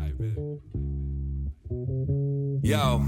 I 0.00 0.12
bet. 0.18 0.38
Yo. 2.62 3.02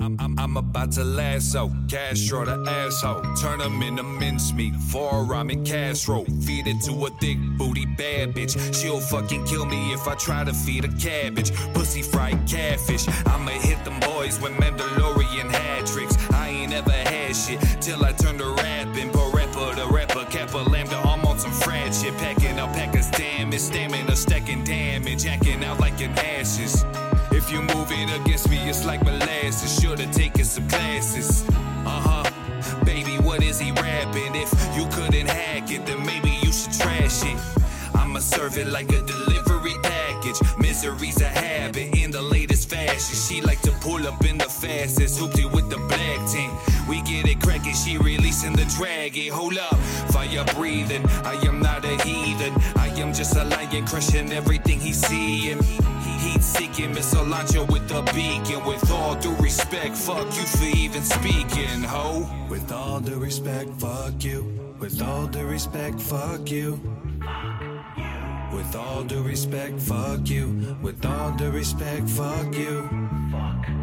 I'm, 0.00 0.16
I'm, 0.20 0.38
I'm 0.38 0.56
about 0.56 0.92
to 0.92 1.04
lasso 1.04 1.70
Castro 1.88 2.44
the 2.44 2.70
asshole. 2.70 3.22
Turn 3.36 3.60
him 3.60 3.82
into 3.82 4.02
mincemeat. 4.02 4.74
four 4.76 5.10
Forearm 5.10 5.64
Castro. 5.64 6.24
Feed 6.24 6.66
it 6.66 6.82
to 6.84 7.06
a 7.06 7.10
thick 7.20 7.38
booty 7.56 7.86
bad 7.86 8.34
bitch. 8.34 8.54
She'll 8.74 9.00
fucking 9.00 9.44
kill 9.46 9.64
me 9.64 9.92
if 9.92 10.06
I 10.06 10.14
try 10.14 10.44
to 10.44 10.52
feed 10.52 10.84
a 10.84 10.92
cabbage. 10.98 11.52
Pussy 11.72 12.02
fried 12.02 12.46
catfish. 12.46 13.08
I'ma 13.26 13.52
hit 13.52 13.82
them 13.84 13.98
boys 14.00 14.40
with 14.40 14.52
Mandalorian 14.52 15.50
hat 15.50 15.86
tricks. 15.86 16.16
I 16.30 16.48
ain't 16.48 16.74
ever 16.74 16.90
had 16.90 17.34
shit 17.34 17.60
till 17.80 18.04
I 18.04 18.12
turned 18.12 18.40
to 18.40 18.50
rapping. 18.50 19.10
Damage, 23.54 23.60
stamina 23.60 24.16
stacking 24.16 24.64
damage. 24.64 25.26
Acting 25.26 25.64
out 25.64 25.80
like 25.80 26.00
an 26.00 26.10
ashes. 26.18 26.84
If 27.30 27.50
you 27.52 27.60
move 27.62 27.90
it 27.90 28.20
against 28.20 28.48
me, 28.48 28.58
it's 28.68 28.84
like 28.84 29.02
molasses. 29.04 29.80
Should've 29.80 30.10
taken 30.10 30.44
some 30.44 30.68
classes. 30.68 31.44
Uh 31.86 32.00
huh. 32.24 32.84
Baby, 32.84 33.18
what 33.18 33.42
is 33.42 33.60
he 33.60 33.70
rapping? 33.72 34.34
If 34.34 34.50
you 34.76 34.86
couldn't 34.90 35.28
hack 35.28 35.70
it, 35.70 35.86
then 35.86 36.04
maybe 36.04 36.30
you 36.42 36.52
should 36.52 36.72
trash 36.72 37.22
it. 37.24 37.38
I'ma 37.94 38.20
serve 38.20 38.58
it 38.58 38.68
like 38.68 38.90
a 38.92 39.02
delivery 39.02 39.76
package. 39.82 40.40
Misery's 40.58 41.20
a 41.20 41.28
habit 41.28 41.93
the 42.74 42.80
latest 42.80 43.10
fashion. 43.10 43.36
She 43.36 43.42
like 43.42 43.60
to 43.62 43.72
pull 43.80 44.06
up 44.06 44.24
in 44.24 44.38
the 44.38 44.44
fastest. 44.44 45.20
Hoopty 45.20 45.50
with 45.52 45.70
the 45.70 45.76
black 45.76 46.30
tint. 46.30 46.52
We 46.88 47.02
get 47.02 47.26
it 47.26 47.40
cracking, 47.40 47.74
she 47.74 47.98
releasing 47.98 48.52
the 48.52 48.64
dragon. 48.76 49.32
Hold 49.32 49.58
up, 49.58 49.76
fire 50.12 50.44
breathing. 50.54 51.04
I 51.24 51.34
am 51.46 51.60
not 51.60 51.84
a 51.84 51.96
heathen. 52.02 52.52
I 52.76 52.88
am 52.98 53.12
just 53.12 53.36
a 53.36 53.44
lion 53.44 53.86
crushing 53.86 54.32
everything 54.32 54.80
he's 54.80 55.00
seeing. 55.00 55.62
Heat 56.18 56.42
seeking 56.42 56.92
Miss 56.92 57.14
launcher 57.14 57.64
with 57.64 57.90
a 57.90 58.02
beacon. 58.14 58.64
With 58.64 58.90
all 58.90 59.14
due 59.16 59.36
respect, 59.36 59.96
fuck 59.96 60.26
you 60.36 60.46
for 60.46 60.76
even 60.76 61.02
speaking, 61.02 61.82
ho. 61.82 62.28
With 62.48 62.70
all 62.72 63.00
due 63.00 63.18
respect, 63.18 63.70
fuck 63.78 64.22
you. 64.24 64.74
With 64.78 65.00
all 65.02 65.26
due 65.26 65.46
respect, 65.46 66.00
fuck 66.00 66.50
you. 66.50 66.80
With 68.54 68.76
all 68.76 69.02
due 69.02 69.20
respect, 69.20 69.80
fuck 69.80 70.30
you. 70.30 70.76
With 70.80 71.04
all 71.04 71.32
due 71.32 71.50
respect, 71.50 72.08
fuck 72.08 72.54
you. 72.54 72.88
Fuck 73.32 73.66
you. 73.68 73.74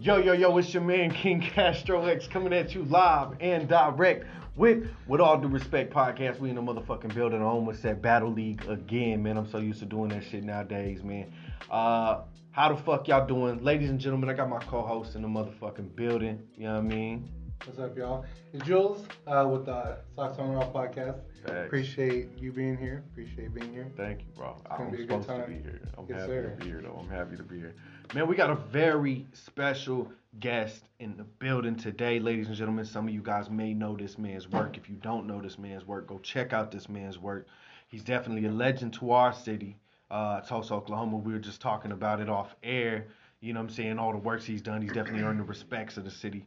Yo, 0.00 0.16
yo, 0.16 0.32
yo, 0.32 0.58
it's 0.58 0.74
your 0.74 0.82
man 0.82 1.12
King 1.12 1.40
Castro 1.40 2.04
X 2.06 2.26
coming 2.26 2.52
at 2.52 2.74
you 2.74 2.82
live 2.82 3.36
and 3.40 3.68
direct 3.68 4.26
with 4.56 4.88
With 5.06 5.20
All 5.20 5.38
Due 5.38 5.46
Respect 5.46 5.94
podcast. 5.94 6.40
We 6.40 6.50
in 6.50 6.56
the 6.56 6.60
motherfucking 6.60 7.14
building. 7.14 7.40
I 7.40 7.44
almost 7.44 7.82
said 7.82 8.02
Battle 8.02 8.32
League 8.32 8.66
again, 8.68 9.22
man. 9.22 9.36
I'm 9.36 9.48
so 9.48 9.58
used 9.58 9.78
to 9.78 9.86
doing 9.86 10.08
that 10.08 10.24
shit 10.24 10.42
nowadays, 10.42 11.04
man. 11.04 11.32
Uh, 11.70 12.22
how 12.50 12.74
the 12.74 12.82
fuck 12.82 13.06
y'all 13.06 13.26
doing? 13.26 13.62
Ladies 13.62 13.90
and 13.90 14.00
gentlemen, 14.00 14.28
I 14.28 14.32
got 14.32 14.48
my 14.50 14.58
co-host 14.58 15.14
in 15.14 15.22
the 15.22 15.28
motherfucking 15.28 15.94
building. 15.94 16.42
You 16.56 16.64
know 16.64 16.74
what 16.74 16.80
I 16.80 16.82
mean? 16.82 17.30
What's 17.62 17.78
up, 17.78 17.96
y'all? 17.96 18.26
It's 18.52 18.62
Juwlz 18.64 19.06
uh, 19.26 19.48
with 19.48 19.64
the 19.64 19.96
Socks 20.14 20.38
on 20.38 20.52
Raw 20.52 20.70
podcast. 20.70 21.20
Facts. 21.46 21.66
Appreciate 21.66 22.28
you 22.38 22.52
being 22.52 22.76
here. 22.76 23.02
Appreciate 23.12 23.54
being 23.54 23.72
here. 23.72 23.90
Thank 23.96 24.20
you, 24.20 24.26
bro. 24.36 24.50
It's 24.58 24.62
gonna 24.68 24.84
I'm 24.84 24.90
be 24.90 25.02
a 25.02 25.06
good 25.06 25.22
supposed 25.22 25.28
to 25.46 25.46
be 25.48 25.54
here. 25.62 25.80
I'm 25.96 26.04
Yes, 26.06 26.20
happy 26.20 26.32
sir. 26.32 26.42
to 26.50 26.56
be 26.62 26.66
here, 26.70 26.82
though. 26.82 26.98
I'm 27.00 27.08
happy 27.08 27.36
to 27.38 27.42
be 27.42 27.56
here. 27.58 27.74
Man, 28.14 28.26
we 28.28 28.36
got 28.36 28.50
a 28.50 28.54
very 28.54 29.26
special 29.32 30.12
guest 30.40 30.84
in 30.98 31.16
the 31.16 31.24
building 31.24 31.74
today, 31.74 32.20
ladies 32.20 32.48
and 32.48 32.56
gentlemen. 32.56 32.84
Some 32.84 33.08
of 33.08 33.14
you 33.14 33.22
guys 33.22 33.48
may 33.48 33.72
know 33.72 33.96
this 33.96 34.18
man's 34.18 34.46
work. 34.46 34.76
If 34.76 34.90
you 34.90 34.96
don't 34.96 35.26
know 35.26 35.40
this 35.40 35.58
man's 35.58 35.86
work, 35.86 36.06
go 36.06 36.18
check 36.18 36.52
out 36.52 36.70
this 36.70 36.90
man's 36.90 37.18
work. 37.18 37.46
He's 37.88 38.04
definitely 38.04 38.46
a 38.46 38.52
legend 38.52 38.92
to 38.94 39.12
our 39.12 39.32
city, 39.32 39.78
uh, 40.10 40.42
Tulsa, 40.42 40.74
Oklahoma. 40.74 41.16
We 41.16 41.32
were 41.32 41.38
just 41.38 41.62
talking 41.62 41.92
about 41.92 42.20
it 42.20 42.28
off 42.28 42.54
air. 42.62 43.06
You 43.40 43.54
know 43.54 43.60
what 43.60 43.70
I'm 43.70 43.74
saying? 43.74 43.98
All 43.98 44.12
the 44.12 44.18
works 44.18 44.44
he's 44.44 44.60
done. 44.62 44.82
He's 44.82 44.92
definitely 44.92 45.22
earned 45.22 45.40
the 45.40 45.44
respects 45.44 45.96
of 45.96 46.04
the 46.04 46.10
city. 46.10 46.46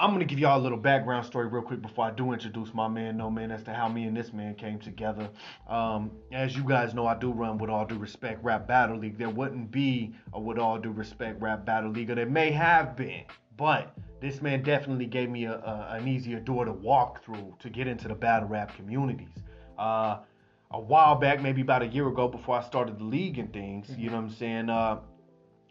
I'm 0.00 0.12
gonna 0.12 0.26
give 0.26 0.38
y'all 0.38 0.60
a 0.60 0.62
little 0.62 0.78
background 0.78 1.26
story 1.26 1.48
real 1.48 1.62
quick 1.62 1.82
before 1.82 2.04
I 2.04 2.12
do 2.12 2.32
introduce 2.32 2.72
my 2.72 2.86
man, 2.86 3.16
no 3.16 3.28
man, 3.28 3.50
as 3.50 3.64
to 3.64 3.72
how 3.72 3.88
me 3.88 4.04
and 4.04 4.16
this 4.16 4.32
man 4.32 4.54
came 4.54 4.78
together. 4.78 5.28
Um, 5.66 6.12
as 6.30 6.56
you 6.56 6.62
guys 6.62 6.94
know, 6.94 7.04
I 7.08 7.16
do 7.18 7.32
run 7.32 7.58
with 7.58 7.68
all 7.68 7.84
due 7.84 7.98
respect 7.98 8.44
rap 8.44 8.68
battle 8.68 8.96
league. 8.96 9.18
There 9.18 9.28
wouldn't 9.28 9.72
be 9.72 10.14
a 10.32 10.40
with 10.40 10.56
all 10.56 10.78
due 10.78 10.92
respect 10.92 11.42
rap 11.42 11.66
battle 11.66 11.90
league, 11.90 12.10
or 12.10 12.14
there 12.14 12.26
may 12.26 12.52
have 12.52 12.94
been, 12.96 13.24
but 13.56 13.92
this 14.20 14.40
man 14.40 14.62
definitely 14.62 15.06
gave 15.06 15.30
me 15.30 15.46
a, 15.46 15.54
a 15.54 15.96
an 15.98 16.06
easier 16.06 16.38
door 16.38 16.64
to 16.64 16.72
walk 16.72 17.24
through 17.24 17.56
to 17.58 17.68
get 17.68 17.88
into 17.88 18.06
the 18.06 18.14
battle 18.14 18.48
rap 18.48 18.76
communities. 18.76 19.34
Uh, 19.76 20.18
a 20.70 20.80
while 20.80 21.16
back, 21.16 21.42
maybe 21.42 21.62
about 21.62 21.82
a 21.82 21.88
year 21.88 22.06
ago, 22.06 22.28
before 22.28 22.56
I 22.56 22.62
started 22.62 23.00
the 23.00 23.04
league 23.04 23.38
and 23.38 23.52
things, 23.52 23.90
you 23.98 24.10
know 24.10 24.16
what 24.16 24.26
I'm 24.26 24.30
saying? 24.30 24.70
Uh, 24.70 25.00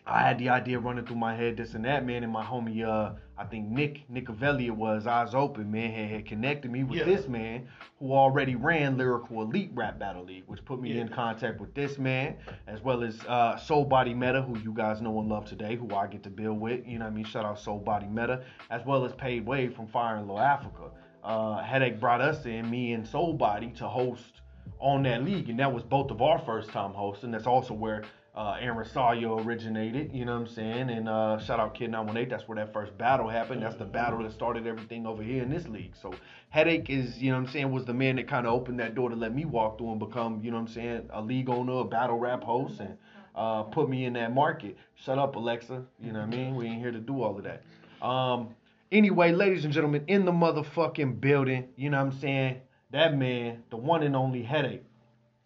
I 0.05 0.21
had 0.21 0.37
the 0.37 0.49
idea 0.49 0.79
running 0.79 1.05
through 1.05 1.17
my 1.17 1.35
head, 1.35 1.55
this 1.55 1.75
and 1.75 1.85
that, 1.85 2.05
man, 2.05 2.23
and 2.23 2.31
my 2.31 2.43
homie, 2.43 2.85
uh, 2.85 3.15
I 3.39 3.43
think 3.45 3.67
Nick 3.69 4.07
Nicovelli 4.11 4.65
it 4.65 4.75
was, 4.75 5.05
Eyes 5.05 5.35
Open, 5.35 5.69
man, 5.71 5.91
had, 5.91 6.09
had 6.09 6.25
connected 6.25 6.71
me 6.71 6.83
with 6.83 6.99
Yeah. 6.99 7.05
this 7.05 7.27
man 7.27 7.67
who 7.99 8.13
already 8.13 8.55
ran 8.55 8.97
Lyrical 8.97 9.43
Elite 9.43 9.69
Rap 9.75 9.99
Battle 9.99 10.23
League, 10.23 10.43
which 10.47 10.65
put 10.65 10.81
me 10.81 10.93
Yeah. 10.93 11.01
in 11.01 11.09
contact 11.09 11.59
with 11.61 11.73
this 11.75 11.99
man, 11.99 12.35
as 12.65 12.81
well 12.81 13.03
as 13.03 13.23
uh, 13.27 13.55
Soul 13.57 13.85
Body 13.85 14.13
Meta, 14.13 14.41
who 14.41 14.57
you 14.59 14.73
guys 14.73 15.01
know 15.01 15.19
and 15.19 15.29
love 15.29 15.45
today, 15.45 15.75
who 15.75 15.93
I 15.95 16.07
get 16.07 16.23
to 16.23 16.29
build 16.31 16.59
with, 16.59 16.85
you 16.87 16.97
know 16.97 17.05
what 17.05 17.11
I 17.11 17.15
mean? 17.15 17.25
Shout 17.25 17.45
out 17.45 17.59
Soul 17.59 17.79
Body 17.79 18.07
Meta, 18.07 18.41
as 18.71 18.83
well 18.85 19.05
as 19.05 19.13
Paid 19.13 19.45
Wave 19.45 19.75
from 19.75 19.85
Fire 19.87 20.17
in 20.17 20.27
Low 20.27 20.39
Africa. 20.39 20.89
Uh, 21.23 21.57
Headache 21.61 21.99
brought 21.99 22.21
us 22.21 22.45
in, 22.45 22.69
me 22.69 22.93
and 22.93 23.05
Soul 23.07 23.33
Body, 23.33 23.71
to 23.77 23.87
host 23.87 24.41
on 24.79 25.03
that 25.03 25.23
league, 25.23 25.49
and 25.49 25.59
that 25.59 25.71
was 25.73 25.83
both 25.83 26.11
of 26.11 26.21
our 26.21 26.39
first 26.39 26.69
time 26.69 26.91
hosting. 26.93 27.31
That's 27.31 27.47
also 27.47 27.73
where 27.73 28.03
uh, 28.37 28.55
Aaron 28.59 28.77
Rosario 28.77 29.39
originated, 29.39 30.13
you 30.13 30.23
know 30.23 30.33
what 30.33 30.47
I'm 30.47 30.53
saying? 30.53 30.91
And 30.91 31.09
uh, 31.09 31.39
shout 31.39 31.59
out 31.59 31.73
Kid 31.73 31.89
918, 31.89 32.29
that's 32.29 32.47
where 32.47 32.55
that 32.57 32.71
first 32.71 32.95
battle 32.95 33.27
happened. 33.27 33.63
That's 33.63 33.77
the 33.77 33.85
battle 33.85 34.21
that 34.21 34.31
started 34.31 34.67
everything 34.67 35.07
over 35.07 35.23
here 35.23 35.41
in 35.41 35.49
this 35.49 35.67
league. 35.67 35.95
So 35.99 36.13
Headache 36.49 36.87
is, 36.87 37.17
you 37.17 37.31
know 37.31 37.39
what 37.39 37.47
I'm 37.47 37.51
saying, 37.51 37.71
was 37.71 37.85
the 37.85 37.95
man 37.95 38.17
that 38.17 38.27
kind 38.27 38.45
of 38.45 38.53
opened 38.53 38.79
that 38.79 38.93
door 38.93 39.09
to 39.09 39.15
let 39.15 39.33
me 39.33 39.45
walk 39.45 39.79
through 39.79 39.89
and 39.89 39.99
become, 39.99 40.39
you 40.43 40.51
know 40.51 40.57
what 40.57 40.67
I'm 40.67 40.73
saying, 40.73 41.09
a 41.11 41.19
league 41.19 41.49
owner, 41.49 41.79
a 41.79 41.83
battle 41.83 42.19
rap 42.19 42.43
host, 42.43 42.79
and 42.79 42.95
uh, 43.35 43.63
put 43.63 43.89
me 43.89 44.05
in 44.05 44.13
that 44.13 44.35
market. 44.35 44.77
Shut 44.93 45.17
up, 45.17 45.35
Alexa. 45.35 45.83
You 45.99 46.13
know 46.13 46.19
what 46.19 46.27
I 46.27 46.37
mean? 46.37 46.55
We 46.55 46.67
ain't 46.67 46.79
here 46.79 46.91
to 46.91 46.99
do 46.99 47.23
all 47.23 47.39
of 47.39 47.43
that. 47.43 47.63
Um, 48.05 48.49
anyway, 48.91 49.31
ladies 49.31 49.65
and 49.65 49.73
gentlemen, 49.73 50.03
in 50.05 50.25
the 50.25 50.31
motherfucking 50.31 51.19
building, 51.19 51.69
you 51.75 51.89
know 51.89 51.97
what 51.97 52.13
I'm 52.13 52.19
saying? 52.19 52.61
That 52.91 53.17
man, 53.17 53.63
the 53.71 53.77
one 53.77 54.03
and 54.03 54.15
only 54.15 54.43
Headache. 54.43 54.83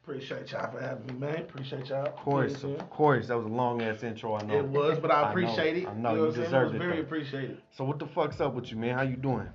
Appreciate 0.04 0.52
y'all 0.52 0.72
for 0.72 0.82
having 0.82 1.06
me, 1.06 1.14
man. 1.14 1.42
Appreciate 1.42 1.88
y'all. 1.90 2.08
Of 2.08 2.16
course, 2.16 2.64
of 2.64 2.90
course. 2.90 3.28
That 3.28 3.38
was 3.38 3.46
a 3.46 3.50
long 3.50 3.84
ass 3.84 4.02
intro, 4.02 4.36
I 4.36 4.42
know. 4.42 4.58
It 4.58 4.66
was, 4.66 4.98
but 4.98 5.12
I 5.12 5.22
I 5.22 5.22
know, 5.26 5.30
appreciate 5.30 5.78
it. 5.78 5.88
I 5.88 5.94
know, 5.94 6.10
you, 6.10 6.16
you 6.16 6.22
what 6.24 6.38
I'm 6.38 6.44
deserved 6.44 6.76
it. 6.76 6.78
very 6.80 6.96
though. 6.96 7.02
appreciated. 7.04 7.62
So 7.70 7.84
what 7.84 8.00
the 8.00 8.08
fuck's 8.08 8.42
up 8.42 8.56
with 8.56 8.72
you, 8.72 8.78
man? 8.78 8.98
How 8.98 9.04
you 9.04 9.16
doing? 9.16 9.48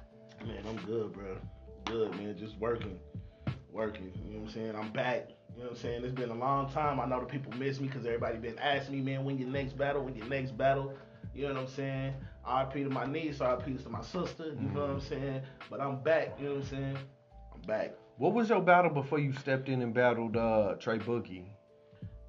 Man, 0.47 0.63
I'm 0.69 0.77
good, 0.87 1.13
bro. 1.13 1.37
Good, 1.87 2.13
man. 2.13 2.37
Just 2.39 2.57
working. 2.59 2.97
Working. 3.73 4.13
You 4.25 4.35
know 4.35 4.39
what 4.39 4.49
I'm 4.49 4.55
saying? 4.55 4.77
I'm 4.77 4.93
back. 4.93 5.31
You 5.57 5.63
know 5.63 5.71
what 5.71 5.79
I'm 5.79 5.83
saying? 5.83 6.05
It's 6.05 6.15
been 6.15 6.31
a 6.31 6.35
long 6.35 6.71
time. 6.71 7.01
I 7.01 7.07
know 7.07 7.19
the 7.19 7.27
people 7.27 7.53
miss 7.55 7.81
me 7.81 7.89
because 7.89 8.07
everybody 8.07 8.39
been 8.39 8.59
asking 8.61 8.95
me, 8.95 9.01
man, 9.01 9.25
when 9.25 9.39
your 9.39 9.49
next 9.49 9.77
battle, 9.77 10.03
when 10.05 10.15
your 10.15 10.27
next 10.27 10.57
battle. 10.57 10.95
You 11.35 11.49
know 11.49 11.55
what 11.55 11.63
I'm 11.63 11.69
saying? 11.69 12.15
RP 12.49 12.73
to 12.85 12.89
my 12.89 13.05
niece, 13.05 13.39
RP 13.39 13.83
to 13.83 13.89
my 13.89 14.03
sister. 14.03 14.45
You 14.47 14.53
know 14.53 14.59
mm-hmm. 14.61 14.79
what 14.79 14.91
I'm 14.91 15.01
saying? 15.01 15.43
But 15.69 15.81
I'm 15.81 16.03
back. 16.05 16.37
You 16.39 16.47
know 16.47 16.55
what 16.55 16.63
I'm 16.63 16.69
saying? 16.69 16.99
I'm 17.53 17.61
back. 17.63 17.95
What 18.19 18.33
was 18.33 18.49
your 18.49 18.63
battle 18.63 18.91
before 18.91 19.19
you 19.19 19.33
stepped 19.35 19.69
in 19.69 19.83
and 19.83 19.93
battled 19.93 20.37
uh, 20.37 20.75
Trey 20.81 20.99
Boogie? 20.99 21.45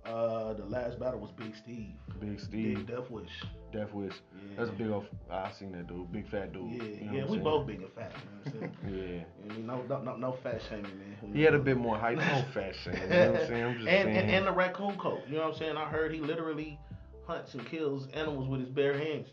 Uh, 0.06 0.54
the 0.54 0.66
last 0.66 1.00
battle 1.00 1.20
was 1.20 1.32
Big 1.32 1.56
Steve. 1.56 1.94
Big 2.20 2.40
Steve. 2.40 2.78
Big 2.78 2.88
Death 2.88 3.10
Wish. 3.10 3.30
Death 3.74 3.94
Wish. 3.94 4.14
Yeah. 4.34 4.56
That's 4.58 4.70
a 4.70 4.74
big 4.74 4.90
old. 4.90 5.06
I 5.30 5.52
seen 5.52 5.72
that 5.74 5.88
dude, 5.88 6.12
big 6.12 6.30
fat 6.30 6.54
dude. 6.54 6.72
Yeah, 6.72 6.84
you 6.84 7.06
know 7.06 7.14
yeah, 7.14 7.24
we 7.24 7.30
saying? 7.32 7.44
both 7.44 7.68
big 7.68 7.82
and 7.82 7.92
fat. 7.94 8.14
You 8.46 8.52
know 8.52 8.60
what 8.60 8.70
I'm 8.84 8.94
saying? 8.94 9.26
Yeah. 9.48 9.58
No, 9.66 9.82
no, 9.84 10.02
no, 10.02 10.16
no 10.16 10.32
fat 10.44 10.62
shaming, 10.70 10.84
man. 10.84 11.34
He 11.34 11.42
had 11.42 11.54
a 11.54 11.60
bit 11.60 11.78
more 11.78 11.98
height, 11.98 12.18
no 12.18 12.46
fashion. 12.54 12.98
You 13.02 13.08
know 13.08 13.32
what 13.32 13.42
I'm 13.42 13.48
saying? 13.48 13.64
I'm 13.64 13.74
just 13.76 13.88
and, 13.88 14.06
saying. 14.06 14.18
and 14.18 14.32
and 14.32 14.48
the 14.48 14.52
raccoon 14.52 14.98
coat. 14.98 15.22
You 15.28 15.36
know 15.36 15.44
what 15.44 15.54
I'm 15.54 15.60
saying? 15.60 15.78
I 15.78 15.86
heard 15.86 16.14
he 16.14 16.20
literally 16.20 16.80
hunts 17.26 17.54
and 17.54 17.66
kills 17.66 18.08
animals 18.14 18.48
with 18.48 18.62
his 18.62 18.70
bare 18.70 18.98
hands. 18.98 19.28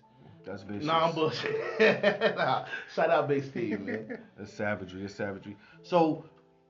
That's 0.45 0.63
vicious. 0.63 0.85
Nah, 0.85 1.09
I'm 1.09 1.15
bullshit. 1.15 1.57
nah, 2.37 2.67
shout 2.95 3.11
out 3.11 3.29
Big 3.29 3.45
Steve, 3.45 3.81
man. 3.81 4.19
That's 4.37 4.53
savagery. 4.53 5.03
That's 5.03 5.15
savagery. 5.15 5.57
So 5.83 6.25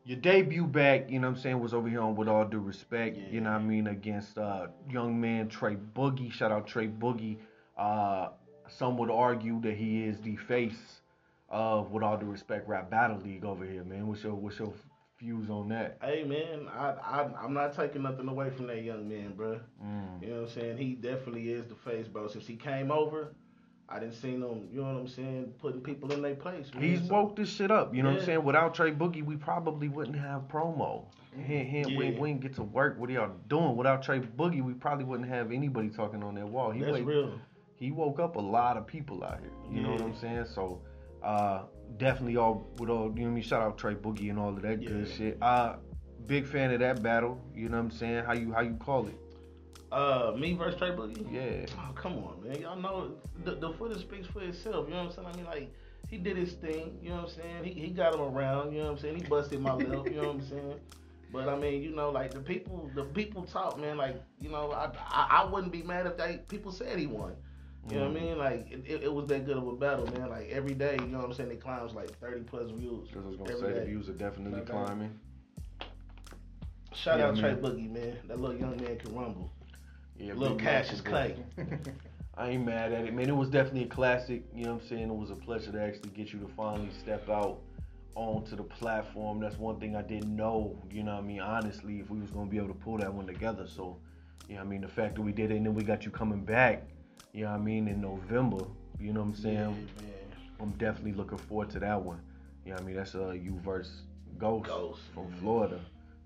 your 0.04 0.18
debut 0.18 0.66
back, 0.66 1.10
you 1.10 1.18
know 1.18 1.28
what 1.28 1.36
I'm 1.36 1.42
saying, 1.42 1.60
was 1.60 1.72
over 1.72 1.88
here 1.88 2.00
on 2.00 2.14
With 2.14 2.28
All 2.28 2.44
Due 2.44 2.58
Respect, 2.58 3.16
you 3.16 3.40
know 3.40 3.52
what 3.52 3.60
I 3.60 3.64
mean, 3.64 3.86
against 3.86 4.36
uh, 4.36 4.66
young 4.90 5.20
man 5.20 5.48
Trey 5.48 5.76
Boogie. 5.76 6.30
Shout 6.30 6.52
out 6.52 6.66
Trey 6.66 6.88
Boogie. 6.88 7.38
Uh, 7.76 8.28
some 8.68 8.98
would 8.98 9.10
argue 9.10 9.60
that 9.62 9.76
he 9.76 10.04
is 10.04 10.20
the 10.20 10.36
face 10.36 11.00
of 11.48 11.90
With 11.90 12.02
All 12.02 12.18
Due 12.18 12.26
Respect 12.26 12.68
Rap 12.68 12.90
Battle 12.90 13.18
League 13.18 13.44
over 13.44 13.64
here, 13.64 13.84
man. 13.84 14.06
What's 14.06 14.22
your 14.22 14.34
what's 14.34 14.58
your 14.58 14.74
views 15.18 15.48
on 15.48 15.68
that? 15.70 15.98
Hey 16.02 16.22
man, 16.24 16.68
I, 16.68 16.90
I 16.90 17.30
I'm 17.42 17.54
not 17.54 17.74
taking 17.74 18.02
nothing 18.02 18.28
away 18.28 18.50
from 18.50 18.66
that 18.66 18.82
young 18.82 19.08
man, 19.08 19.32
bro. 19.34 19.60
Mm. 19.82 20.22
You 20.22 20.28
know 20.28 20.40
what 20.42 20.48
I'm 20.48 20.54
saying? 20.54 20.76
He 20.76 20.94
definitely 20.94 21.50
is 21.50 21.66
the 21.66 21.76
face, 21.76 22.08
bro. 22.08 22.28
Since 22.28 22.46
he 22.46 22.56
came 22.56 22.90
over, 22.90 23.34
I 23.88 23.98
didn't 24.00 24.14
see 24.14 24.30
him, 24.32 24.40
you 24.72 24.80
know 24.80 24.84
what 24.94 25.00
I'm 25.00 25.08
saying, 25.08 25.52
putting 25.60 25.80
people 25.80 26.10
in 26.12 26.22
their 26.22 26.34
place. 26.34 26.72
Man. 26.72 26.82
He's 26.82 27.06
So- 27.06 27.12
woke 27.14 27.36
this 27.36 27.48
shit 27.50 27.70
up. 27.70 27.94
You 27.94 28.02
know 28.02 28.10
what 28.12 28.20
I'm 28.20 28.24
saying? 28.26 28.42
Without 28.42 28.74
Trey 28.74 28.92
Boogie, 28.92 29.22
we 29.24 29.36
probably 29.36 29.88
wouldn't 29.88 30.16
have 30.16 30.48
promo. 30.48 31.04
He, 31.36 31.58
he, 31.64 31.84
we, 31.96 32.08
Yeah. 32.08 32.18
we 32.20 32.28
didn't 32.30 32.40
get 32.40 32.54
to 32.54 32.62
work 32.62 32.98
what 32.98 33.10
y'all 33.10 33.30
doing. 33.48 33.76
Without 33.76 34.02
Trey 34.02 34.20
Boogie, 34.20 34.62
we 34.62 34.72
probably 34.72 35.04
wouldn't 35.04 35.28
have 35.28 35.52
anybody 35.52 35.90
talking 35.90 36.22
on 36.22 36.34
that 36.36 36.48
wall. 36.48 36.70
He 36.70 36.80
That's 36.80 36.92
wake- 36.94 37.06
real. 37.06 37.32
he 37.76 37.90
woke 37.90 38.18
up 38.20 38.36
a 38.36 38.40
lot 38.40 38.76
of 38.76 38.86
people 38.86 39.22
out 39.22 39.40
here. 39.40 39.50
You 39.70 39.82
know 39.82 39.92
what 39.92 40.00
I'm 40.02 40.14
saying? 40.14 40.46
So 40.46 40.80
uh, 41.22 41.62
definitely 41.98 42.36
all 42.36 42.66
with 42.78 42.88
all 42.88 43.04
you 43.06 43.10
know 43.10 43.22
what 43.24 43.30
I 43.30 43.34
mean. 43.34 43.42
Shout 43.42 43.62
out 43.62 43.76
Trey 43.78 43.94
Boogie 43.94 44.30
and 44.30 44.38
all 44.38 44.50
of 44.50 44.62
that 44.62 44.80
good 44.80 45.06
Yeah. 45.08 45.14
shit. 45.14 45.38
Uh, 45.42 45.76
big 46.26 46.46
fan 46.46 46.70
of 46.72 46.80
that 46.80 47.02
battle. 47.02 47.38
You 47.54 47.68
know 47.68 47.76
what 47.78 47.84
I'm 47.84 47.90
saying? 47.90 48.24
How 48.24 48.32
you 48.34 48.52
how 48.52 48.60
you 48.60 48.74
call 48.76 49.06
it? 49.08 49.18
Uh, 49.92 50.32
me 50.36 50.54
versus 50.54 50.78
Trey 50.78 50.90
Boogie. 50.90 51.26
Yeah. 51.32 51.66
Oh, 51.78 51.92
come 51.94 52.14
on, 52.14 52.42
man. 52.46 52.60
Y'all 52.60 52.76
know 52.76 53.12
the, 53.44 53.54
the 53.54 53.72
footage 53.74 54.00
speaks 54.00 54.26
for 54.26 54.42
itself. 54.42 54.86
You 54.88 54.94
know 54.94 55.04
what 55.04 55.10
I'm 55.10 55.24
saying? 55.24 55.28
I 55.28 55.36
mean, 55.36 55.46
like, 55.46 55.72
he 56.08 56.18
did 56.18 56.36
his 56.36 56.54
thing. 56.54 56.98
You 57.02 57.10
know 57.10 57.16
what 57.22 57.30
I'm 57.30 57.36
saying? 57.36 57.64
He, 57.64 57.72
he 57.72 57.90
got 57.90 58.14
him 58.14 58.20
around. 58.20 58.72
You 58.72 58.78
know 58.78 58.86
what 58.86 58.92
I'm 58.92 58.98
saying? 58.98 59.16
He 59.16 59.22
busted 59.22 59.60
my 59.60 59.74
lip. 59.74 60.08
You 60.10 60.16
know 60.16 60.26
what 60.28 60.36
I'm 60.36 60.42
saying? 60.48 60.80
But 61.32 61.48
I 61.48 61.56
mean, 61.56 61.82
you 61.82 61.94
know, 61.94 62.10
like 62.10 62.32
the 62.32 62.40
people, 62.40 62.90
the 62.94 63.04
people 63.04 63.44
talk, 63.44 63.78
man. 63.78 63.96
Like, 63.96 64.22
you 64.40 64.48
know, 64.50 64.72
I, 64.72 64.90
I, 65.10 65.42
I 65.42 65.50
wouldn't 65.50 65.72
be 65.72 65.82
mad 65.82 66.06
if 66.06 66.16
they 66.16 66.40
people 66.48 66.72
said 66.72 66.98
he 66.98 67.06
won. 67.06 67.34
You 67.88 67.96
know 67.96 68.08
what 68.08 68.16
I 68.16 68.20
mean? 68.20 68.38
Like, 68.38 68.68
it, 68.70 69.02
it, 69.02 69.12
was 69.12 69.26
that 69.28 69.44
good 69.44 69.58
of 69.58 69.66
a 69.66 69.72
battle, 69.74 70.06
man. 70.06 70.30
Like 70.30 70.48
every 70.50 70.74
day, 70.74 70.96
you 71.00 71.06
know 71.06 71.18
what 71.18 71.26
I'm 71.26 71.34
saying? 71.34 71.50
It 71.50 71.60
climbs 71.60 71.92
like 71.92 72.18
30 72.18 72.42
plus 72.42 72.70
views. 72.70 73.08
Because 73.08 73.24
I 73.24 73.28
was 73.28 73.36
gonna 73.36 73.52
every 73.52 73.74
say 73.74 73.80
the 73.80 73.84
views 73.86 74.08
are 74.08 74.12
definitely 74.14 74.60
Okay. 74.60 74.70
climbing. 74.70 75.18
Shout 76.94 77.18
Yeah, 77.18 77.26
out 77.26 77.36
Trey 77.36 77.52
man. 77.52 77.62
Boogie, 77.62 77.90
man. 77.90 78.16
That 78.28 78.40
little 78.40 78.56
young 78.56 78.76
man 78.76 78.96
can 78.98 79.14
rumble. 79.14 79.50
Yeah, 80.18 80.34
Little 80.34 80.56
Cassius 80.56 81.00
Clay. 81.00 81.36
I 82.36 82.50
ain't 82.50 82.64
mad 82.64 82.92
at 82.92 83.04
it, 83.04 83.14
man. 83.14 83.28
It 83.28 83.36
was 83.36 83.48
definitely 83.48 83.84
a 83.84 83.88
classic. 83.88 84.42
You 84.54 84.64
know 84.64 84.74
what 84.74 84.82
I'm 84.82 84.88
saying? 84.88 85.10
It 85.10 85.16
was 85.16 85.30
a 85.30 85.36
pleasure 85.36 85.70
to 85.70 85.80
actually 85.80 86.10
get 86.10 86.32
you 86.32 86.40
to 86.40 86.48
finally 86.56 86.90
step 87.00 87.28
out 87.28 87.60
onto 88.16 88.56
the 88.56 88.62
platform. 88.62 89.40
That's 89.40 89.56
one 89.56 89.78
thing 89.78 89.94
I 89.94 90.02
didn't 90.02 90.34
know. 90.34 90.76
You 90.90 91.04
know 91.04 91.14
what 91.14 91.22
I 91.22 91.26
mean? 91.26 91.40
Honestly, 91.40 92.00
if 92.00 92.10
we 92.10 92.18
was 92.18 92.30
gonna 92.30 92.50
be 92.50 92.56
able 92.56 92.68
to 92.68 92.74
pull 92.74 92.98
that 92.98 93.12
one 93.12 93.26
together. 93.26 93.66
So, 93.68 93.98
you 94.48 94.54
know 94.54 94.60
what 94.60 94.66
I 94.66 94.70
mean? 94.70 94.80
The 94.80 94.88
fact 94.88 95.14
that 95.14 95.22
we 95.22 95.32
did 95.32 95.50
it 95.52 95.56
and 95.56 95.66
then 95.66 95.74
we 95.74 95.84
got 95.84 96.04
you 96.04 96.10
coming 96.10 96.44
back. 96.44 96.82
You 97.32 97.44
know 97.44 97.50
what 97.50 97.60
I 97.60 97.62
mean? 97.62 97.86
In 97.88 98.00
November. 98.00 98.64
You 98.98 99.12
know 99.12 99.20
what 99.20 99.26
I'm 99.26 99.34
saying? 99.34 99.56
Yeah, 99.56 100.02
man. 100.02 100.14
I'm 100.60 100.70
definitely 100.72 101.12
looking 101.12 101.38
forward 101.38 101.70
to 101.70 101.80
that 101.80 102.00
one. 102.00 102.20
You 102.64 102.70
know 102.70 102.76
what 102.76 102.82
I 102.82 102.86
mean? 102.86 102.96
That's 102.96 103.14
uh 103.14 103.30
you 103.30 103.60
versus 103.64 104.02
Ghost, 104.38 104.66
Ghost, 104.66 105.00
from 105.12 105.30
man. 105.30 105.40
Florida. 105.40 105.80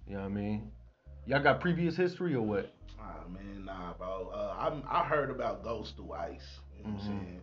You 0.06 0.14
know 0.14 0.20
what 0.20 0.26
I 0.26 0.35
mean? 0.35 0.70
Y'all 1.26 1.43
got 1.43 1.61
previous 1.61 1.97
history 1.97 2.35
or 2.35 2.43
what? 2.43 2.73
Ah 3.00 3.20
man, 3.31 3.65
nah, 3.65 3.93
bro. 3.94 4.31
Uh, 4.35 4.55
I 4.88 5.00
I 5.00 5.05
heard 5.05 5.31
about 5.31 5.62
Ghost 5.62 5.97
through 5.97 6.12
Ice. 6.12 6.41
You 6.76 6.85
know 6.85 6.91
what 6.91 7.03
Mhm. 7.03 7.09
I'm 7.11 7.20
saying? 7.20 7.41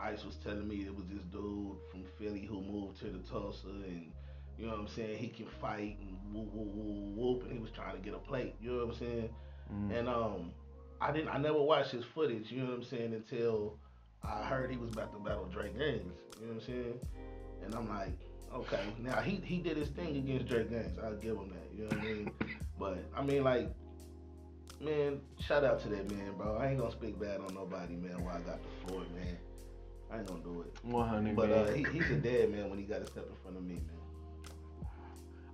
Ice 0.00 0.24
was 0.24 0.36
telling 0.36 0.68
me 0.68 0.76
it 0.86 0.94
was 0.94 1.06
this 1.06 1.22
dude 1.32 1.76
from 1.90 2.04
Philly 2.18 2.44
who 2.46 2.60
moved 2.62 2.98
to 3.00 3.06
the 3.06 3.18
Tulsa, 3.28 3.66
and 3.66 4.12
you 4.56 4.66
know 4.66 4.72
what 4.72 4.80
I'm 4.80 4.88
saying. 4.88 5.18
He 5.18 5.28
can 5.28 5.46
fight 5.60 5.98
and 6.00 6.16
whoop 6.32 6.52
whoop 6.52 6.68
whoop 6.74 7.16
whoop, 7.16 7.42
and 7.44 7.52
he 7.52 7.58
was 7.58 7.70
trying 7.72 7.96
to 7.96 8.00
get 8.02 8.14
a 8.14 8.18
plate. 8.18 8.54
You 8.60 8.70
know 8.72 8.86
what 8.86 8.94
I'm 8.94 8.98
saying? 9.00 9.30
Mm. 9.72 9.98
And 9.98 10.08
um, 10.08 10.52
I 11.00 11.10
didn't. 11.10 11.28
I 11.28 11.38
never 11.38 11.60
watched 11.60 11.90
his 11.90 12.04
footage. 12.14 12.50
You 12.52 12.62
know 12.62 12.70
what 12.70 12.78
I'm 12.78 12.84
saying? 12.84 13.12
Until 13.14 13.74
I 14.22 14.44
heard 14.44 14.70
he 14.70 14.76
was 14.76 14.90
about 14.90 15.12
to 15.12 15.18
battle 15.18 15.46
Drake 15.46 15.76
Gaines. 15.76 16.12
You 16.40 16.46
know 16.46 16.54
what 16.54 16.62
I'm 16.62 16.66
saying? 16.66 17.00
And 17.64 17.74
I'm 17.74 17.88
like, 17.88 18.16
okay. 18.54 18.82
Now 19.00 19.20
he 19.20 19.36
he 19.44 19.58
did 19.58 19.76
his 19.76 19.88
thing 19.88 20.16
against 20.16 20.46
Drake 20.46 20.70
Gaines. 20.70 20.96
I'll 21.02 21.16
give 21.16 21.36
him 21.36 21.50
that. 21.50 21.76
You 21.76 21.84
know 21.84 21.96
what 21.96 21.98
I 21.98 22.04
mean? 22.04 22.30
But 22.78 22.98
I 23.16 23.22
mean, 23.22 23.42
like, 23.44 23.70
man, 24.80 25.20
shout 25.40 25.64
out 25.64 25.80
to 25.82 25.88
that 25.88 26.10
man, 26.10 26.32
bro. 26.36 26.56
I 26.56 26.68
ain't 26.68 26.78
gonna 26.78 26.92
speak 26.92 27.18
bad 27.18 27.40
on 27.40 27.54
nobody, 27.54 27.94
man. 27.96 28.24
While 28.24 28.36
I 28.36 28.40
got 28.40 28.58
the 28.62 28.86
floor, 28.86 29.02
man. 29.14 29.36
I 30.10 30.18
ain't 30.18 30.26
gonna 30.26 30.40
do 30.40 30.62
it. 30.62 30.74
100 30.84 31.36
But 31.36 31.50
man. 31.50 31.58
uh, 31.58 31.72
he, 31.72 31.84
he's 31.92 32.10
a 32.10 32.14
dead 32.16 32.50
man 32.50 32.70
when 32.70 32.78
he 32.78 32.84
got 32.84 33.00
to 33.00 33.06
step 33.06 33.26
in 33.28 33.36
front 33.42 33.58
of 33.58 33.62
me, 33.62 33.74
man. 33.74 34.88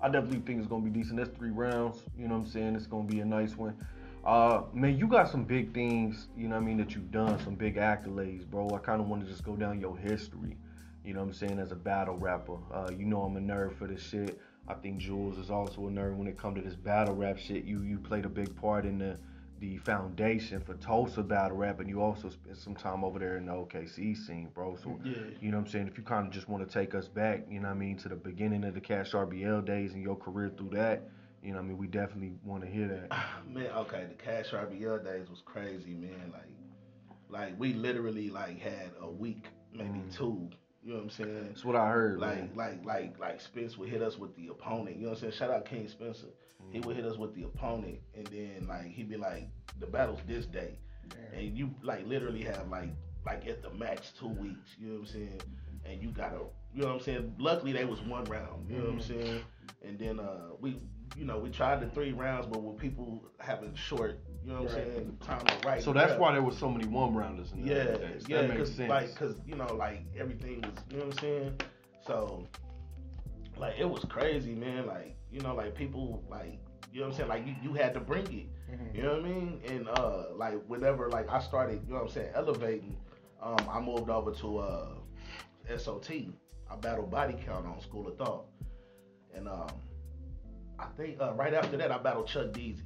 I 0.00 0.08
definitely 0.08 0.40
think 0.40 0.58
it's 0.60 0.68
gonna 0.68 0.84
be 0.84 0.90
decent. 0.90 1.16
That's 1.16 1.36
three 1.36 1.50
rounds. 1.50 1.98
You 2.16 2.28
know 2.28 2.34
what 2.34 2.46
I'm 2.46 2.50
saying? 2.50 2.76
It's 2.76 2.86
gonna 2.86 3.04
be 3.04 3.20
a 3.20 3.24
nice 3.24 3.56
one. 3.56 3.76
Uh, 4.24 4.62
man, 4.72 4.96
you 4.96 5.06
got 5.06 5.28
some 5.28 5.44
big 5.44 5.74
things. 5.74 6.28
You 6.36 6.48
know 6.48 6.56
what 6.56 6.62
I 6.62 6.66
mean? 6.66 6.76
That 6.76 6.94
you've 6.94 7.10
done 7.10 7.38
some 7.42 7.54
big 7.54 7.76
accolades, 7.76 8.46
bro. 8.46 8.68
I 8.74 8.78
kind 8.78 9.00
of 9.00 9.08
want 9.08 9.24
to 9.24 9.28
just 9.28 9.44
go 9.44 9.56
down 9.56 9.80
your 9.80 9.96
history. 9.96 10.56
You 11.04 11.14
know 11.14 11.20
what 11.20 11.26
I'm 11.26 11.32
saying? 11.34 11.58
As 11.58 11.72
a 11.72 11.76
battle 11.76 12.16
rapper, 12.16 12.56
uh, 12.72 12.90
you 12.96 13.06
know 13.06 13.22
I'm 13.22 13.36
a 13.36 13.40
nerd 13.40 13.76
for 13.76 13.86
this 13.86 14.02
shit. 14.02 14.38
I 14.66 14.74
think 14.74 15.00
Juwlz 15.00 15.38
is 15.38 15.50
also 15.50 15.86
a 15.86 15.90
nerd 15.90 16.16
when 16.16 16.26
it 16.26 16.38
comes 16.38 16.56
to 16.56 16.62
this 16.62 16.76
battle 16.76 17.14
rap 17.14 17.38
shit. 17.38 17.64
You 17.64 17.82
you 17.82 17.98
played 17.98 18.24
a 18.24 18.28
big 18.30 18.54
part 18.56 18.86
in 18.86 18.98
the 18.98 19.18
the 19.60 19.76
foundation 19.78 20.60
for 20.60 20.74
Tulsa 20.74 21.22
battle 21.22 21.56
rap, 21.56 21.78
and 21.80 21.88
you 21.88 22.02
also 22.02 22.28
spent 22.28 22.56
some 22.58 22.74
time 22.74 23.04
over 23.04 23.18
there 23.18 23.36
in 23.36 23.46
the 23.46 23.52
OKC 23.52 24.16
scene, 24.16 24.48
bro. 24.52 24.76
So 24.76 24.98
Yeah. 25.04 25.12
you 25.40 25.50
know 25.50 25.58
what 25.58 25.66
I'm 25.66 25.70
saying? 25.70 25.88
If 25.88 25.96
you 25.96 26.02
kind 26.02 26.26
of 26.26 26.32
just 26.32 26.48
want 26.48 26.66
to 26.68 26.72
take 26.72 26.94
us 26.94 27.06
back, 27.08 27.46
you 27.48 27.60
know 27.60 27.68
what 27.68 27.74
I 27.74 27.78
mean, 27.78 27.96
to 27.98 28.08
the 28.08 28.16
beginning 28.16 28.64
of 28.64 28.74
the 28.74 28.80
CashRBL 28.80 29.64
days 29.64 29.92
and 29.94 30.02
your 30.02 30.16
career 30.16 30.50
through 30.56 30.70
that, 30.70 31.08
you 31.42 31.50
know 31.50 31.58
what 31.58 31.64
I 31.64 31.68
mean, 31.68 31.78
we 31.78 31.86
definitely 31.86 32.32
want 32.42 32.64
to 32.64 32.68
hear 32.68 32.88
that. 32.88 33.16
Man, 33.48 33.66
okay, 33.70 34.06
the 34.08 34.14
CashRBL 34.22 35.04
days 35.04 35.30
was 35.30 35.42
crazy, 35.44 35.94
man. 35.94 36.32
Like, 36.32 36.48
like 37.28 37.58
we 37.60 37.74
literally 37.74 38.30
like 38.30 38.58
had 38.58 38.90
a 39.00 39.08
week, 39.10 39.46
maybe 39.72 40.00
Mm. 40.00 40.16
two. 40.16 40.50
You 40.84 40.90
know 40.90 40.96
what 40.96 41.04
I'm 41.04 41.10
saying? 41.10 41.44
That's 41.48 41.64
what 41.64 41.76
I 41.76 41.88
heard. 41.88 42.20
Like, 42.20 42.36
man. 42.36 42.50
like, 42.54 42.84
like, 42.84 43.18
like 43.18 43.40
Spence 43.40 43.78
would 43.78 43.88
hit 43.88 44.02
us 44.02 44.18
with 44.18 44.36
the 44.36 44.48
opponent. 44.48 44.96
You 44.96 45.04
know 45.04 45.08
what 45.10 45.22
I'm 45.22 45.30
saying? 45.30 45.32
Shout 45.32 45.50
out 45.50 45.64
King 45.64 45.88
Spencer. 45.88 46.26
He 46.70 46.80
would 46.80 46.96
hit 46.96 47.04
us 47.04 47.16
with 47.16 47.34
the 47.34 47.44
opponent, 47.44 48.00
and 48.14 48.26
then 48.26 48.66
like 48.68 48.86
he'd 48.86 49.08
be 49.08 49.16
like, 49.16 49.48
the 49.80 49.86
battle's 49.86 50.20
this 50.26 50.46
day, 50.46 50.78
and 51.32 51.56
you 51.56 51.70
like 51.82 52.06
literally 52.06 52.42
have 52.42 52.68
like, 52.68 52.90
like 53.24 53.46
at 53.46 53.62
the 53.62 53.70
max 53.70 54.12
two 54.18 54.28
weeks. 54.28 54.70
You 54.78 54.88
know 54.88 54.92
what 54.94 55.00
I'm 55.00 55.06
saying? 55.06 55.40
And 55.84 56.02
you 56.02 56.10
gotta, 56.10 56.38
you 56.74 56.82
know 56.82 56.88
what 56.88 56.94
I'm 56.94 57.00
saying? 57.00 57.34
Luckily 57.38 57.72
they 57.72 57.84
was 57.84 58.00
one 58.02 58.24
round. 58.24 58.68
You 58.68 58.78
know 58.78 58.84
what 58.84 58.94
I'm 58.94 59.02
saying? 59.02 59.40
And 59.86 59.98
then 59.98 60.18
uh 60.18 60.48
we, 60.60 60.80
you 61.16 61.24
know, 61.24 61.38
we 61.38 61.50
tried 61.50 61.80
the 61.80 61.88
three 61.90 62.12
rounds, 62.12 62.46
but 62.46 62.62
with 62.62 62.78
people 62.78 63.22
having 63.38 63.74
short, 63.74 64.18
you 64.44 64.52
know 64.52 64.62
what 64.62 64.70
I'm 64.72 64.76
Right. 64.76 64.92
saying, 64.94 65.18
time 65.22 65.44
to 65.46 65.68
write. 65.68 65.82
So 65.82 65.92
that's 65.92 66.12
up. 66.12 66.18
why 66.18 66.32
there 66.32 66.42
was 66.42 66.56
so 66.58 66.70
many 66.70 66.86
one 66.86 67.14
rounders 67.14 67.52
in 67.52 67.62
the 67.62 67.68
Yeah, 67.74 67.84
days. 67.96 68.24
yeah, 68.28 68.42
that 68.42 68.48
makes 68.48 68.60
cause 68.60 68.72
sense. 68.76 68.90
like, 68.90 69.14
cause 69.14 69.36
you 69.46 69.54
know, 69.56 69.72
like 69.74 70.04
everything 70.18 70.60
was, 70.60 70.74
you 70.90 70.98
know 70.98 71.06
what 71.06 71.14
I'm 71.14 71.18
saying. 71.20 71.60
So, 72.06 72.46
like, 73.56 73.78
it 73.78 73.88
was 73.88 74.04
crazy, 74.04 74.54
man. 74.54 74.86
Like, 74.86 75.16
you 75.30 75.40
know, 75.40 75.54
like 75.54 75.74
people, 75.74 76.22
like, 76.28 76.58
you 76.92 77.00
know 77.00 77.06
what 77.06 77.12
I'm 77.12 77.16
saying. 77.16 77.28
Like, 77.30 77.46
you, 77.46 77.54
you 77.62 77.72
had 77.72 77.94
to 77.94 78.00
bring 78.00 78.24
it. 78.26 78.48
Mhm. 78.70 78.94
You 78.94 79.02
know 79.02 79.12
what 79.16 79.24
I 79.24 79.28
mean? 79.28 79.60
And 79.66 79.88
uh, 79.88 80.24
like, 80.34 80.62
whenever 80.66 81.08
like 81.08 81.30
I 81.30 81.40
started, 81.40 81.82
you 81.86 81.94
know 81.94 82.00
what 82.00 82.08
I'm 82.08 82.12
saying, 82.14 82.32
elevating, 82.34 82.96
um, 83.42 83.56
I 83.70 83.80
moved 83.80 84.10
over 84.10 84.32
to 84.32 84.58
uh, 84.58 84.88
SOT. 85.78 86.10
I 86.70 86.76
battled 86.76 87.10
body 87.10 87.36
count 87.44 87.66
on 87.66 87.80
School 87.80 88.08
of 88.08 88.16
Thought, 88.18 88.46
and 89.34 89.48
um, 89.48 89.68
I 90.78 90.86
think 90.96 91.20
uh, 91.20 91.32
right 91.34 91.54
after 91.54 91.76
that 91.76 91.90
I 91.92 91.98
battled 91.98 92.26
Chuck 92.26 92.52
Deasy. 92.52 92.82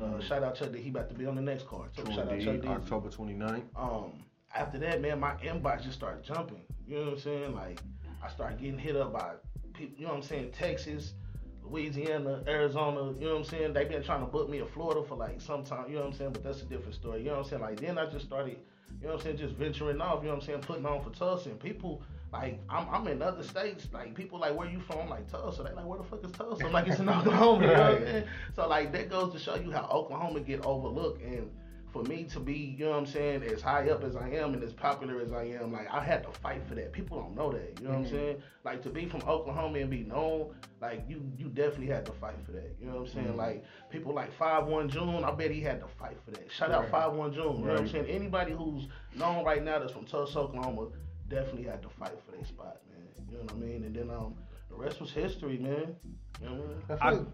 Uh, 0.00 0.04
Mhm. 0.04 0.22
Shout 0.22 0.42
out 0.42 0.54
Chuck 0.54 0.72
D. 0.72 0.80
He 0.80 0.88
about 0.90 1.08
to 1.10 1.14
be 1.14 1.26
on 1.26 1.34
the 1.34 1.42
next 1.42 1.66
card. 1.66 1.90
So 1.94 2.02
True 2.02 2.14
shout 2.14 2.28
out. 2.32 2.40
Chuck 2.40 2.56
Deasy 2.60 2.68
October 2.68 3.08
29th. 3.10 3.64
um 3.76 4.12
after 4.54 4.78
that, 4.78 5.00
man, 5.00 5.20
my 5.20 5.34
inbox 5.36 5.82
just 5.82 5.94
started 5.96 6.24
jumping. 6.24 6.62
You 6.86 6.96
know 6.98 7.04
what 7.04 7.12
I'm 7.14 7.18
saying? 7.20 7.54
Like 7.54 7.80
I 8.22 8.28
started 8.28 8.58
getting 8.60 8.78
hit 8.78 8.96
up 8.96 9.12
by 9.12 9.34
people. 9.74 9.94
You 9.98 10.04
know 10.06 10.12
what 10.12 10.16
I'm 10.18 10.22
saying? 10.22 10.52
Texas, 10.52 11.14
Louisiana, 11.62 12.42
Arizona. 12.48 13.12
You 13.12 13.26
know 13.26 13.32
what 13.34 13.38
I'm 13.38 13.44
saying? 13.44 13.72
They 13.74 13.84
been 13.84 14.02
trying 14.02 14.20
to 14.20 14.26
book 14.26 14.48
me 14.50 14.58
in 14.58 14.66
Florida 14.66 15.02
for 15.06 15.16
like 15.16 15.40
some 15.40 15.62
time. 15.64 15.88
You 15.88 15.96
know 15.96 16.00
what 16.02 16.08
I'm 16.12 16.14
saying? 16.18 16.32
But 16.32 16.42
that's 16.42 16.62
a 16.62 16.64
different 16.66 16.94
story. 16.94 17.20
You 17.20 17.26
know 17.26 17.32
what 17.36 17.44
I'm 17.44 17.50
saying? 17.50 17.62
Like 17.62 17.80
then 17.80 17.98
I 17.98 18.06
just 18.06 18.24
started. 18.26 18.58
You 19.00 19.06
know 19.06 19.14
what 19.14 19.20
I'm 19.20 19.24
saying? 19.24 19.36
Just 19.38 19.54
venturing 19.54 20.00
off. 20.00 20.20
You 20.22 20.28
know 20.28 20.34
what 20.34 20.40
I'm 20.42 20.46
saying? 20.46 20.60
Putting 20.62 20.84
on 20.86 21.02
for 21.02 21.10
Tulsa 21.10 21.50
and 21.50 21.60
people. 21.60 22.02
Like 22.32 22.60
I'm, 22.68 22.88
I'm 22.90 23.06
in 23.08 23.22
other 23.22 23.42
states. 23.42 23.88
Like 23.92 24.14
people 24.14 24.38
like 24.38 24.54
where 24.56 24.68
you 24.68 24.80
from? 24.80 25.00
I'm 25.00 25.08
like 25.10 25.30
Tulsa. 25.30 25.62
They 25.64 25.72
like 25.72 25.84
where 25.86 25.98
the 25.98 26.04
fuck 26.04 26.24
is 26.24 26.32
Tulsa? 26.32 26.64
I'm 26.66 26.72
like 26.72 26.86
it's 26.86 27.00
in 27.00 27.08
Oklahoma. 27.08 27.66
You 27.66 27.72
know 27.72 27.82
what 27.82 27.92
I'm 27.92 28.04
saying? 28.04 28.24
So 28.54 28.68
like 28.68 28.92
that 28.92 29.10
goes 29.10 29.32
to 29.32 29.38
show 29.38 29.56
you 29.56 29.70
how 29.72 29.88
Oklahoma 29.92 30.40
get 30.40 30.64
overlooked 30.64 31.22
and 31.22 31.50
for 31.92 32.04
me 32.04 32.22
to 32.22 32.38
be, 32.38 32.54
you 32.78 32.84
know 32.84 32.90
what 32.92 32.98
I'm 33.00 33.06
saying, 33.06 33.42
as 33.42 33.60
high 33.60 33.90
up 33.90 34.04
as 34.04 34.14
I 34.14 34.28
am 34.28 34.54
and 34.54 34.62
as 34.62 34.72
popular 34.72 35.20
as 35.20 35.32
I 35.32 35.42
am, 35.60 35.72
like 35.72 35.88
I 35.92 36.00
had 36.00 36.22
to 36.22 36.30
fight 36.38 36.62
for 36.68 36.76
that. 36.76 36.92
People 36.92 37.18
don't 37.20 37.34
know 37.34 37.50
that. 37.50 37.80
You 37.80 37.88
know 37.88 37.94
what 37.94 37.98
I'm 37.98 38.04
Mhm. 38.04 38.10
saying? 38.10 38.42
Like 38.64 38.80
to 38.84 38.90
be 38.90 39.06
from 39.06 39.22
Oklahoma 39.22 39.80
and 39.80 39.90
be 39.90 40.04
known, 40.04 40.54
like 40.80 41.02
you 41.08 41.20
you 41.36 41.46
definitely 41.48 41.88
had 41.88 42.06
to 42.06 42.12
fight 42.12 42.36
for 42.46 42.52
that. 42.52 42.76
You 42.80 42.86
know 42.86 42.92
what 43.00 43.08
I'm 43.08 43.08
saying? 43.08 43.32
Mhm. 43.32 43.36
Like 43.38 43.64
people 43.90 44.14
like 44.14 44.32
Five 44.34 44.66
One 44.68 44.88
June, 44.88 45.24
I 45.24 45.32
bet 45.32 45.50
he 45.50 45.60
had 45.62 45.80
to 45.80 45.88
fight 45.88 46.16
for 46.24 46.30
that. 46.30 46.48
Shout 46.52 46.70
out 46.70 46.82
Right. 46.82 46.90
Five 46.92 47.12
One 47.14 47.32
June. 47.32 47.58
You 47.58 47.64
know 47.64 47.72
what 47.72 47.80
I'm 47.80 47.88
saying? 47.88 48.06
Anybody 48.06 48.52
who's 48.52 48.86
known 49.16 49.44
right 49.44 49.64
now 49.64 49.80
that's 49.80 49.90
from 49.92 50.04
Tulsa, 50.04 50.38
Oklahoma, 50.38 50.86
definitely 51.30 51.62
had 51.64 51.80
to 51.82 51.88
fight 51.88 52.12
for 52.26 52.32
their 52.32 52.44
spot, 52.44 52.78
man. 52.90 53.06
You 53.30 53.38
know 53.38 53.44
what 53.44 53.52
I 53.52 53.56
mean? 53.56 53.84
And 53.84 53.94
then 53.96 54.10
um 54.10 54.34
the 54.68 54.74
rest 54.76 55.00
was 55.00 55.10
history, 55.10 55.56
man. 55.58 55.94
You 56.42 56.46
know 56.48 56.52
what 56.52 56.64
I 56.64 56.68
mean? 56.68 56.82
I 56.84 56.86
feel, 56.86 56.98
I- 57.00 57.10
like, 57.12 57.26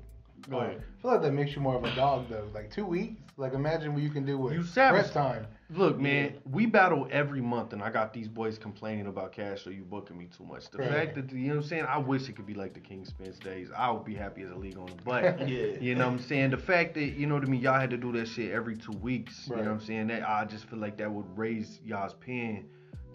Go 0.51 0.59
ahead. 0.59 0.83
I 0.99 1.03
feel 1.03 1.11
like 1.13 1.23
that 1.23 1.33
makes 1.33 1.57
you 1.57 1.63
more 1.63 1.77
of 1.77 1.83
a 1.85 1.95
dog 1.97 2.29
though. 2.29 2.47
Like 2.55 2.71
two 2.71 2.85
weeks. 2.85 3.23
Like 3.39 3.55
imagine 3.55 3.95
what 3.95 4.03
you 4.03 4.11
can 4.11 4.25
do 4.27 4.37
with 4.39 4.53
You 4.53 4.63
savage. 4.63 5.01
press 5.05 5.13
time. 5.13 5.47
Look, 5.71 5.99
man, 5.99 6.35
we 6.51 6.65
battle 6.67 7.09
every 7.11 7.41
month, 7.41 7.73
and 7.73 7.83
I 7.83 7.91
got 7.91 8.13
these 8.13 8.29
boys 8.29 8.57
complaining 8.57 9.07
about 9.09 9.33
cash 9.33 9.67
or 9.67 9.73
you 9.73 9.83
booking 9.83 10.17
me 10.17 10.27
too 10.27 10.45
much. 10.45 10.71
The 10.71 10.79
Right. 10.79 10.91
fact 10.91 11.15
that, 11.17 11.33
you 11.33 11.49
know 11.49 11.57
what 11.57 11.63
I'm 11.65 11.69
saying? 11.69 11.85
I 11.87 11.99
wish 11.99 12.29
it 12.29 12.37
could 12.37 12.47
be 12.47 12.55
like 12.55 12.73
the 12.75 12.81
King 12.81 13.05
Spence 13.05 13.39
days. 13.41 13.69
I 13.77 13.91
would 13.91 14.05
be 14.05 14.15
happy 14.15 14.43
as 14.43 14.51
a 14.51 14.55
league 14.55 14.77
owner. 14.79 14.93
But, 15.05 15.41
Yeah. 15.49 15.79
you 15.81 15.95
know 15.97 16.07
what 16.07 16.13
I'm 16.15 16.19
saying? 16.21 16.51
The 16.51 16.57
fact 16.59 16.95
that, 16.95 17.03
you 17.19 17.27
know 17.27 17.35
what 17.35 17.43
I 17.43 17.47
mean, 17.47 17.61
y'all 17.61 17.81
had 17.81 17.91
to 17.91 17.97
do 17.97 18.13
that 18.13 18.29
shit 18.29 18.53
every 18.53 18.77
two 18.77 18.93
weeks, 18.93 19.49
you 19.49 19.57
know 19.57 19.63
what 19.63 19.71
I'm 19.71 19.81
saying? 19.81 20.07
That 20.07 20.29
I 20.29 20.45
just 20.45 20.67
feel 20.67 20.79
like 20.79 20.97
that 20.99 21.11
would 21.11 21.27
raise 21.37 21.81
y'all's 21.85 22.15
pen 22.15 22.67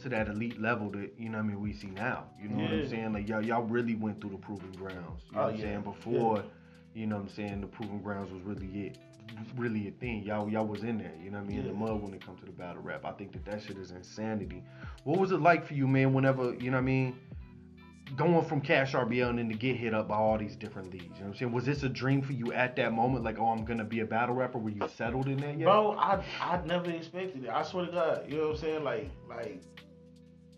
to 0.01 0.09
that 0.09 0.27
elite 0.27 0.59
level 0.61 0.89
that 0.91 1.11
you 1.17 1.29
know 1.29 1.37
what 1.37 1.45
I 1.45 1.47
mean 1.47 1.61
we 1.61 1.73
see 1.73 1.87
now. 1.87 2.25
You 2.41 2.49
know 2.49 2.63
what 2.63 2.71
I'm 2.73 2.87
saying? 2.89 3.13
Like 3.13 3.27
y'all 3.27 3.43
y'all 3.43 3.63
really 3.63 3.95
went 3.95 4.21
through 4.21 4.31
the 4.31 4.37
proving 4.37 4.71
grounds. 4.73 5.21
You 5.29 5.35
know 5.37 5.41
Oh, 5.41 5.45
what 5.45 5.53
I'm 5.53 5.59
yeah. 5.59 5.65
saying? 5.65 5.81
Before, 5.81 6.43
you 6.93 7.07
know 7.07 7.15
what 7.17 7.23
I'm 7.23 7.29
saying, 7.29 7.61
the 7.61 7.67
proving 7.67 8.01
grounds 8.01 8.31
was 8.31 8.41
really 8.43 8.87
it. 8.87 8.97
Really 9.55 9.87
a 9.87 9.91
thing. 9.91 10.23
Y'all 10.23 10.49
y'all 10.49 10.65
was 10.67 10.83
in 10.83 10.97
there, 10.97 11.13
you 11.23 11.29
know 11.31 11.37
what 11.37 11.45
I 11.45 11.49
mean, 11.49 11.59
in 11.59 11.67
the 11.67 11.73
mud 11.73 12.01
when 12.01 12.13
it 12.13 12.25
comes 12.25 12.39
to 12.41 12.45
the 12.45 12.51
battle 12.51 12.81
rap. 12.81 13.05
I 13.05 13.11
think 13.11 13.31
that 13.33 13.45
that 13.45 13.61
shit 13.63 13.77
is 13.77 13.91
insanity. 13.91 14.61
What 15.05 15.19
was 15.19 15.31
it 15.31 15.39
like 15.41 15.65
for 15.65 15.73
you, 15.73 15.87
man, 15.87 16.13
whenever, 16.13 16.53
you 16.55 16.69
know 16.69 16.77
what 16.77 16.81
I 16.81 16.85
mean, 16.85 17.15
going 18.17 18.43
from 18.43 18.61
CashRBL 18.61 19.29
and 19.29 19.39
then 19.39 19.47
to 19.47 19.55
get 19.55 19.77
hit 19.77 19.93
up 19.93 20.09
by 20.09 20.17
all 20.17 20.37
these 20.37 20.57
different 20.57 20.91
leagues? 20.91 21.05
You 21.05 21.09
know 21.11 21.15
what 21.19 21.27
I'm 21.27 21.35
saying? 21.37 21.51
Was 21.53 21.65
this 21.65 21.83
a 21.83 21.89
dream 21.89 22.21
for 22.21 22.33
you 22.33 22.51
at 22.51 22.75
that 22.75 22.91
moment? 22.91 23.23
Like, 23.23 23.37
oh, 23.39 23.47
I'm 23.47 23.63
gonna 23.63 23.85
be 23.85 24.01
a 24.01 24.05
battle 24.05 24.35
rapper? 24.35 24.57
Were 24.57 24.69
you 24.69 24.81
settled 24.97 25.27
in 25.27 25.37
that 25.37 25.57
yet? 25.57 25.63
Bro, 25.65 25.91
I 25.97 26.21
I 26.41 26.59
never 26.65 26.89
expected 26.91 27.45
it. 27.45 27.49
I 27.49 27.63
swear 27.63 27.85
to 27.85 27.91
God. 27.91 28.25
You 28.27 28.37
know 28.37 28.47
what 28.47 28.55
I'm 28.55 28.61
saying? 28.61 28.83
Like 28.83 29.09
like 29.29 29.61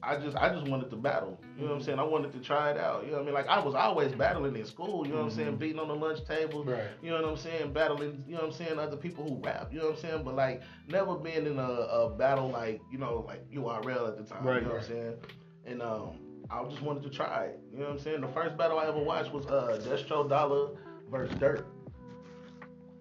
I 0.06 0.18
just 0.18 0.36
I 0.36 0.50
just 0.50 0.68
wanted 0.68 0.90
to 0.90 0.96
battle. 0.98 1.40
You 1.56 1.64
know 1.64 1.72
what 1.72 1.78
I'm 1.78 1.84
saying? 1.84 2.00
I 2.00 2.04
wanted 2.04 2.34
to 2.34 2.40
try 2.40 2.72
it 2.72 2.78
out. 2.78 3.06
You 3.06 3.12
know 3.12 3.18
what 3.18 3.24
I 3.24 3.26
mean? 3.26 3.34
Like 3.34 3.48
I 3.48 3.60
was 3.60 3.74
always 3.74 4.12
battling 4.14 4.56
in 4.56 4.66
school, 4.66 5.08
you 5.08 5.14
know 5.14 5.20
what 5.20 5.32
I'm 5.32 5.38
saying? 5.38 5.56
Beating 5.56 5.80
on 5.80 5.88
the 5.88 5.96
lunch 5.96 6.26
table. 6.26 6.64
Right. 6.64 6.84
You 7.02 7.12
know 7.12 7.22
what 7.22 7.32
I'm 7.32 7.38
saying? 7.38 7.72
Battling, 7.72 8.24
you 8.28 8.36
know 8.36 8.42
what 8.42 8.48
I'm 8.48 8.54
saying, 8.54 8.80
other 8.80 8.98
people 8.98 9.24
who 9.24 9.42
rap, 9.44 9.72
you 9.72 9.80
know 9.80 9.86
what 9.86 9.96
I'm 9.96 10.02
saying? 10.02 10.24
But 10.24 10.36
like 10.36 10.62
never 10.88 11.16
been 11.16 11.48
in 11.48 11.58
a, 11.58 11.64
a 11.64 12.10
battle 12.10 12.50
like, 12.50 12.82
you 12.92 12.98
know, 12.98 13.24
like 13.26 13.50
URL 13.50 14.10
at 14.10 14.18
the 14.18 14.24
time. 14.24 14.44
Right. 14.46 14.62
You 14.62 14.68
know 14.68 14.74
what 14.74 14.84
I'm 14.84 14.88
saying? 14.88 15.14
And 15.66 15.82
um 15.82 16.20
I 16.52 16.64
just 16.66 16.82
wanted 16.82 17.04
to 17.04 17.10
try 17.10 17.46
it. 17.46 17.60
You 17.72 17.80
know 17.80 17.86
what 17.86 17.94
I'm 17.94 18.00
saying? 18.00 18.22
The 18.22 18.28
first 18.28 18.58
battle 18.58 18.80
I 18.80 18.88
ever 18.88 19.00
watched 19.00 19.32
was 19.32 19.46
uh 19.46 19.80
Destro 19.88 20.28
Dollar 20.28 20.72
versus 21.10 21.38
Dirt. 21.40 21.66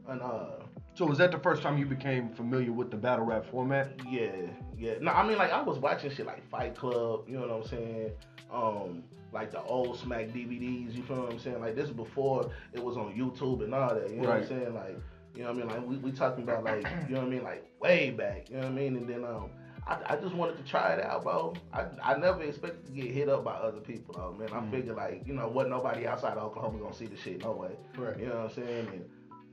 And 0.09 0.23
uh 0.23 0.62
So 0.95 1.07
was 1.07 1.19
that 1.19 1.33
the 1.33 1.39
first 1.39 1.63
time 1.63 1.79
you 1.79 1.87
became 1.87 2.29
familiar 2.31 2.73
with 2.73 2.91
the 2.91 2.97
battle 2.97 3.25
rap 3.25 3.47
format? 3.51 3.93
Yeah, 4.11 4.31
yeah. 4.77 4.95
No, 5.01 5.13
I 5.13 5.27
mean 5.27 5.39
like 5.39 5.51
I 5.51 5.63
was 5.63 5.79
watching 5.79 6.11
shit 6.11 6.27
like 6.27 6.49
Fight 6.51 6.77
Club, 6.77 7.25
you 7.27 7.39
know 7.39 7.47
what 7.47 7.51
I'm 7.51 7.69
saying? 7.69 8.11
Um, 8.53 9.05
like 9.33 9.51
the 9.51 9.63
old 9.63 9.99
Smack 9.99 10.29
DVDs, 10.29 10.95
you 10.95 11.03
feel 11.03 11.23
what 11.23 11.33
I'm 11.33 11.39
saying? 11.39 11.61
Like 11.61 11.75
this 11.75 11.87
is 11.87 11.93
before 11.93 12.51
it 12.75 12.85
was 12.85 12.97
on 12.97 13.15
YouTube 13.15 13.65
and 13.65 13.75
all 13.75 13.95
that, 13.95 14.11
you 14.11 14.21
know 14.21 14.29
what 14.29 14.39
I'm 14.39 14.47
saying? 14.47 14.75
Like, 14.75 14.99
you 15.35 15.43
know 15.43 15.53
what 15.53 15.65
I 15.65 15.67
mean? 15.67 15.69
Like 15.69 15.89
we, 15.89 15.97
we 15.97 16.13
talking 16.13 16.45
about 16.45 16.65
like, 16.65 16.87
you 17.09 17.15
know 17.15 17.21
what 17.21 17.29
I 17.29 17.31
mean? 17.31 17.43
Like 17.43 17.73
way 17.81 18.11
back, 18.11 18.51
you 18.51 18.57
know 18.57 18.63
what 18.63 18.73
I 18.73 18.75
mean? 18.75 18.97
And 18.97 19.09
then 19.09 19.25
um 19.25 19.51
I, 19.87 19.99
I 20.11 20.17
just 20.17 20.35
wanted 20.35 20.59
to 20.59 20.63
try 20.63 20.93
it 20.93 21.03
out, 21.03 21.25
bro. 21.25 21.55
I, 21.73 21.87
I 22.03 22.17
never 22.17 22.43
expected 22.43 22.87
to 22.87 22.93
get 22.93 23.11
hit 23.11 23.29
up 23.29 23.45
by 23.45 23.55
other 23.55 23.81
people, 23.81 24.15
though, 24.15 24.33
man. 24.39 24.49
I 24.53 24.71
figured, 24.71 24.95
like, 24.95 25.25
you 25.27 25.35
know, 25.35 25.49
wasn't 25.49 25.75
nobody 25.75 26.07
outside 26.07 26.37
of 26.37 26.45
Oklahoma 26.45 26.79
gonna 26.79 26.95
see 26.95 27.07
the 27.07 27.17
shit, 27.17 27.43
no 27.43 27.51
way. 27.51 27.71
Right. 27.99 28.17
You 28.17 28.27
know 28.27 28.37
what 28.37 28.45
I'm 28.45 28.65
saying? 28.65 28.89
And 28.93 29.05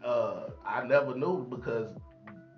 uh, 0.03 0.50
I 0.65 0.86
never 0.86 1.15
knew 1.15 1.46
because 1.50 1.89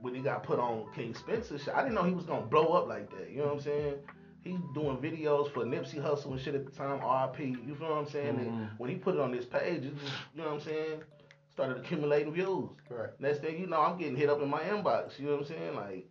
when 0.01 0.15
he 0.15 0.21
got 0.21 0.43
put 0.43 0.59
on 0.59 0.85
King 0.95 1.13
Spencer 1.13 1.57
shit, 1.57 1.73
I 1.73 1.81
didn't 1.81 1.95
know 1.95 2.03
he 2.03 2.13
was 2.13 2.25
gonna 2.25 2.45
blow 2.45 2.67
up 2.69 2.87
like 2.87 3.09
that. 3.17 3.29
You 3.29 3.37
know 3.39 3.45
what 3.47 3.53
I'm 3.55 3.61
saying? 3.61 3.95
He's 4.43 4.59
doing 4.73 4.97
videos 4.97 5.51
for 5.53 5.63
Nipsey 5.65 6.01
Hussle 6.01 6.31
and 6.31 6.39
shit 6.41 6.55
at 6.55 6.65
the 6.65 6.71
time, 6.71 6.99
RIP. 6.99 7.39
You 7.67 7.75
feel 7.75 7.89
what 7.89 7.97
I'm 7.99 8.07
saying? 8.09 8.39
And 8.39 8.51
Mhm. 8.51 8.69
when 8.79 8.89
he 8.89 8.95
put 8.95 9.13
it 9.15 9.21
on 9.21 9.31
this 9.31 9.45
page, 9.45 9.85
it 9.85 9.93
just, 9.99 10.13
you 10.33 10.41
know 10.41 10.47
what 10.47 10.53
I'm 10.55 10.59
saying? 10.61 11.03
Started 11.51 11.77
accumulating 11.77 12.33
views. 12.33 12.69
Right. 12.89 13.09
Next 13.19 13.39
thing 13.41 13.59
you 13.59 13.67
know, 13.67 13.79
I'm 13.81 13.97
getting 13.99 14.15
hit 14.15 14.29
up 14.29 14.41
in 14.41 14.49
my 14.49 14.61
inbox. 14.61 15.19
You 15.19 15.27
know 15.27 15.33
what 15.33 15.41
I'm 15.41 15.47
saying? 15.47 15.75
Like, 15.75 16.09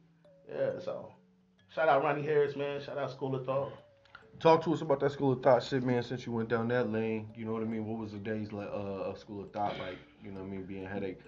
yeah. 0.48 0.78
So, 0.78 1.12
shout 1.70 1.88
out 1.88 2.04
Ronnie 2.04 2.22
Harris, 2.22 2.54
man. 2.54 2.80
Shout 2.80 2.98
out 2.98 3.10
School 3.10 3.34
of 3.34 3.44
Thought. 3.46 3.72
Talk 4.40 4.64
to 4.64 4.72
us 4.72 4.80
about 4.80 5.00
that 5.00 5.12
School 5.12 5.32
of 5.32 5.42
Thought 5.42 5.62
shit, 5.62 5.82
man. 5.82 6.02
Since 6.02 6.24
you 6.24 6.32
went 6.32 6.48
down 6.48 6.68
that 6.68 6.90
lane, 6.90 7.28
you 7.36 7.44
know 7.44 7.52
what 7.52 7.60
I 7.60 7.66
mean. 7.66 7.84
What 7.84 7.98
was 7.98 8.12
the 8.12 8.18
days 8.18 8.52
like 8.52 8.68
uh, 8.68 9.10
of 9.10 9.18
School 9.18 9.42
of 9.42 9.52
Thought 9.52 9.78
like? 9.78 9.98
You 10.24 10.30
know 10.30 10.40
what 10.40 10.46
I 10.46 10.50
mean, 10.50 10.62
being 10.64 10.86
headache. 10.86 11.18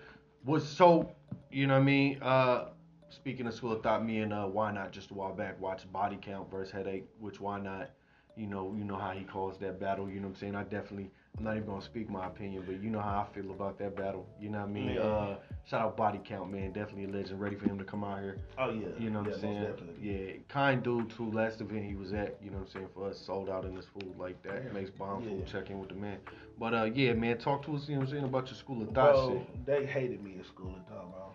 Was 0.47 0.66
so, 0.66 1.12
you 1.50 1.66
know 1.66 1.75
what 1.75 1.81
I 1.81 1.85
mean. 1.85 2.23
Uh, 2.23 2.69
speaking 3.11 3.47
of 3.47 3.52
School 3.52 3.73
of 3.73 3.83
Thought, 3.83 4.07
me 4.07 4.21
and 4.21 4.33
uh, 4.33 4.47
why 4.47 4.73
not 4.73 4.92
just 4.92 5.11
a 5.11 5.14
while 5.14 5.35
back 5.35 5.61
watched 5.61 5.92
Body 5.92 6.19
Count 6.23 6.50
versus 6.50 6.73
Headache, 6.73 7.07
which 7.21 7.38
why 7.38 7.61
not. 7.61 7.90
You 8.35 8.47
know, 8.47 8.75
you 8.75 8.85
know 8.85 8.97
how 8.97 9.11
he 9.11 9.25
calls 9.25 9.59
that 9.59 9.78
battle. 9.78 10.09
You 10.09 10.21
know 10.21 10.28
what 10.28 10.37
I'm 10.37 10.40
saying. 10.40 10.54
I 10.54 10.62
definitely, 10.62 11.11
I'm 11.38 11.44
not 11.44 11.56
even 11.56 11.66
gonna 11.66 11.82
speak 11.82 12.10
my 12.10 12.26
opinion, 12.26 12.62
but 12.66 12.82
you 12.82 12.90
know 12.90 13.00
how 13.00 13.26
I 13.26 13.34
feel 13.34 13.50
about 13.50 13.78
that 13.78 13.96
battle. 13.96 14.26
You 14.38 14.50
know 14.50 14.60
what 14.60 14.68
I 14.68 14.72
mean. 14.72 14.90
Yeah. 14.90 15.00
Uh, 15.00 15.36
shout 15.64 15.80
out 15.80 15.96
Body 15.96 16.20
Count, 16.22 16.52
man. 16.52 16.72
Definitely 16.72 17.04
a 17.04 17.08
legend. 17.08 17.40
Ready 17.40 17.56
for 17.56 17.64
him 17.64 17.78
to 17.78 17.84
come 17.84 18.04
out 18.04 18.20
here. 18.20 18.36
Oh 18.58 18.70
yeah. 18.70 18.88
You 18.98 19.08
know 19.08 19.20
what 19.20 19.28
yeah, 19.28 19.34
I'm 19.34 19.40
saying? 19.40 19.62
Definitely. 19.62 19.94
Yeah, 20.02 20.32
kind 20.48 20.82
dude 20.82 21.10
too. 21.10 21.30
Last 21.32 21.60
event 21.62 21.84
he 21.86 21.94
was 21.94 22.12
at, 22.12 22.36
you 22.42 22.50
know 22.50 22.58
what 22.58 22.66
I'm 22.66 22.72
saying, 22.72 22.88
for 22.94 23.08
us 23.08 23.18
sold 23.18 23.48
out 23.48 23.64
in 23.64 23.74
this 23.74 23.86
food 23.86 24.14
like 24.18 24.42
that. 24.42 24.62
Yeah. 24.66 24.72
Makes 24.72 24.90
bomb 24.90 25.22
food. 25.22 25.46
Check 25.46 25.70
in 25.70 25.80
with 25.80 25.88
the 25.88 25.94
man. 25.94 26.18
But 26.58 26.74
uh, 26.74 26.84
yeah, 26.84 27.14
man, 27.14 27.38
talk 27.38 27.64
to 27.64 27.76
us. 27.76 27.88
You 27.88 27.94
know 27.94 28.00
what 28.00 28.08
I'm 28.08 28.12
saying 28.12 28.24
about 28.24 28.46
your 28.48 28.56
school 28.56 28.82
of 28.82 28.88
thought 28.88 29.12
Bro, 29.14 29.46
shit. 29.48 29.66
they 29.66 29.86
hated 29.86 30.22
me 30.22 30.36
at 30.38 30.46
school 30.46 30.74
of 30.76 30.86
thought, 30.86 31.10
bro. 31.12 31.31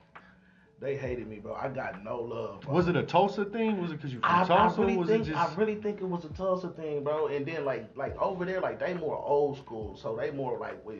They 0.79 0.95
hated 0.95 1.27
me, 1.27 1.37
bro. 1.39 1.55
I 1.55 1.69
got 1.69 2.03
no 2.03 2.19
love. 2.19 2.61
Bro. 2.61 2.73
Was 2.73 2.87
it 2.87 2.95
a 2.95 3.01
Tulsa 3.03 3.45
thing? 3.45 3.81
Was 3.81 3.91
it 3.91 3.95
because 3.97 4.13
you 4.13 4.19
from 4.19 4.29
I, 4.29 4.43
I 4.43 4.45
Tulsa? 4.45 4.81
really 4.81 4.97
was 4.97 5.09
think 5.09 5.23
it 5.27 5.31
just? 5.31 5.37
I 5.51 5.55
really 5.55 5.75
think 5.75 6.01
it 6.01 6.05
was 6.07 6.23
a 6.25 6.29
Tulsa 6.29 6.69
thing, 6.69 7.03
bro. 7.03 7.27
And 7.27 7.45
then 7.45 7.65
like 7.65 7.89
like 7.95 8.15
over 8.21 8.45
there, 8.45 8.61
like 8.61 8.79
they 8.79 8.93
more 8.93 9.17
old 9.17 9.57
school, 9.57 9.97
so 9.97 10.15
they 10.15 10.29
more 10.29 10.57
like 10.59 10.85
with 10.85 10.97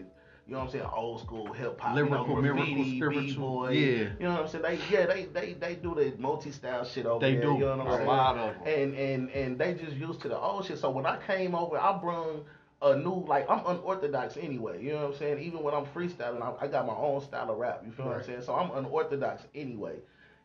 you 0.48 0.54
know 0.54 0.60
what 0.60 0.66
I'm 0.68 0.72
saying, 0.72 0.86
old 0.96 1.20
school 1.20 1.52
hip 1.54 1.78
hop, 1.80 1.96
you 1.96 2.06
know, 2.06 2.10
Lyrical, 2.10 2.42
miracle, 2.42 2.64
graffiti, 2.66 2.96
spiritual, 2.98 3.72
yeah. 3.72 3.80
You 3.98 4.10
know 4.22 4.32
what 4.32 4.42
I'm 4.44 4.48
saying? 4.48 4.64
They 4.64 4.80
yeah, 4.90 5.06
they 5.06 5.26
they 5.26 5.54
they 5.54 5.76
do 5.76 5.94
the 5.94 6.14
multi 6.18 6.52
style 6.52 6.84
shit 6.86 7.06
over 7.06 7.20
They 7.24 7.34
there. 7.34 7.42
do. 7.44 7.54
You 7.54 7.60
know 7.60 7.78
what 7.78 7.80
I'm 7.82 7.88
A 7.88 7.96
saying? 7.98 8.08
lot 8.08 8.38
of 8.38 8.56
'em. 8.56 8.62
And 8.66 8.96
and 8.96 9.30
and 9.30 9.60
they 9.60 9.74
just 9.76 9.96
used 9.96 10.22
to 10.22 10.28
the 10.30 10.40
old 10.40 10.66
shit. 10.66 10.80
So 10.80 10.90
when 10.90 11.06
I 11.06 11.18
came 11.28 11.54
over, 11.54 11.78
I 11.78 11.96
brung 12.00 12.46
a 12.82 12.96
new 12.96 13.26
like 13.28 13.50
I'm 13.50 13.66
unorthodox 13.66 14.38
anyway. 14.38 14.84
You 14.84 14.92
know 14.92 15.04
what 15.04 15.14
I'm 15.14 15.16
saying? 15.16 15.40
Even 15.40 15.64
when 15.64 15.74
I'm 15.74 15.86
freestyling, 15.86 16.42
I, 16.42 16.66
I 16.66 16.68
got 16.68 16.86
my 16.86 16.94
own 16.94 17.22
style 17.22 17.50
of 17.52 17.58
rap. 17.58 17.82
You 17.86 17.92
feel 17.92 18.06
what 18.06 18.18
I'm 18.18 18.24
saying? 18.24 18.42
So 18.44 18.54
I'm 18.56 18.72
unorthodox 18.72 19.44
anyway. 19.56 19.96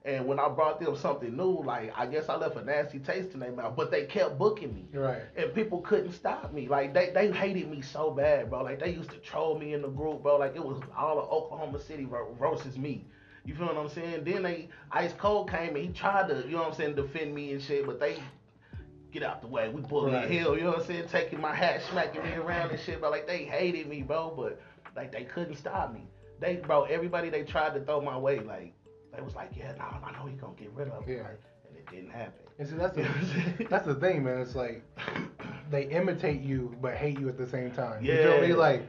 And 0.05 0.27
when 0.27 0.41
I 0.41 0.49
brought 0.49 0.81
them 0.81 0.97
something 0.97 1.37
new, 1.37 1.63
like 1.63 1.93
I 1.97 2.07
guess 2.07 2.29
I 2.29 2.37
left 2.37 2.57
a 2.57 2.65
nasty 2.65 2.99
taste 2.99 3.35
in 3.35 3.41
their 3.41 3.53
mouth, 3.53 3.77
but 3.77 3.91
they 3.91 4.05
kept 4.05 4.37
booking 4.37 4.75
me. 4.75 4.87
Right. 4.93 5.23
And 5.37 5.55
people 5.55 5.81
couldn't 5.81 6.13
stop 6.13 6.53
me. 6.53 6.67
Like 6.67 6.93
they, 6.93 7.11
they 7.11 7.31
hated 7.31 7.71
me 7.71 7.83
so 7.83 8.11
bad, 8.11 8.51
bro. 8.51 8.63
Like 8.63 8.81
they 8.81 8.91
used 8.91 9.11
to 9.11 9.19
troll 9.19 9.59
me 9.59 9.75
in 9.75 9.83
the 9.83 9.89
group, 9.89 10.23
bro. 10.23 10.39
Like 10.39 10.57
it 10.57 10.65
was 10.65 10.81
all 10.97 11.21
of 11.21 11.31
Oklahoma 11.31 11.81
City 11.81 12.09
versus 12.41 12.77
me. 12.77 13.05
You 13.45 13.55
feel 13.55 13.67
what 13.67 13.77
I'm 13.77 13.89
saying? 13.89 14.25
Then 14.25 14.43
they 14.43 14.69
Ice 14.91 15.13
Cold 15.13 15.51
came 15.51 15.77
and 15.77 15.85
he 15.85 15.89
tried 15.89 16.29
to, 16.29 16.43
you 16.47 16.53
know 16.53 16.59
what 16.59 16.69
I'm 16.69 16.75
saying, 16.75 16.95
defend 16.95 17.35
me 17.35 17.53
and 17.53 17.63
shit, 17.63 17.87
but 17.87 18.01
they 18.01 18.17
get 19.13 19.23
out 19.23 19.41
the 19.43 19.47
way. 19.47 19.69
We 19.69 19.83
bullying 19.83 20.15
Right. 20.15 20.31
hill, 20.31 20.57
you 20.57 20.65
know 20.65 20.71
what 20.71 20.81
I'm 20.81 20.87
saying? 20.87 21.09
Taking 21.09 21.41
my 21.41 21.55
hat, 21.55 21.83
smacking 21.91 22.23
me 22.23 22.33
around 22.35 22.71
and 22.71 22.81
shit, 22.81 23.01
but 23.01 23.11
like 23.11 23.27
they 23.27 23.45
hated 23.45 23.87
me, 23.89 24.03
bro. 24.03 24.33
But 24.37 24.61
like 24.97 25.13
they 25.13 25.25
couldn't 25.25 25.57
stop 25.57 25.93
me. 25.93 26.07
They, 26.41 26.57
bro, 26.57 26.85
everybody 26.85 27.31
they 27.31 27.45
tried 27.45 27.75
to 27.75 27.81
throw 27.81 28.01
my 28.01 28.17
way, 28.19 28.41
like 28.41 28.75
they 29.15 29.23
was 29.23 29.35
like, 29.35 29.51
yeah, 29.57 29.73
no, 29.79 29.85
I 29.85 30.13
know 30.13 30.27
he 30.27 30.35
gonna 30.37 30.55
get 30.55 30.71
rid 30.75 30.89
of 30.89 31.07
me, 31.07 31.15
Yeah. 31.17 31.23
like, 31.23 31.41
and 31.69 31.77
it 31.77 31.89
didn't 31.91 32.11
happen. 32.11 32.33
And 32.59 32.69
see, 32.69 32.77
that's 32.77 32.97
You 32.97 33.03
know 33.05 33.09
what 33.11 33.19
I'm 33.19 33.57
the 33.59 33.65
that's 33.65 33.87
the 33.87 33.95
thing, 33.97 34.25
man. 34.25 34.39
It's 34.39 34.55
like 34.55 34.83
they 35.71 35.85
imitate 35.85 36.41
you 36.41 36.75
but 36.81 36.95
hate 36.95 37.19
you 37.21 37.29
at 37.29 37.37
the 37.37 37.47
same 37.47 37.71
time. 37.73 38.05
You 38.05 38.17
feel 38.17 38.41
me? 38.41 38.49
Yeah. 38.49 38.55
Like 38.55 38.89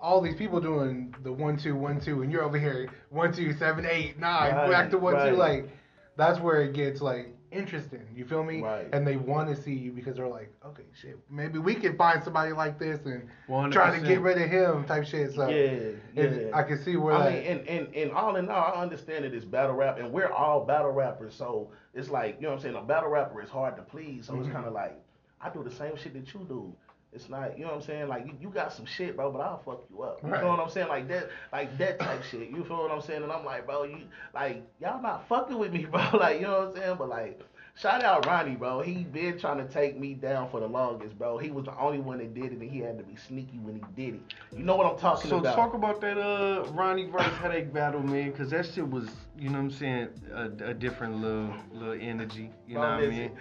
all 0.00 0.20
these 0.20 0.36
people 0.36 0.60
doing 0.60 1.14
the 1.24 1.32
one 1.32 1.56
two 1.56 1.74
one 1.74 2.00
two, 2.00 2.22
and 2.22 2.30
you're 2.30 2.44
over 2.44 2.58
here 2.58 2.88
one 3.10 3.32
two 3.32 3.52
seven 3.54 3.84
eight 3.86 4.18
nine 4.18 4.54
Right, 4.54 4.70
back 4.70 4.90
to 4.90 4.98
one 4.98 5.14
two. 5.30 5.36
Like 5.36 5.68
that's 6.16 6.38
where 6.40 6.62
it 6.62 6.72
gets 6.74 7.00
like 7.00 7.34
interesting. 7.50 8.06
You 8.14 8.24
feel 8.24 8.42
me? 8.44 8.60
Right. 8.62 8.88
And 8.92 9.06
they 9.06 9.16
want 9.16 9.54
to 9.54 9.60
see 9.60 9.72
you 9.74 9.92
because 9.92 10.16
they're 10.16 10.28
like, 10.28 10.52
okay, 10.66 10.84
shit, 11.00 11.18
maybe 11.30 11.58
we 11.58 11.74
can 11.74 11.96
find 11.96 12.22
somebody 12.22 12.52
like 12.52 12.78
this 12.78 13.04
and 13.06 13.28
100%. 13.48 13.72
try 13.72 13.98
to 13.98 14.04
get 14.06 14.20
rid 14.20 14.40
of 14.40 14.48
him 14.48 14.84
type 14.84 15.04
shit. 15.04 15.32
So 15.34 15.48
yeah, 15.48 15.90
yeah. 16.14 16.50
I 16.54 16.62
can 16.62 16.82
see 16.82 16.96
where 16.96 17.14
I 17.14 17.18
like, 17.18 17.34
mean, 17.34 17.46
and, 17.46 17.68
and, 17.68 17.94
and 17.94 18.12
all 18.12 18.36
in 18.36 18.48
all, 18.48 18.72
I 18.74 18.80
understand 18.82 19.24
that 19.24 19.34
it's 19.34 19.44
battle 19.44 19.74
rap, 19.74 19.98
and 19.98 20.12
we're 20.12 20.30
all 20.32 20.64
battle 20.64 20.90
rappers, 20.92 21.34
so 21.34 21.70
it's 21.94 22.08
like, 22.10 22.36
you 22.36 22.42
know 22.42 22.48
what 22.50 22.56
I'm 22.56 22.62
saying, 22.62 22.74
a 22.76 22.82
battle 22.82 23.10
rapper 23.10 23.42
is 23.42 23.50
hard 23.50 23.76
to 23.76 23.82
please, 23.82 24.26
so 24.26 24.34
Mhm. 24.34 24.40
it's 24.44 24.48
kind 24.52 24.66
of 24.66 24.72
like, 24.72 24.98
I 25.40 25.50
do 25.50 25.62
the 25.62 25.70
same 25.70 25.96
shit 25.96 26.14
that 26.14 26.32
you 26.34 26.44
do. 26.48 26.74
It's 27.12 27.28
not, 27.30 27.56
you 27.58 27.64
know 27.64 27.70
what 27.70 27.76
I'm 27.76 27.82
saying, 27.82 28.08
like, 28.08 28.26
you, 28.26 28.32
you 28.40 28.48
got 28.50 28.70
some 28.72 28.84
shit, 28.84 29.16
bro, 29.16 29.32
but 29.32 29.40
I'll 29.40 29.62
fuck 29.64 29.80
you 29.90 30.02
up. 30.02 30.20
You 30.22 30.30
Right. 30.30 30.40
feel 30.40 30.50
what 30.50 30.60
I'm 30.60 30.68
saying? 30.68 30.88
Like 30.88 31.08
that, 31.08 31.30
like 31.52 31.76
that 31.78 31.98
type 31.98 32.22
shit. 32.22 32.50
You 32.50 32.62
feel 32.64 32.76
what 32.82 32.90
I'm 32.90 33.00
saying? 33.00 33.22
And 33.22 33.32
I'm 33.32 33.44
like, 33.46 33.66
bro, 33.66 33.84
you, 33.84 33.98
like, 34.34 34.62
y'all 34.78 35.00
not 35.00 35.26
fucking 35.26 35.58
with 35.58 35.72
me, 35.72 35.86
bro. 35.90 36.02
Like, 36.14 36.36
you 36.40 36.46
know 36.46 36.58
what 36.66 36.68
I'm 36.68 36.74
saying? 36.76 36.96
But 36.98 37.08
like, 37.08 37.40
shout 37.78 38.02
out 38.04 38.26
Ronnie, 38.26 38.56
bro. 38.56 38.80
He 38.80 39.04
been 39.04 39.38
trying 39.38 39.58
to 39.58 39.72
take 39.72 39.98
me 39.98 40.14
down 40.14 40.50
for 40.50 40.60
the 40.60 40.66
longest, 40.68 41.18
bro. 41.18 41.38
He 41.38 41.50
was 41.50 41.64
the 41.66 41.78
only 41.78 41.98
one 42.00 42.18
that 42.18 42.34
did 42.34 42.52
it, 42.52 42.58
and 42.58 42.70
he 42.70 42.78
had 42.80 42.98
to 42.98 43.04
be 43.04 43.16
sneaky 43.16 43.58
when 43.58 43.76
he 43.76 43.82
did 43.94 44.14
it. 44.16 44.22
You 44.56 44.64
know 44.64 44.76
what 44.76 44.86
I'm 44.86 44.98
talking 44.98 45.30
So 45.30 45.38
about? 45.38 45.54
So 45.54 45.56
talk 45.56 45.74
about 45.74 46.00
that 46.00 46.18
uh 46.18 46.64
Ronnie 46.72 47.06
versus 47.06 47.36
Headache 47.38 47.72
battle, 47.72 48.02
man, 48.02 48.30
because 48.30 48.50
that 48.50 48.66
shit 48.66 48.88
was, 48.88 49.08
you 49.38 49.50
know 49.50 49.58
what 49.58 49.64
I'm 49.64 49.70
saying, 49.70 50.08
a, 50.32 50.44
a 50.70 50.74
different 50.74 51.16
little 51.16 51.54
little 51.72 51.98
energy. 52.00 52.50
You 52.66 52.78
know 52.78 52.80
Bro, 52.80 52.90
what 52.90 53.04
I 53.04 53.06
mean? 53.06 53.32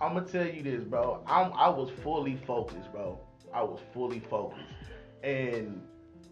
I'm 0.00 0.14
gonna 0.14 0.26
tell 0.26 0.46
you 0.46 0.62
this, 0.62 0.84
bro. 0.84 1.22
I'm 1.26 1.52
I 1.54 1.68
was 1.68 1.90
fully 1.90 2.36
focused, 2.36 2.90
bro. 2.92 3.18
I 3.52 3.62
was 3.62 3.80
fully 3.92 4.20
focused, 4.20 4.72
and 5.22 5.82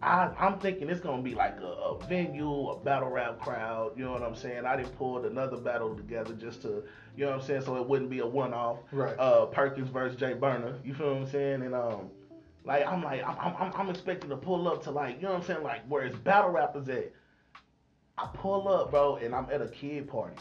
I 0.03 0.31
I'm 0.39 0.59
thinking 0.59 0.89
it's 0.91 1.01
gonna 1.01 1.23
be 1.23 1.35
like 1.35 1.61
a, 1.61 1.67
a 1.67 1.99
venue, 2.07 2.69
a 2.69 2.77
battle 2.79 3.09
rap 3.11 3.39
crowd. 3.41 3.93
You 3.97 4.05
know 4.05 4.13
what 4.13 4.23
I'm 4.23 4.35
saying? 4.35 4.65
I 4.67 4.77
didn't 4.77 4.97
pull 4.97 5.25
another 5.25 5.57
battle 5.57 5.95
together 5.95 6.35
just 6.35 6.63
to, 6.63 6.83
you 7.17 7.25
know 7.25 7.33
what 7.33 7.41
I'm 7.41 7.47
saying, 7.47 7.63
so 7.63 7.77
it 7.77 7.89
wouldn't 7.89 8.11
be 8.11 8.21
a 8.21 8.27
one 8.27 8.55
off. 8.55 8.79
Right. 8.91 9.19
Uh, 9.19 9.47
Perkins 9.47 9.91
versus 9.91 10.19
Jay 10.19 10.35
Burner. 10.35 10.79
You 10.85 10.95
feel 10.95 11.15
what 11.15 11.23
I'm 11.23 11.27
saying? 11.27 11.63
And 11.63 11.75
um. 11.75 12.11
Like 12.65 12.87
I'm 12.87 13.03
like 13.03 13.25
I'm, 13.27 13.57
I'm 13.59 13.73
I'm 13.75 13.91
expecting 13.91 14.31
to 14.31 14.37
pull 14.37 14.69
up 14.69 14.85
to 14.85 14.91
like 14.91 15.17
you 15.17 15.23
know 15.23 15.31
what 15.31 15.41
I'm 15.41 15.47
saying 15.47 15.63
like 15.65 15.85
where 15.89 16.05
it's 16.05 16.17
battle 16.17 16.51
rappers 16.51 16.89
at. 16.89 17.11
I 18.19 18.29
pull 18.35 18.69
up, 18.69 18.91
bro, 18.91 19.17
and 19.17 19.35
I'm 19.35 19.49
at 19.51 19.61
a 19.63 19.69
kid 19.69 20.07
party. 20.07 20.37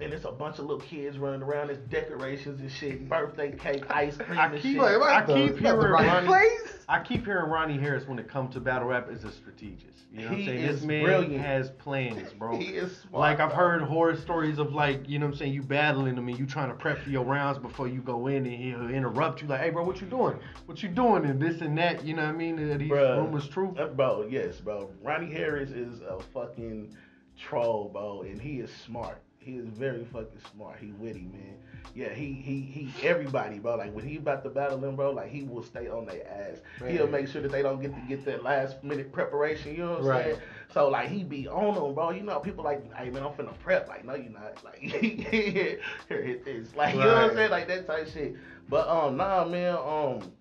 And 0.00 0.12
it's 0.12 0.24
a 0.24 0.32
bunch 0.32 0.58
of 0.58 0.64
little 0.66 0.80
kids 0.80 1.18
running 1.18 1.42
around. 1.42 1.68
There's 1.68 1.78
decorations 1.78 2.60
and 2.60 2.70
shit, 2.70 3.08
birthday 3.08 3.52
cake, 3.52 3.84
ice 3.90 4.16
cream 4.16 4.38
I 4.38 4.46
and 4.46 4.54
keep- 4.60 4.72
shit. 4.80 4.82
Like, 4.82 5.02
I 5.02 5.24
the- 5.26 5.34
keep 5.34 5.50
it's 5.52 5.60
not 5.60 5.76
the 5.76 5.80
hearing 5.86 5.92
Ronnie- 5.92 6.26
place. 6.26 6.84
I 6.88 7.00
keep 7.00 7.24
hearing 7.24 7.48
Ronnie 7.50 7.78
Harris 7.78 8.06
when 8.08 8.18
it 8.18 8.28
comes 8.28 8.52
to 8.54 8.60
battle 8.60 8.88
rap 8.88 9.08
is 9.10 9.24
a 9.24 9.30
strategist. 9.32 9.88
You 10.12 10.22
know 10.22 10.30
what 10.30 10.38
I'm 10.40 10.44
saying? 10.44 10.66
This 10.66 10.82
man 10.82 11.04
brilliant. 11.04 11.42
has 11.42 11.70
plans, 11.70 12.32
bro. 12.34 12.56
He 12.56 12.64
is 12.76 12.94
smart, 12.98 13.14
like 13.14 13.40
I've 13.40 13.52
heard 13.52 13.80
horror 13.82 14.14
stories 14.16 14.58
of 14.58 14.74
like, 14.74 15.08
you 15.08 15.18
know 15.18 15.24
what 15.26 15.32
I'm 15.32 15.38
saying, 15.38 15.54
you 15.54 15.62
battling 15.62 16.16
him 16.16 16.28
and 16.28 16.38
you 16.38 16.44
trying 16.44 16.68
to 16.68 16.74
prep 16.74 16.98
for 16.98 17.08
your 17.08 17.24
rounds 17.24 17.58
before 17.58 17.88
you 17.88 18.02
go 18.02 18.26
in 18.26 18.44
and 18.44 18.54
he'll 18.54 18.90
interrupt 18.90 19.40
you 19.40 19.48
like, 19.48 19.60
hey 19.62 19.70
bro, 19.70 19.84
what 19.84 20.02
you 20.02 20.06
doing? 20.06 20.36
What 20.66 20.82
you 20.82 20.90
doing? 20.90 21.24
And 21.24 21.40
this 21.40 21.62
and 21.62 21.78
that, 21.78 22.04
you 22.04 22.14
know 22.14 22.24
what 22.26 22.34
I 22.34 22.36
mean? 22.36 22.58
Are 22.58 22.76
these 22.76 22.90
Bruh. 22.90 23.16
rumors 23.24 23.48
true? 23.48 23.74
Uh, 23.78 23.86
bro, 23.86 24.26
yes, 24.28 24.58
bro. 24.60 24.90
Ronnie 25.02 25.32
Harris 25.32 25.70
is 25.70 26.00
a 26.02 26.18
fucking 26.34 26.94
troll, 27.38 27.88
bro, 27.90 28.22
and 28.22 28.38
he 28.40 28.58
is 28.60 28.70
smart. 28.70 29.22
He 29.44 29.52
is 29.56 29.66
very 29.66 30.04
fucking 30.04 30.40
smart. 30.54 30.78
He 30.80 30.92
witty, 30.92 31.28
man. 31.32 31.56
Yeah, 31.94 32.10
he 32.10 32.32
he 32.32 32.60
he. 32.60 33.06
Everybody, 33.06 33.58
bro. 33.58 33.76
Like 33.76 33.92
when 33.94 34.06
he 34.06 34.16
about 34.16 34.44
to 34.44 34.50
battle 34.50 34.78
them, 34.78 34.96
bro. 34.96 35.10
Like 35.10 35.30
he 35.30 35.42
will 35.42 35.62
stay 35.62 35.88
on 35.88 36.06
their 36.06 36.26
ass. 36.26 36.58
He'll 36.86 37.08
make 37.08 37.28
sure 37.28 37.42
that 37.42 37.50
they 37.50 37.62
don't 37.62 37.80
get 37.82 37.94
to 37.94 38.00
get 38.08 38.24
that 38.24 38.42
last 38.44 38.82
minute 38.84 39.12
preparation. 39.12 39.72
You 39.72 39.78
know 39.84 39.90
what 39.90 39.98
I'm 40.00 40.06
Right. 40.06 40.24
saying? 40.26 40.36
So 40.72 40.88
like 40.88 41.08
he 41.08 41.24
be 41.24 41.48
on 41.48 41.74
them, 41.74 41.94
bro. 41.94 42.10
You 42.10 42.22
know, 42.22 42.38
people 42.38 42.64
like, 42.64 42.82
hey 42.94 43.10
man, 43.10 43.22
I'm 43.24 43.32
finna 43.32 43.58
prep. 43.58 43.88
Like, 43.88 44.04
no, 44.04 44.14
you're 44.14 44.30
not. 44.32 44.62
Like, 44.64 44.78
here, 44.78 45.80
hit 46.08 46.44
this. 46.44 46.74
Like, 46.76 46.94
you 46.94 47.00
know 47.00 47.06
what 47.08 47.30
I'm 47.30 47.34
saying? 47.34 47.50
Like 47.50 47.68
that 47.68 47.86
type 47.86 48.08
shit. 48.08 48.36
But 48.68 48.88
um, 48.88 49.16
nah, 49.16 49.44
man. 49.44 49.74
Um, 49.76 50.32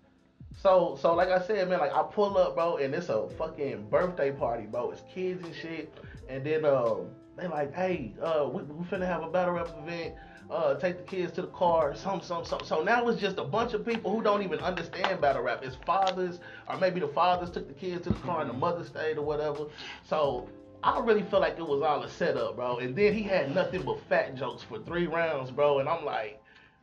so, 0.62 0.98
so 1.01 1.15
like 1.15 1.29
I 1.29 1.41
said, 1.46 1.67
man, 1.70 1.79
like 1.79 1.93
I 1.93 2.03
pull 2.03 2.38
up, 2.38 2.55
bro, 2.55 2.77
and 2.77 2.93
it's 2.93 3.10
a 3.10 3.27
fucking 3.38 3.89
birthday 3.89 4.31
party, 4.31 4.65
bro. 4.67 4.91
It's 4.91 5.01
kids 5.13 5.43
and 5.43 5.55
shit, 5.55 5.91
and 6.29 6.46
then 6.46 6.65
um, 6.65 7.08
they 7.38 7.47
like, 7.47 7.73
hey, 7.73 8.13
uh, 8.21 8.47
we, 8.51 8.63
we 8.63 8.85
finna 8.85 9.07
have 9.07 9.23
a 9.23 9.29
battle 9.29 9.53
rap 9.53 9.69
event. 9.77 10.15
Uh, 10.50 10.75
take 10.75 10.97
the 10.97 11.03
kids 11.03 11.31
to 11.31 11.41
the 11.41 11.47
car, 11.47 11.95
some, 11.95 12.19
some, 12.19 12.43
some. 12.43 12.59
So 12.65 12.83
now 12.83 13.07
it's 13.07 13.21
just 13.21 13.38
a 13.38 13.43
bunch 13.43 13.73
of 13.73 13.85
people 13.85 14.11
who 14.11 14.21
don't 14.21 14.43
even 14.43 14.59
understand 14.59 15.21
battle 15.21 15.43
rap. 15.43 15.63
It's 15.63 15.77
fathers, 15.85 16.39
or 16.67 16.77
maybe 16.77 17.00
the 17.00 17.07
fathers 17.07 17.50
took 17.51 17.69
the 17.69 17.73
kids 17.73 18.03
to 18.03 18.09
the 18.09 18.19
car 18.19 18.41
and 18.41 18.50
the 18.50 18.53
mother 18.53 18.83
stayed 18.83 19.17
or 19.17 19.21
whatever. 19.23 19.67
So 20.03 20.50
I 20.83 21.00
really 21.00 21.23
feel 21.23 21.39
like 21.39 21.57
it 21.57 21.65
was 21.65 21.81
all 21.81 22.03
a 22.03 22.09
setup, 22.09 22.57
bro. 22.57 22.79
And 22.79 22.93
then 22.93 23.13
he 23.13 23.23
had 23.23 23.55
nothing 23.55 23.83
but 23.83 24.01
fat 24.09 24.35
jokes 24.35 24.63
for 24.63 24.79
three 24.79 25.07
rounds, 25.07 25.51
bro. 25.51 25.79
And 25.79 25.88
I'm 25.88 26.03
like, 26.03 26.40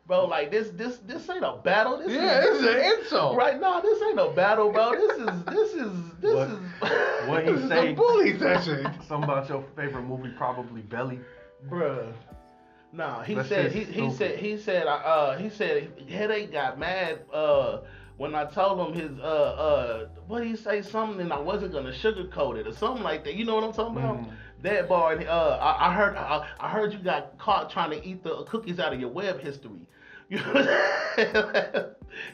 bro, 0.09 0.25
like 0.25 0.51
this, 0.51 0.71
this, 0.71 0.97
this 1.07 1.29
ain't 1.31 1.45
a 1.45 1.59
battle. 1.63 1.99
This 1.99 2.11
Yeah, 2.11 2.41
is, 2.45 2.61
this 2.61 2.61
is 2.63 2.67
an 2.75 2.99
insult. 3.01 3.37
Right 3.37 3.61
now, 3.61 3.81
this 3.81 4.03
ain't 4.03 4.19
a 4.19 4.31
battle, 4.31 4.73
bro. 4.73 4.93
This 4.93 5.19
is 5.19 5.45
this 5.45 5.75
is 5.75 5.93
this 6.21 6.35
What- 6.35 6.49
is 6.49 7.29
what 7.29 7.45
he 7.45 7.53
This 7.53 7.63
is 7.63 7.69
say- 7.69 7.93
a 7.93 7.95
bully 7.95 8.39
session. 8.39 8.85
Something 9.07 9.25
about 9.25 9.49
your 9.49 9.63
favorite 9.77 10.03
movie, 10.03 10.31
probably 10.37 10.81
Belly. 10.83 11.21
bruh. 11.69 12.13
Nah, 12.91 13.23
he 13.23 13.35
That 13.35 13.47
said 13.47 13.71
shit's 13.73 13.75
he, 13.89 13.93
he 13.93 14.11
stupid. 14.11 14.17
said 14.17 14.39
he 14.39 14.57
said 14.57 14.87
uh 14.87 15.37
he 15.37 15.51
said 15.51 15.93
headache 16.09 16.51
got 16.51 16.79
mad 16.79 17.19
uh 17.31 17.81
when 18.17 18.35
I 18.35 18.47
told 18.47 18.81
him 18.89 18.95
his 18.99 19.19
uh 19.21 19.23
uh 19.23 20.09
what 20.27 20.39
did 20.41 20.49
he 20.49 20.57
say 20.57 20.81
something 20.81 21.21
and 21.21 21.31
I 21.31 21.39
wasn't 21.39 21.73
gonna 21.75 21.93
sugarcoat 21.93 22.57
it 22.57 22.67
or 22.67 22.73
something 22.73 23.03
like 23.03 23.25
that. 23.25 23.35
You 23.35 23.45
know 23.45 23.57
what 23.57 23.65
I'm 23.65 23.73
talking 23.75 23.99
about? 23.99 24.17
Mhm. 24.17 24.33
That 24.63 24.89
bar. 24.89 25.13
and, 25.13 25.27
Uh, 25.29 25.59
I, 25.61 25.89
I 25.91 25.95
heard 25.95 26.17
I, 26.17 26.47
I 26.61 26.69
heard 26.69 26.93
you 26.93 26.99
got 26.99 27.39
caught 27.39 27.71
trying 27.71 27.91
to 27.91 28.05
eat 28.07 28.23
the 28.25 28.45
cookies 28.45 28.79
out 28.81 28.93
of 28.93 29.01
your 29.01 29.11
web 29.11 29.41
history. 29.41 29.81
You 30.31 30.37
know 30.39 30.53
what 30.53 30.67
I'm 30.67 31.17
saying? 31.17 31.87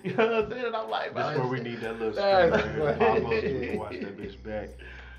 you 0.03 0.15
know 0.15 0.27
what 0.27 0.35
I'm 0.35 0.51
saying? 0.51 0.65
And 0.67 0.77
I'm 0.77 0.91
like, 0.91 1.15
That's 1.15 1.39
where 1.39 1.47
we 1.47 1.61
need 1.61 1.81
that 1.81 1.99
little 2.01 2.13
screen 2.13 2.51
right 2.51 2.71
here. 2.75 2.97
Pop 2.99 3.17
up 3.17 3.23
so 3.23 3.31
we 3.31 3.67
can 3.67 3.79
watch 3.79 3.93
that 3.93 4.19
bitch 4.19 4.43
back. 4.43 4.71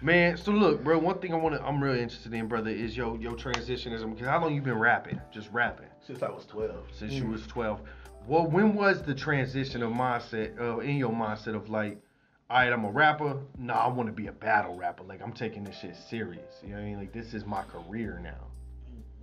Man, 0.02 0.36
so 0.36 0.52
look, 0.52 0.84
bro. 0.84 0.98
One 1.00 1.20
thing 1.20 1.34
I 1.34 1.38
want 1.38 1.56
to, 1.56 1.64
I'm 1.64 1.82
really 1.82 2.02
interested 2.02 2.34
in, 2.34 2.48
brother, 2.48 2.70
is 2.70 2.98
your 2.98 3.18
your 3.18 3.36
transition. 3.36 3.94
Is 3.94 4.04
because 4.04 4.28
how 4.28 4.42
long 4.42 4.54
you 4.54 4.62
been 4.62 4.78
rapping? 4.78 5.22
Just 5.32 5.50
rapping 5.54 5.88
since 6.06 6.22
I 6.22 6.30
was 6.30 6.46
12. 6.48 6.76
since 6.92 7.14
you 7.14 7.28
was 7.28 7.48
12. 7.48 7.80
Well, 8.28 8.46
when 8.46 8.76
was 8.76 9.02
the 9.04 9.16
transition 9.16 9.82
of 9.82 9.92
mindset, 9.94 10.60
uh, 10.60 10.80
in 10.80 10.98
your 10.98 11.12
mindset 11.14 11.56
of 11.56 11.70
like, 11.70 12.02
all 12.50 12.58
right, 12.58 12.72
I'm 12.72 12.86
a 12.86 12.92
rapper. 12.92 13.38
No, 13.58 13.74
I 13.74 13.88
want 13.88 14.08
to 14.08 14.14
be 14.14 14.28
a 14.28 14.32
battle 14.32 14.76
rapper. 14.78 15.04
Like 15.04 15.22
I'm 15.22 15.34
taking 15.34 15.64
this 15.64 15.78
shit 15.80 15.96
serious. 15.96 16.62
You 16.64 16.70
know 16.70 16.76
what 16.76 16.82
I 16.82 16.86
mean? 16.86 16.98
Like 16.98 17.14
this 17.14 17.34
is 17.34 17.46
my 17.46 17.64
career 17.64 18.20
now. 18.24 18.48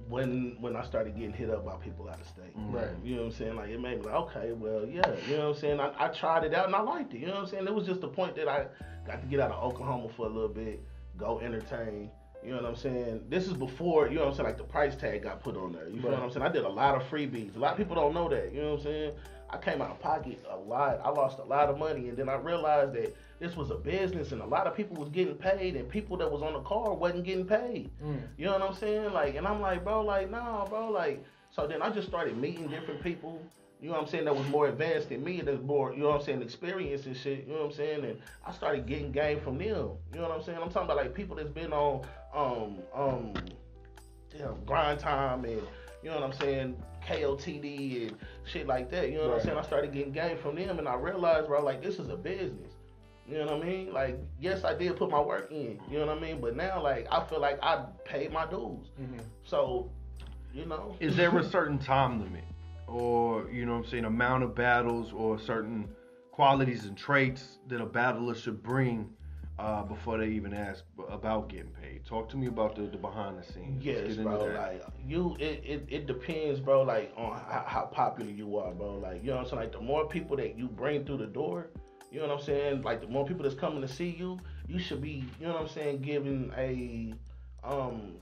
when 0.09 0.57
when 0.61 0.77
I 0.77 0.85
started 0.85 1.15
getting 1.17 1.33
hit 1.33 1.51
up 1.51 1.65
by 1.65 1.75
people 1.77 2.09
out 2.09 2.21
of 2.21 2.27
state. 2.27 2.57
Mm. 2.59 2.75
Right. 2.75 2.89
You 3.05 3.17
know 3.17 3.23
what 3.23 3.27
I'm 3.29 3.33
saying? 3.39 3.57
Like 3.57 3.71
it 3.71 3.81
made 3.81 4.01
me 4.01 4.07
like, 4.07 4.15
okay, 4.15 4.53
well, 4.53 4.87
yeah. 4.87 5.03
You 5.29 5.37
know 5.37 5.49
what 5.49 5.57
I'm 5.57 5.61
saying? 5.61 5.81
I, 5.81 5.93
I 5.99 6.09
tried 6.09 6.45
it 6.45 6.55
out 6.55 6.67
and 6.67 6.75
I 6.75 6.81
liked 6.81 7.15
it. 7.15 7.19
You 7.19 7.27
know 7.27 7.35
what 7.35 7.45
I'm 7.45 7.47
saying? 7.49 7.67
It 7.67 7.75
was 7.75 7.87
just 7.87 8.01
the 8.01 8.09
point 8.09 8.35
that 8.37 8.49
I 8.49 8.67
got 9.07 9.21
to 9.21 9.27
get 9.29 9.41
out 9.41 9.53
of 9.53 9.63
Oklahoma 9.63 10.09
for 10.17 10.27
a 10.27 10.31
little 10.31 10.49
bit, 10.49 10.83
go 11.17 11.41
entertain. 11.41 12.11
You 12.45 12.51
know 12.51 12.57
what 12.57 12.67
I'm 12.67 12.77
saying? 12.77 13.25
This 13.29 13.47
is 13.47 13.53
before, 13.53 14.09
you 14.09 14.17
know 14.17 14.23
what 14.23 14.31
I'm 14.31 14.35
saying, 14.35 14.49
like 14.49 14.59
the 14.59 14.65
price 14.65 14.97
tag 14.97 15.23
got 15.23 15.45
put 15.45 15.57
on 15.57 15.73
there. 15.73 15.89
You 15.89 16.01
know 16.01 16.11
what 16.11 16.19
I'm 16.19 16.31
saying? 16.31 16.45
I 16.45 16.49
did 16.49 16.65
a 16.65 16.69
lot 16.69 16.97
of 16.97 17.09
freebies. 17.09 17.55
A 17.55 17.59
lot 17.61 17.71
of 17.73 17.79
people 17.79 17.95
don't 17.95 18.13
know 18.15 18.29
that. 18.29 18.53
You 18.53 18.63
know 18.63 18.71
what 18.71 18.79
I'm 18.81 18.85
saying? 18.85 19.13
I 19.53 19.59
came 19.59 19.83
out 19.83 19.91
of 19.91 20.01
pocket 20.01 20.43
a 20.51 20.57
lot. 20.57 21.01
I 21.05 21.11
lost 21.11 21.39
a 21.39 21.45
lot 21.45 21.69
of 21.69 21.79
money 21.79 22.09
and 22.09 22.17
then 22.17 22.29
I 22.29 22.37
realized 22.37 22.95
that 22.95 23.15
this 23.39 23.55
was 23.55 23.71
a 23.71 23.75
business 23.75 24.33
and 24.33 24.41
a 24.41 24.47
lot 24.47 24.67
of 24.67 24.75
people 24.75 24.97
was 24.97 25.11
getting 25.11 25.35
paid 25.35 25.77
and 25.77 25.89
people 25.89 26.17
that 26.19 26.31
was 26.31 26.41
on 26.43 26.55
the 26.55 26.61
car 26.61 26.95
wasn't 26.95 27.25
getting 27.25 27.45
paid. 27.47 27.91
You 28.39 28.47
know 28.47 28.53
what 28.53 28.63
I'm 28.63 28.75
saying? 28.75 29.13
Like, 29.13 29.37
and 29.37 29.47
I'm 29.47 29.61
like, 29.61 29.85
bro, 29.85 30.03
like, 30.03 30.31
nah, 30.31 30.67
bro, 30.67 30.91
like. 30.91 31.23
So 31.51 31.67
then 31.67 31.83
I 31.83 31.91
just 31.91 32.09
started 32.09 32.39
meeting 32.39 32.69
different 32.69 33.03
people. 33.03 33.43
You 33.83 33.89
know 33.89 33.95
what 33.95 34.05
I'm 34.05 34.09
saying? 34.09 34.25
That 34.25 34.37
was 34.37 34.47
more 34.49 34.69
advanced 34.69 35.11
than 35.11 35.23
me. 35.23 35.43
That's 35.43 35.61
more, 35.61 35.93
you 35.93 35.99
know 35.99 36.11
what 36.11 36.21
I'm 36.21 36.25
saying, 36.25 36.41
experience 36.41 37.05
and 37.05 37.17
shit. 37.17 37.47
You 37.47 37.53
know 37.53 37.61
what 37.61 37.67
I'm 37.67 37.73
saying? 37.73 38.05
And 38.05 38.19
I 38.47 38.53
started 38.53 38.87
getting 38.87 39.13
game 39.13 39.41
from 39.41 39.59
them. 39.59 39.67
You 39.67 39.97
know 40.15 40.23
what 40.23 40.31
I'm 40.31 40.43
saying? 40.43 40.59
I'm 40.63 40.71
talking 40.71 40.85
about 40.85 40.97
like 40.97 41.15
people 41.15 41.37
that's 41.37 41.51
been 41.51 41.73
on, 41.73 42.07
um, 42.35 42.79
um, 42.95 43.35
damn, 44.31 44.65
grind 44.65 44.99
time 45.01 45.45
and 45.45 45.61
you 46.03 46.11
know 46.11 46.15
what 46.21 46.25
I'm 46.25 46.33
saying, 46.41 46.77
KOTD 47.09 48.09
and 48.09 48.17
shit 48.45 48.67
like 48.67 48.91
that. 48.91 49.11
You 49.11 49.19
know 49.19 49.29
what 49.29 49.41
I'm 49.41 49.45
saying? 49.45 49.59
I 49.59 49.63
started 49.63 49.93
getting 49.93 50.13
game 50.13 50.39
from 50.39 50.57
them, 50.57 50.79
and 50.79 50.89
I 50.89 50.95
realized, 50.95 51.49
bro, 51.49 51.63
like 51.63 51.83
this 51.83 51.99
is 51.99 52.09
a 52.09 52.17
business. 52.17 52.73
You 53.29 53.39
know 53.39 53.47
what 53.47 53.63
I 53.63 53.67
mean? 53.67 53.93
Like, 53.93 54.19
yes, 54.41 54.65
I 54.65 54.75
did 54.75 54.97
put 54.97 55.11
my 55.11 55.21
work 55.21 55.51
in. 55.53 55.81
You 55.89 56.01
know 56.01 56.07
what 56.07 56.19
I 56.19 56.21
mean? 56.21 56.41
But 56.41 56.57
now, 56.57 56.83
like, 56.83 57.07
I 57.11 57.25
feel 57.25 57.41
like 57.41 57.59
I 57.63 57.85
paid 58.05 58.33
my 58.33 58.47
dues. 58.47 58.89
Mm-hmm. 59.01 59.21
So, 59.45 59.91
you 60.53 60.67
know, 60.67 60.97
Is 60.99 61.17
there 61.17 61.37
a 61.39 61.45
certain 61.45 61.79
time 61.79 62.21
limit, 62.21 62.45
or 62.87 63.49
you 63.49 63.65
know 63.65 63.77
what 63.77 63.85
I'm 63.85 63.91
saying, 63.91 64.05
amount 64.05 64.43
of 64.43 64.55
battles, 64.55 65.13
or 65.13 65.39
certain 65.39 65.89
qualities 66.33 66.85
and 66.87 66.97
traits 66.97 67.59
that 67.69 67.81
a 67.81 67.87
battler 67.87 68.35
should 68.35 68.63
bring 68.63 69.09
uh, 69.59 69.83
before 69.83 70.19
they 70.19 70.29
even 70.29 70.53
ask 70.55 70.85
about 71.09 71.49
getting 71.49 71.71
paid? 71.71 72.05
Talk 72.07 72.29
to 72.31 72.37
me 72.37 72.47
about 72.47 72.75
the, 72.75 72.83
the 72.83 72.97
behind 72.97 73.39
the 73.39 73.45
scenes. 73.53 73.85
Yes, 73.85 74.17
bro. 74.17 74.45
Like 74.47 74.83
you, 75.07 75.37
it, 75.39 75.63
it, 75.65 75.87
it 75.89 76.07
depends, 76.07 76.61
bro. 76.61 76.83
Like 76.83 77.13
on 77.17 77.33
how, 77.33 77.65
how 77.67 77.83
popular 77.93 78.31
you 78.31 78.57
are, 78.57 78.73
bro. 78.73 78.95
Like 78.99 79.23
you 79.23 79.31
know 79.31 79.37
what 79.37 79.45
I'm 79.45 79.49
saying. 79.51 79.61
Like 79.61 79.73
the 79.73 79.81
more 79.81 80.09
people 80.09 80.37
that 80.37 80.57
you 80.59 80.69
bring 80.69 81.05
through 81.05 81.19
the 81.19 81.27
door, 81.27 81.69
you 82.11 82.21
know 82.21 82.29
what 82.29 82.39
I'm 82.39 82.45
saying. 82.45 82.83
Like 82.83 83.01
the 83.01 83.09
more 83.09 83.27
people 83.27 83.43
that's 83.43 83.55
coming 83.55 83.83
to 83.83 83.89
see 83.89 84.17
you, 84.19 84.39
you 84.69 84.79
should 84.79 85.03
be, 85.03 85.25
you 85.41 85.47
know 85.47 85.55
what 85.55 85.63
I'm 85.63 85.69
saying, 85.69 86.03
giving 86.03 86.53
a, 86.57 87.15
um, 87.65 88.15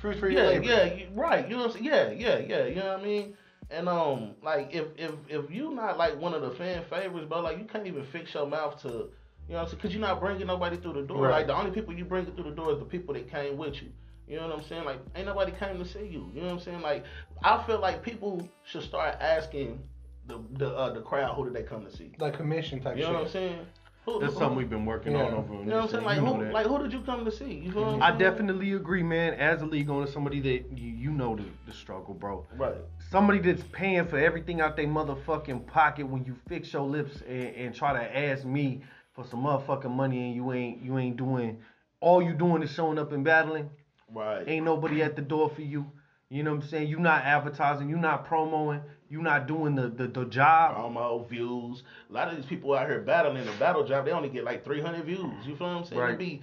Fruit 0.00 0.18
for 0.20 0.30
yeah, 0.30 0.42
labor. 0.42 0.64
yeah, 0.64 0.84
you- 0.84 1.08
right. 1.14 1.48
You 1.48 1.56
know 1.56 1.66
what 1.66 1.76
I'm 1.76 1.84
saying. 1.84 1.84
Yeah, 1.84 2.10
yeah, 2.10 2.38
yeah. 2.38 2.66
You 2.66 2.74
know 2.76 2.92
what 2.92 3.00
I 3.00 3.02
mean. 3.02 3.34
And 3.70 3.88
um, 3.88 4.34
like 4.42 4.70
if 4.72 4.86
if 4.96 5.10
if 5.28 5.50
you 5.50 5.74
not 5.74 5.98
like 5.98 6.18
one 6.18 6.32
of 6.32 6.42
the 6.42 6.50
fan 6.52 6.84
favorites, 6.88 7.26
bro, 7.28 7.40
like 7.40 7.58
you 7.58 7.64
can't 7.64 7.86
even 7.86 8.04
fix 8.04 8.32
your 8.32 8.46
mouth 8.46 8.80
to, 8.82 9.10
you 9.48 9.54
know 9.54 9.60
what 9.60 9.62
I'm 9.62 9.68
saying, 9.68 9.78
because 9.78 9.92
you're 9.94 10.00
not 10.00 10.20
bringing 10.20 10.46
nobody 10.46 10.76
through 10.76 10.92
the 10.94 11.02
door. 11.02 11.22
Right. 11.22 11.30
Like 11.38 11.46
the 11.46 11.56
only 11.56 11.70
people 11.70 11.94
you 11.94 12.04
bring 12.04 12.26
through 12.26 12.44
the 12.44 12.50
door 12.50 12.72
is 12.72 12.78
the 12.78 12.84
people 12.84 13.14
that 13.14 13.30
came 13.30 13.56
with 13.56 13.82
you. 13.82 13.88
You 14.28 14.36
know 14.36 14.46
what 14.48 14.58
I'm 14.58 14.64
saying? 14.64 14.84
Like 14.84 15.00
ain't 15.16 15.26
nobody 15.26 15.52
came 15.52 15.78
to 15.78 15.86
see 15.86 16.00
you. 16.06 16.30
You 16.34 16.42
know 16.42 16.48
what 16.48 16.52
I'm 16.54 16.60
saying? 16.60 16.82
Like 16.82 17.04
I 17.42 17.62
feel 17.66 17.80
like 17.80 18.02
people 18.02 18.46
should 18.64 18.82
start 18.82 19.16
asking 19.20 19.80
the 20.26 20.40
the 20.52 20.68
uh, 20.68 20.92
the 20.92 21.00
crowd 21.00 21.34
who 21.34 21.44
did 21.44 21.54
they 21.54 21.62
come 21.62 21.84
to 21.86 21.90
see. 21.90 22.12
Like 22.18 22.36
commission 22.36 22.80
type 22.80 22.96
shit. 22.96 23.06
You 23.06 23.12
know 23.12 23.12
shit. 23.12 23.14
what 23.18 23.26
I'm 23.26 23.32
saying? 23.32 23.66
Who, 24.04 24.20
That's 24.20 24.32
who- 24.32 24.38
something 24.38 24.56
we've 24.56 24.70
been 24.70 24.86
working 24.86 25.14
on 25.16 25.34
over 25.34 25.52
You 25.52 25.64
know 25.64 25.76
what 25.76 25.84
I'm 25.84 25.90
saying? 25.90 26.04
Like 26.04 26.18
who 26.18 26.52
like 26.52 26.66
who 26.66 26.78
did 26.82 26.92
you 26.92 27.00
come 27.00 27.24
to 27.24 27.32
see? 27.32 27.54
You 27.54 27.72
feel 27.72 27.84
what 27.84 27.94
I'm 27.94 28.02
I 28.02 28.08
saying? 28.08 28.18
definitely 28.18 28.72
agree, 28.72 29.02
man. 29.02 29.34
As 29.34 29.60
a 29.62 29.66
league 29.66 29.88
owner, 29.90 30.06
somebody 30.06 30.40
that 30.40 30.78
you, 30.78 30.90
you 30.90 31.10
know 31.10 31.36
the, 31.36 31.44
the 31.66 31.72
struggle, 31.72 32.14
bro. 32.14 32.46
right. 32.56 32.74
Somebody 33.10 33.38
that's 33.38 33.62
paying 33.72 34.06
for 34.06 34.18
everything 34.18 34.60
out 34.60 34.76
their 34.76 34.86
motherfucking 34.86 35.66
pocket 35.66 36.06
when 36.06 36.24
you 36.24 36.36
fix 36.48 36.72
your 36.72 36.82
lips 36.82 37.22
and, 37.26 37.54
and 37.56 37.74
try 37.74 37.94
to 37.94 38.18
ask 38.18 38.44
me 38.44 38.82
for 39.18 39.28
some 39.28 39.42
motherfucking 39.42 39.90
money 39.90 40.26
and 40.26 40.34
you 40.36 40.52
ain't 40.52 40.80
you 40.80 40.96
ain't 40.96 41.16
doing 41.16 41.58
all 42.00 42.22
you 42.22 42.32
doing 42.32 42.62
is 42.62 42.72
showing 42.72 42.98
up 42.98 43.10
and 43.12 43.24
battling. 43.24 43.68
Right. 44.14 44.48
Ain't 44.48 44.64
nobody 44.64 45.02
at 45.02 45.16
the 45.16 45.22
door 45.22 45.50
for 45.50 45.62
you. 45.62 45.86
You 46.30 46.44
know 46.44 46.54
what 46.54 46.62
I'm 46.62 46.68
saying? 46.68 46.88
You 46.88 47.00
not 47.00 47.24
advertising, 47.24 47.88
you 47.88 47.96
not 47.96 48.26
promoting, 48.26 48.82
you 49.10 49.20
not 49.20 49.48
doing 49.48 49.74
the 49.74 49.88
the, 49.88 50.06
the 50.06 50.24
job. 50.26 50.76
promo 50.76 51.28
views. 51.28 51.82
A 52.08 52.12
lot 52.12 52.28
of 52.28 52.36
these 52.36 52.46
people 52.46 52.74
out 52.74 52.86
here 52.86 53.00
battling 53.00 53.44
the 53.44 53.52
battle 53.52 53.84
job, 53.84 54.04
they 54.04 54.12
only 54.12 54.28
get 54.28 54.44
like 54.44 54.64
300 54.64 55.04
views. 55.04 55.34
You 55.44 55.56
feel 55.56 55.66
what 55.66 55.76
I'm 55.76 55.84
saying? 55.84 56.00
Right. 56.00 56.08
It'd 56.10 56.18
be 56.20 56.40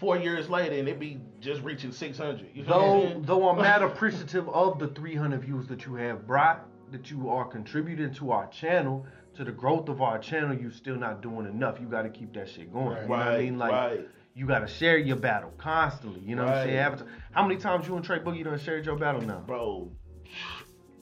four 0.00 0.16
years 0.16 0.48
later 0.48 0.74
and 0.74 0.88
it'd 0.88 0.98
be 0.98 1.20
just 1.40 1.60
reaching 1.62 1.92
600. 1.92 2.46
You 2.54 2.64
feel 2.64 2.72
Though 2.72 3.20
though 3.24 3.48
I'm 3.50 3.58
not 3.58 3.82
appreciative 3.90 4.48
of 4.48 4.78
the 4.78 4.88
300 4.88 5.42
views 5.42 5.66
that 5.68 5.84
you 5.84 5.96
have 5.96 6.26
brought, 6.26 6.66
that 6.92 7.10
you 7.10 7.28
are 7.28 7.44
contributing 7.44 8.12
to 8.14 8.30
our 8.32 8.46
channel, 8.48 9.06
to 9.34 9.44
the 9.44 9.52
growth 9.52 9.88
of 9.88 10.00
our 10.02 10.18
channel, 10.18 10.54
you 10.56 10.70
still 10.70 10.96
not 10.96 11.20
doing 11.20 11.46
enough. 11.46 11.78
You 11.80 11.86
got 11.86 12.02
to 12.02 12.08
keep 12.10 12.32
that 12.34 12.48
shit 12.48 12.72
going. 12.72 12.86
Right. 12.88 13.02
You 13.02 13.08
know 13.08 13.16
what 13.16 13.26
I 13.28 13.38
mean? 13.38 13.58
Like 13.58 13.72
right. 13.72 14.08
You 14.34 14.46
gotta 14.46 14.68
share 14.68 14.98
your 14.98 15.16
battle 15.16 15.50
constantly. 15.56 16.20
You 16.20 16.36
know 16.36 16.44
what 16.44 16.54
I'm 16.56 16.66
saying? 16.66 16.76
Right. 16.92 17.02
How 17.32 17.46
many 17.46 17.58
times 17.58 17.86
you 17.88 17.96
and 17.96 18.04
Trey 18.04 18.18
Boogie 18.18 18.44
done 18.44 18.58
shared 18.58 18.84
your 18.84 18.96
battle 18.96 19.22
now? 19.22 19.42
bro. 19.46 19.90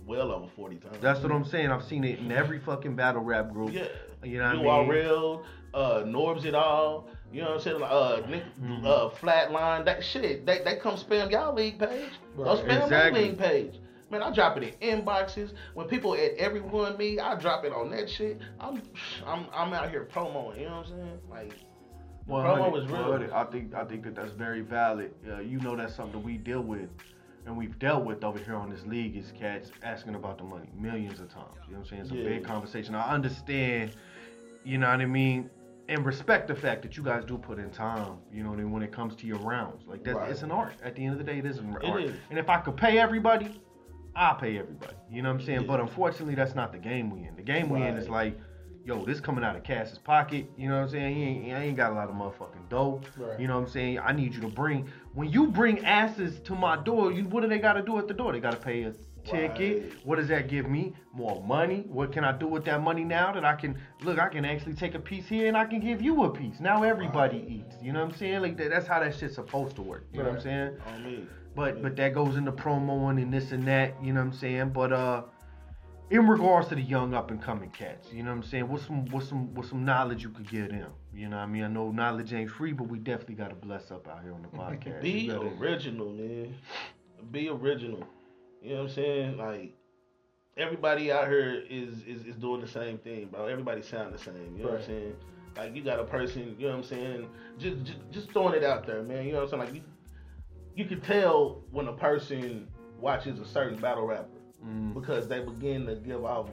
Well 0.07 0.31
over 0.33 0.47
forty 0.55 0.77
times. 0.77 0.99
That's 1.01 1.21
what 1.21 1.33
I'm 1.33 1.45
saying. 1.45 1.71
I've 1.71 1.83
seen 1.85 2.05
it 2.05 2.19
in 2.19 2.31
every 2.31 2.59
fucking 2.61 2.95
battle 2.95 3.23
rap 3.23 3.51
group. 3.53 3.73
Yeah. 3.73 3.87
You 4.23 4.39
know 4.39 4.55
what 4.57 4.63
you 4.63 4.69
I 4.71 4.81
mean? 4.81 4.89
real. 4.89 5.45
Uh, 5.73 6.03
Norbs 6.05 6.45
it 6.45 6.55
all. 6.55 7.09
You 7.33 7.41
know 7.43 7.49
what 7.49 7.55
I'm 7.57 7.61
saying? 7.63 7.81
Like, 7.81 7.91
Uh, 7.91 8.21
Nick, 8.29 8.45
Mm-hmm. 8.63 8.87
uh, 8.87 9.09
flatline. 9.11 9.85
That 9.87 10.05
shit. 10.05 10.47
They 10.47 10.61
they 10.63 10.77
come 10.77 10.97
spam 10.97 11.31
y'all 11.31 11.55
league 11.55 11.79
page. 11.81 12.11
Right. 12.37 12.59
spam 12.59 12.83
Exactly. 12.85 13.21
my 13.23 13.27
league 13.29 13.39
page. 13.39 13.81
Man, 14.15 14.23
I 14.23 14.31
drop 14.31 14.57
it 14.57 14.77
in 14.81 15.03
inboxes. 15.03 15.55
When 15.75 15.89
people 15.89 16.15
at 16.15 16.37
everyone 16.39 16.97
me, 16.97 17.19
I 17.19 17.35
drop 17.35 17.65
it 17.65 17.73
on 17.73 17.91
that 17.91 18.09
shit. 18.09 18.39
I'm 18.61 18.81
I'm 19.27 19.47
I'm 19.53 19.73
out 19.73 19.91
here 19.91 20.05
promoing. 20.05 20.61
You 20.61 20.67
know 20.67 20.77
what 20.77 20.87
I'm 20.87 20.93
saying? 20.93 21.19
Like. 21.29 21.53
Well, 22.29 22.45
promo 22.45 22.59
honey, 22.61 22.71
was 22.73 22.87
real. 22.87 23.35
I 23.35 23.45
think 23.45 23.75
I 23.75 23.85
think 23.85 24.05
that 24.05 24.15
that's 24.15 24.33
very 24.33 24.61
valid. 24.61 25.13
Uh, 25.29 25.41
you 25.41 25.59
know 25.61 25.75
that's 25.75 25.97
something 25.97 26.23
we 26.23 26.37
deal 26.37 26.61
with, 26.63 26.89
and 27.45 27.57
we've 27.57 27.77
dealt 27.81 28.05
with 28.05 28.23
over 28.23 28.39
here 28.39 28.55
on 28.55 28.71
this 28.71 28.87
league 28.87 29.17
is 29.17 29.33
cats 29.39 29.73
asking 29.83 30.15
about 30.15 30.39
the 30.39 30.45
money 30.45 30.69
millions 30.79 31.19
of 31.19 31.29
times. 31.29 31.49
You 31.67 31.73
know 31.75 31.81
what 31.81 31.87
I'm 31.87 31.91
saying? 31.91 32.03
It's 32.03 32.11
a 32.13 32.15
Yeah. 32.15 32.25
big 32.39 32.45
conversation. 32.45 32.95
I 32.95 33.11
understand, 33.13 33.91
you 34.63 34.79
know 34.79 34.89
what 34.89 35.01
I 35.01 35.07
mean, 35.07 35.51
and 35.89 36.07
respect 36.07 36.47
the 36.49 36.55
fact 36.55 36.81
that 36.83 36.97
you 36.97 37.03
guys 37.03 37.25
do 37.27 37.37
put 37.37 37.59
in 37.59 37.69
time. 37.71 38.19
You 38.33 38.45
know 38.45 38.51
what 38.51 38.61
I 38.61 38.63
mean 38.63 38.71
when 38.71 38.83
it 38.85 38.93
comes 38.93 39.17
to 39.17 39.27
your 39.27 39.39
rounds. 39.39 39.83
Like 39.87 40.05
that's 40.05 40.17
Right. 40.17 40.31
it's 40.31 40.43
an 40.43 40.53
art. 40.53 40.73
At 40.85 40.95
the 40.95 41.05
end 41.05 41.13
of 41.13 41.19
the 41.19 41.25
day, 41.31 41.41
it 41.41 41.45
is 41.45 41.59
an 41.59 41.77
It 41.83 41.85
art. 41.91 42.01
is. 42.05 42.15
And 42.31 42.39
if 42.39 42.49
I 42.49 42.57
could 42.59 42.77
pay 42.77 42.99
everybody, 43.01 43.61
I'll 44.17 44.37
pay 44.37 44.59
everybody. 44.59 44.95
You 45.11 45.23
know 45.23 45.33
what 45.33 45.41
I'm 45.41 45.47
saying? 45.47 45.61
Yeah. 45.63 45.67
But 45.67 45.81
unfortunately, 45.81 46.35
that's 46.35 46.55
not 46.55 46.73
the 46.73 46.79
game 46.79 47.11
we 47.11 47.27
in. 47.27 47.37
The 47.37 47.43
game 47.43 47.69
we 47.69 47.83
in 47.83 47.97
is 47.97 48.09
like 48.09 48.39
yo, 48.85 49.05
this 49.05 49.21
coming 49.21 49.43
out 49.43 49.57
of 49.57 49.65
Cass's 49.65 49.99
pocket. 49.99 50.47
You 50.57 50.69
know 50.69 50.77
what 50.77 50.83
I'm 50.83 50.91
saying? 50.91 51.17
He 51.17 51.23
ain't, 51.23 51.57
I 51.57 51.63
ain't 51.65 51.77
got 51.77 51.93
a 51.93 51.95
lot 51.95 52.09
of 52.09 52.15
motherfucking 52.15 52.69
dough. 52.69 53.01
Right. 53.17 53.41
You 53.41 53.49
know 53.49 53.55
what 53.59 53.67
I'm 53.67 53.71
saying? 53.73 53.99
I 53.99 54.13
need 54.13 54.35
you 54.35 54.41
to 54.43 54.49
bring 54.49 54.89
when 55.15 55.31
you 55.31 55.49
bring 55.49 55.85
asses 55.85 56.41
to 56.41 56.55
my 56.55 56.77
door. 56.77 57.13
You 57.13 57.25
what 57.25 57.43
do 57.43 57.49
they 57.49 57.59
got 57.59 57.75
to 57.75 57.83
do 57.83 57.99
at 57.99 58.09
the 58.09 58.15
door? 58.15 58.33
They 58.33 58.41
got 58.41 58.53
to 58.53 58.59
pay 58.59 58.83
a 58.83 58.93
ticket. 59.25 59.83
Right. 59.83 60.07
What 60.07 60.17
does 60.17 60.29
that 60.29 60.49
give 60.49 60.69
me? 60.69 60.93
More 61.15 61.43
money. 61.45 61.85
What 61.89 62.13
can 62.13 62.25
I 62.25 62.33
do 62.33 62.47
with 62.47 62.65
that 62.67 62.83
money 62.83 63.05
now 63.05 63.33
that 63.33 63.45
I 63.45 63.55
can 63.55 63.79
look? 64.03 64.19
I 64.19 64.29
can 64.29 64.45
actually 64.45 64.75
take 64.75 64.95
a 64.95 64.99
piece 64.99 65.27
here 65.27 65.49
and 65.49 65.57
I 65.57 65.65
can 65.65 65.81
give 65.81 66.03
you 66.03 66.25
a 66.25 66.31
piece. 66.31 66.61
Now 66.61 66.83
everybody 66.83 67.39
Right. 67.39 67.49
eats. 67.49 67.77
You 67.83 67.93
know 67.93 68.05
what 68.05 68.13
I'm 68.13 68.19
saying? 68.19 68.43
Like 68.43 68.57
that, 68.59 68.71
that's 68.71 68.87
how 68.87 69.01
that 69.01 69.15
shit's 69.17 69.37
supposed 69.37 69.77
to 69.77 69.83
work. 69.83 70.07
You 70.13 70.19
know 70.23 70.29
what 70.29 70.37
I'm 70.37 70.43
saying? 70.43 70.77
On 70.89 71.05
me. 71.05 71.27
But 71.55 71.83
but 71.83 71.97
that 71.97 72.15
goes 72.15 72.37
into 72.37 72.53
promoing 72.53 73.23
and 73.23 73.33
this 73.33 73.53
and 73.53 73.67
that, 73.67 73.95
you 74.03 74.13
know 74.13 74.21
what 74.21 74.27
I'm 74.27 74.33
saying? 74.33 74.71
But 74.71 74.93
uh 74.93 75.23
in 76.11 76.27
regards 76.29 76.69
to 76.69 76.75
the 76.75 76.83
young 76.83 77.15
up 77.15 77.31
and 77.31 77.41
coming 77.41 77.71
cats, 77.71 78.09
you 78.13 78.23
know 78.23 78.31
what 78.31 78.37
I'm 78.37 78.43
saying? 78.43 78.69
What's 78.69 78.87
some 78.87 79.07
what's 79.07 79.29
some 79.29 79.55
what's 79.55 79.69
some 79.71 79.85
knowledge 79.85 80.23
you 80.23 80.31
could 80.31 80.49
give 80.51 80.71
them? 80.71 80.91
You 81.15 81.29
know 81.29 81.37
what 81.37 81.43
I 81.45 81.47
mean? 81.47 81.63
I 81.63 81.69
know 81.69 81.91
knowledge 81.91 82.33
ain't 82.33 82.51
free, 82.51 82.73
but 82.73 82.89
we 82.89 82.99
definitely 82.99 83.37
gotta 83.37 83.55
bless 83.55 83.91
up 83.91 84.09
out 84.09 84.23
here 84.23 84.35
on 84.35 84.43
the 84.43 84.49
podcast. 84.57 85.03
Be 85.03 85.29
gotta- 85.29 85.53
original, 85.61 86.11
man. 86.11 86.55
Be 87.31 87.49
original. 87.49 88.05
You 88.63 88.71
know 88.71 88.83
what 88.83 88.89
I'm 88.89 88.95
saying? 88.95 89.37
Like 89.39 89.75
everybody 90.57 91.11
out 91.13 91.29
here 91.29 91.63
is 91.71 92.03
is, 92.03 92.25
is 92.27 92.37
doing 92.37 92.61
the 92.61 92.69
same 92.69 92.99
thing, 92.99 93.27
bro. 93.27 93.47
Everybody 93.47 93.83
sound 93.83 94.13
the 94.13 94.19
same. 94.19 94.55
You 94.57 94.65
know 94.65 94.71
what 94.71 94.81
I'm 94.81 94.87
saying? 94.87 95.15
Like 95.57 95.77
you 95.77 95.83
got 95.83 96.01
a 96.01 96.05
person, 96.05 96.57
you 96.59 96.67
know 96.67 96.77
what 96.77 96.85
I'm 96.85 96.85
saying? 96.85 97.29
Just, 97.59 97.85
just 97.85 97.99
just 98.11 98.33
throwing 98.33 98.55
it 98.55 98.65
out 98.65 98.87
there, 98.87 99.03
man. 99.03 99.25
You 99.25 99.33
know 99.33 99.45
what 99.45 99.55
I'm 99.55 99.61
saying? 99.61 99.63
Like 99.63 99.75
you 99.75 99.83
you 100.75 100.85
can 100.85 101.01
tell 101.01 101.63
when 101.71 101.89
a 101.89 101.93
person 101.93 102.69
watches 103.01 103.39
a 103.41 103.45
certain 103.47 103.79
battle 103.79 104.07
rapper 104.07 104.29
Mm. 104.65 104.95
because 104.95 105.29
they 105.29 105.41
begin 105.41 105.85
to 105.87 105.95
give 105.97 106.25
off 106.25 106.49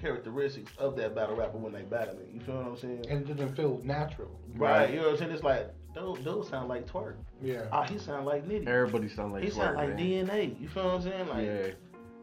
characteristics 0.00 0.70
of 0.78 0.94
that 0.96 1.14
battle 1.14 1.34
rapper 1.36 1.56
when 1.58 1.72
they 1.72 1.82
battle 1.82 2.18
it. 2.18 2.28
You 2.34 2.40
feel 2.40 2.56
what 2.56 2.66
I'm 2.66 2.76
saying? 2.76 3.06
And 3.08 3.22
it 3.28 3.34
doesn't 3.36 3.56
feel 3.56 3.80
natural. 3.82 4.30
right. 4.56 4.90
You 4.90 4.96
know 4.96 5.02
what 5.04 5.12
I'm 5.12 5.18
saying? 5.18 5.30
It's 5.32 5.42
like, 5.42 5.70
those 5.94 6.18
those 6.22 6.48
sound 6.48 6.68
like 6.68 6.86
Twork. 6.86 7.16
Yeah. 7.42 7.62
Oh, 7.72 7.82
he 7.82 7.98
sound 7.98 8.26
like 8.26 8.46
Nitty. 8.46 8.66
Everybody 8.68 9.08
sound 9.08 9.32
like 9.32 9.42
He 9.42 9.50
sound 9.50 9.76
Twork, 9.76 9.88
like 9.88 9.96
man. 9.96 10.26
DNA. 10.26 10.60
You 10.60 10.68
feel 10.68 10.84
what 10.84 10.94
I'm 10.96 11.02
saying? 11.02 11.28
Like, 11.28 11.44
Yeah. 11.46 11.66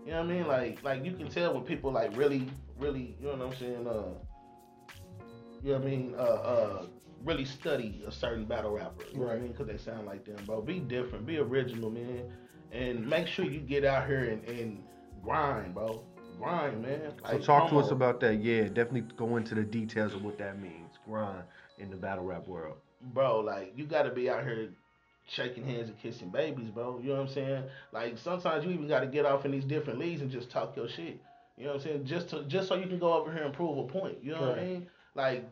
you 0.06 0.12
know 0.12 0.18
what 0.22 0.32
I 0.32 0.34
mean? 0.34 0.48
Like, 0.48 0.84
like 0.84 1.04
you 1.06 1.14
can 1.14 1.28
tell 1.30 1.54
when 1.54 1.64
people 1.64 1.92
like 1.92 2.16
really, 2.16 2.48
really, 2.80 3.16
you 3.20 3.26
know 3.28 3.36
what 3.38 3.48
I'm 3.48 3.56
saying? 3.56 3.88
Uh, 3.88 4.04
you 5.64 5.72
know 5.74 5.80
what 5.80 5.88
I 5.88 5.90
mean? 5.90 6.16
Uh, 6.16 6.22
uh, 6.22 6.86
really 7.24 7.46
study 7.46 8.04
a 8.08 8.12
certain 8.12 8.46
battle 8.46 8.72
rapper. 8.72 9.04
You 9.12 9.20
know 9.20 9.26
what 9.26 9.30
I 9.30 9.34
Right. 9.34 9.42
mean? 9.44 9.52
Because 9.52 9.68
they 9.68 9.78
sound 9.78 10.06
like 10.06 10.26
them, 10.26 10.38
bro. 10.46 10.62
Be 10.62 10.80
different. 10.80 11.26
Be 11.26 11.38
original, 11.38 11.90
man. 11.90 12.32
And 12.72 13.08
make 13.08 13.28
sure 13.28 13.46
you 13.46 13.60
get 13.60 13.84
out 13.86 14.08
here 14.08 14.26
and, 14.26 14.44
and 14.48 14.84
grind, 15.24 15.74
bro. 15.74 16.04
Grind, 16.40 16.82
man. 16.82 17.14
So 17.30 17.40
talk 17.40 17.70
to 17.70 17.76
promo. 17.76 17.84
us 17.84 17.92
about 17.92 18.20
that. 18.22 18.36
Yeah, 18.42 18.64
definitely 18.64 19.06
go 19.18 19.38
into 19.38 19.56
the 19.56 19.64
details 19.64 20.14
of 20.14 20.24
what 20.24 20.38
that 20.38 20.62
means. 20.62 20.92
Grind 21.06 21.44
in 21.80 21.90
the 21.90 21.96
battle 21.96 22.24
rap 22.26 22.48
world. 22.48 22.78
bro, 23.14 23.40
like 23.40 23.74
you 23.76 23.86
gotta 23.86 24.10
be 24.12 24.30
out 24.30 24.44
here 24.44 24.70
shaking 25.28 25.64
hands 25.66 25.88
and 25.90 26.00
kissing 26.00 26.30
babies, 26.30 26.70
bro. 26.70 27.00
You 27.00 27.10
know 27.10 27.16
what 27.16 27.22
I'm 27.22 27.34
saying? 27.34 27.64
Like 27.92 28.18
sometimes 28.18 28.66
you 28.66 28.72
even 28.72 28.88
gotta 28.88 29.08
get 29.08 29.26
off 29.26 29.46
in 29.46 29.52
these 29.52 29.66
different 29.66 30.00
leagues 30.00 30.22
and 30.22 30.30
just 30.32 30.50
talk 30.50 30.76
your 30.76 30.88
shit. 30.90 31.20
You 31.58 31.66
know 31.66 31.74
what 31.74 31.82
I'm 31.82 31.82
saying? 31.82 32.06
Just 32.06 32.30
to 32.30 32.44
just 32.44 32.68
so 32.68 32.76
you 32.76 32.88
can 32.88 33.00
go 33.00 33.14
over 33.14 33.32
here 33.32 33.44
and 33.44 33.54
prove 33.54 33.78
a 33.78 33.84
point. 33.88 34.18
You 34.24 34.34
know 34.34 34.42
what 34.42 34.60
I 34.60 34.64
mean? 34.64 34.88
Like 35.16 35.46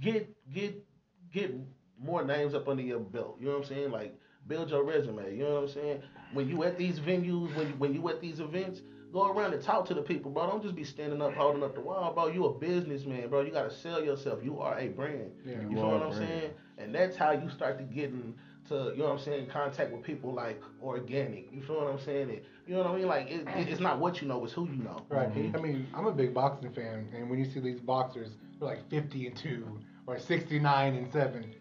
get 0.00 0.28
get 0.52 0.84
get 1.32 1.54
more 2.00 2.24
names 2.24 2.54
up 2.54 2.68
under 2.68 2.82
your 2.82 3.00
belt. 3.00 3.36
You 3.40 3.46
know 3.46 3.52
what 3.58 3.62
I'm 3.62 3.68
saying? 3.68 3.90
Like 3.90 4.18
build 4.46 4.70
your 4.70 4.84
resume. 4.84 5.36
You 5.36 5.44
know 5.44 5.54
what 5.54 5.62
I'm 5.64 5.68
saying? 5.68 6.02
When 6.32 6.48
you 6.48 6.62
at 6.64 6.78
these 6.78 7.00
venues, 7.00 7.54
when 7.56 7.68
you, 7.68 7.74
when 7.78 7.94
you 7.94 8.08
at 8.08 8.20
these 8.20 8.40
events, 8.40 8.80
go 9.12 9.30
around 9.30 9.52
and 9.54 9.62
talk 9.62 9.86
to 9.86 9.94
the 9.94 10.02
people, 10.02 10.30
bro. 10.30 10.46
Don't 10.46 10.62
just 10.62 10.74
be 10.74 10.84
standing 10.84 11.20
up 11.22 11.34
holding 11.34 11.62
up 11.62 11.74
the 11.74 11.80
wall, 11.80 12.12
bro. 12.14 12.28
You 12.28 12.46
a 12.46 12.54
businessman, 12.58 13.28
bro. 13.28 13.40
You 13.42 13.50
gotta 13.50 13.70
sell 13.70 14.02
yourself. 14.02 14.40
You 14.42 14.58
are 14.60 14.78
a 14.78 14.88
brand. 14.88 15.32
Yeah. 15.44 15.54
You 15.62 15.70
You 15.70 15.76
feel 15.76 15.86
what 15.90 16.02
I'm 16.02 16.10
brand. 16.10 16.14
saying? 16.28 16.50
And 16.78 16.94
that's 16.94 17.16
how 17.16 17.32
you 17.32 17.48
start 17.50 17.78
to 17.78 17.84
get 17.84 18.10
into, 18.10 18.92
you 18.92 18.98
know 18.98 19.04
what 19.06 19.12
I'm 19.12 19.18
saying, 19.18 19.48
contact 19.48 19.90
with 19.92 20.02
people 20.02 20.32
like 20.32 20.62
organic. 20.82 21.52
You 21.52 21.60
feel 21.62 21.76
what 21.76 21.88
I'm 21.92 21.98
saying? 21.98 22.30
It, 22.30 22.44
you 22.66 22.74
know 22.74 22.82
what 22.84 22.92
I 22.92 22.96
mean? 22.96 23.06
Like 23.06 23.30
it, 23.30 23.48
it- 23.48 23.68
it's 23.68 23.80
not 23.80 23.98
what 23.98 24.22
you 24.22 24.28
know, 24.28 24.44
it's 24.44 24.52
who 24.52 24.66
you 24.68 24.82
know. 24.84 25.04
Right. 25.08 25.32
Mm-hmm. 25.34 25.56
I 25.56 25.60
mean, 25.60 25.86
I'm 25.94 26.06
a 26.06 26.12
big 26.12 26.32
boxing 26.34 26.72
fan, 26.72 27.08
and 27.14 27.28
when 27.28 27.38
you 27.38 27.44
see 27.50 27.60
these 27.60 27.80
boxers, 27.80 28.30
they're 28.60 28.68
like 28.68 28.88
50 28.90 29.26
and 29.26 29.36
two 29.36 29.78
or 30.08 30.18
69 30.18 30.94
and 30.94 31.12
seven. 31.12 31.54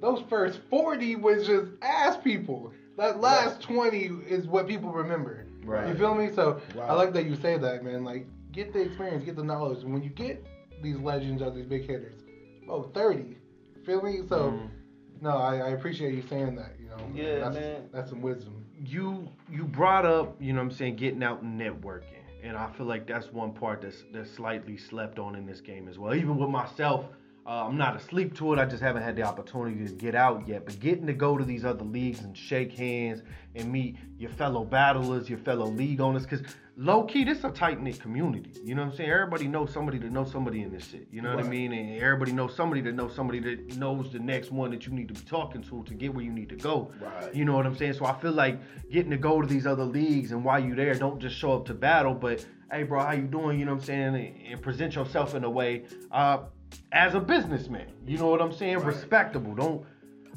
Those 0.00 0.22
first 0.28 0.60
40 0.68 1.16
was 1.16 1.46
just 1.46 1.66
ass 1.82 2.16
people. 2.22 2.70
That 2.98 3.20
last 3.20 3.62
20 3.62 3.98
is 4.28 4.46
what 4.46 4.68
people 4.68 4.92
remember. 4.92 5.46
Right. 5.64 5.88
You 5.88 5.94
feel 5.96 6.14
me? 6.14 6.30
So 6.32 6.60
Right. 6.76 6.90
I 6.90 6.92
like 6.92 7.14
that 7.14 7.24
you 7.24 7.34
say 7.36 7.56
that, 7.56 7.82
man. 7.82 8.04
Like, 8.04 8.26
get 8.52 8.72
the 8.74 8.82
experience, 8.82 9.24
get 9.24 9.36
the 9.36 9.42
knowledge. 9.42 9.82
And 9.82 9.92
when 9.94 10.02
you 10.02 10.10
get 10.10 10.44
these 10.82 10.98
legends 10.98 11.40
or 11.42 11.50
these 11.50 11.64
big 11.64 11.86
hitters, 11.88 12.20
oh, 12.68 12.82
30. 12.94 13.38
Feel 13.86 14.02
me? 14.02 14.20
So, 14.28 14.50
Mhm. 14.50 14.68
no, 15.22 15.30
I, 15.30 15.56
I 15.56 15.68
appreciate 15.70 16.14
you 16.14 16.22
saying 16.28 16.54
that. 16.56 16.72
You 16.78 16.88
know, 16.88 16.96
Yeah, 17.14 17.38
that's, 17.40 17.54
man. 17.54 17.88
That's 17.90 18.10
some 18.10 18.20
wisdom. 18.20 18.64
you 18.84 19.26
you 19.50 19.64
brought 19.64 20.04
up, 20.04 20.36
you 20.40 20.52
know 20.52 20.58
what 20.58 20.66
I'm 20.66 20.70
saying, 20.72 20.96
getting 20.96 21.22
out 21.22 21.40
and 21.42 21.58
networking. 21.58 22.20
And 22.42 22.56
I 22.58 22.70
feel 22.72 22.84
like 22.86 23.06
that's 23.06 23.32
one 23.32 23.52
part 23.52 23.80
that's 23.80 24.04
that's 24.12 24.30
slightly 24.30 24.76
slept 24.76 25.18
on 25.18 25.34
in 25.34 25.46
this 25.46 25.62
game 25.62 25.88
as 25.88 25.98
well. 25.98 26.14
Even 26.14 26.36
with 26.36 26.50
myself, 26.50 27.06
uh, 27.46 27.66
I'm 27.66 27.76
not 27.76 27.94
asleep 27.94 28.34
to 28.36 28.54
it. 28.54 28.58
I 28.58 28.64
just 28.64 28.82
haven't 28.82 29.02
had 29.02 29.16
the 29.16 29.22
opportunity 29.22 29.86
to 29.86 29.92
get 29.92 30.14
out 30.14 30.48
yet. 30.48 30.64
But 30.64 30.80
getting 30.80 31.06
to 31.06 31.12
go 31.12 31.36
to 31.36 31.44
these 31.44 31.64
other 31.64 31.84
leagues 31.84 32.20
and 32.20 32.36
shake 32.36 32.72
hands 32.72 33.22
and 33.54 33.70
meet 33.70 33.96
your 34.16 34.30
fellow 34.30 34.64
battlers, 34.64 35.28
your 35.28 35.38
fellow 35.38 35.66
league 35.66 36.00
owners, 36.00 36.22
because 36.22 36.40
low 36.78 37.04
key, 37.04 37.22
this 37.22 37.38
is 37.38 37.44
a 37.44 37.50
tight 37.50 37.82
knit 37.82 38.00
community. 38.00 38.50
You 38.64 38.74
know 38.74 38.82
what 38.82 38.92
I'm 38.92 38.96
saying? 38.96 39.10
Everybody 39.10 39.46
knows 39.46 39.74
somebody 39.74 39.98
that 39.98 40.10
knows 40.10 40.32
somebody 40.32 40.62
in 40.62 40.72
this 40.72 40.88
shit. 40.88 41.06
You 41.10 41.20
know 41.20 41.36
what 41.36 41.44
I 41.44 41.48
mean? 41.48 41.74
And 41.74 42.00
everybody 42.00 42.32
knows 42.32 42.56
somebody 42.56 42.80
that 42.80 42.94
knows 42.94 43.14
somebody 43.14 43.40
that 43.40 43.76
knows 43.76 44.10
the 44.10 44.20
next 44.20 44.50
one 44.50 44.70
that 44.70 44.86
you 44.86 44.94
need 44.94 45.08
to 45.08 45.14
be 45.14 45.26
talking 45.26 45.62
to 45.64 45.84
to 45.84 45.94
get 45.94 46.14
where 46.14 46.24
you 46.24 46.32
need 46.32 46.48
to 46.48 46.56
go. 46.56 46.92
Right. 46.98 47.34
You 47.34 47.44
know 47.44 47.54
what 47.54 47.66
I'm 47.66 47.76
saying? 47.76 47.92
So 47.92 48.06
I 48.06 48.18
feel 48.20 48.32
like 48.32 48.58
getting 48.90 49.10
to 49.10 49.18
go 49.18 49.42
to 49.42 49.46
these 49.46 49.66
other 49.66 49.84
leagues 49.84 50.32
and 50.32 50.42
while 50.42 50.64
you're 50.64 50.76
there, 50.76 50.94
don't 50.94 51.20
just 51.20 51.36
show 51.36 51.52
up 51.52 51.66
to 51.66 51.74
battle, 51.74 52.14
but 52.14 52.44
hey, 52.72 52.84
bro, 52.84 53.00
how 53.00 53.12
you 53.12 53.26
doing? 53.26 53.58
You 53.58 53.66
know 53.66 53.74
what 53.74 53.82
I'm 53.82 53.86
saying? 53.86 54.14
And, 54.14 54.52
and 54.52 54.62
present 54.62 54.94
yourself 54.94 55.34
in 55.34 55.44
a 55.44 55.50
way 55.50 55.84
uh, 56.10 56.38
as 56.92 57.14
a 57.14 57.20
businessman. 57.20 57.86
You 58.06 58.18
know 58.18 58.28
what 58.28 58.40
I'm 58.42 58.52
saying? 58.52 58.78
Right. 58.78 58.86
Respectable. 58.86 59.54
Don't. 59.54 59.84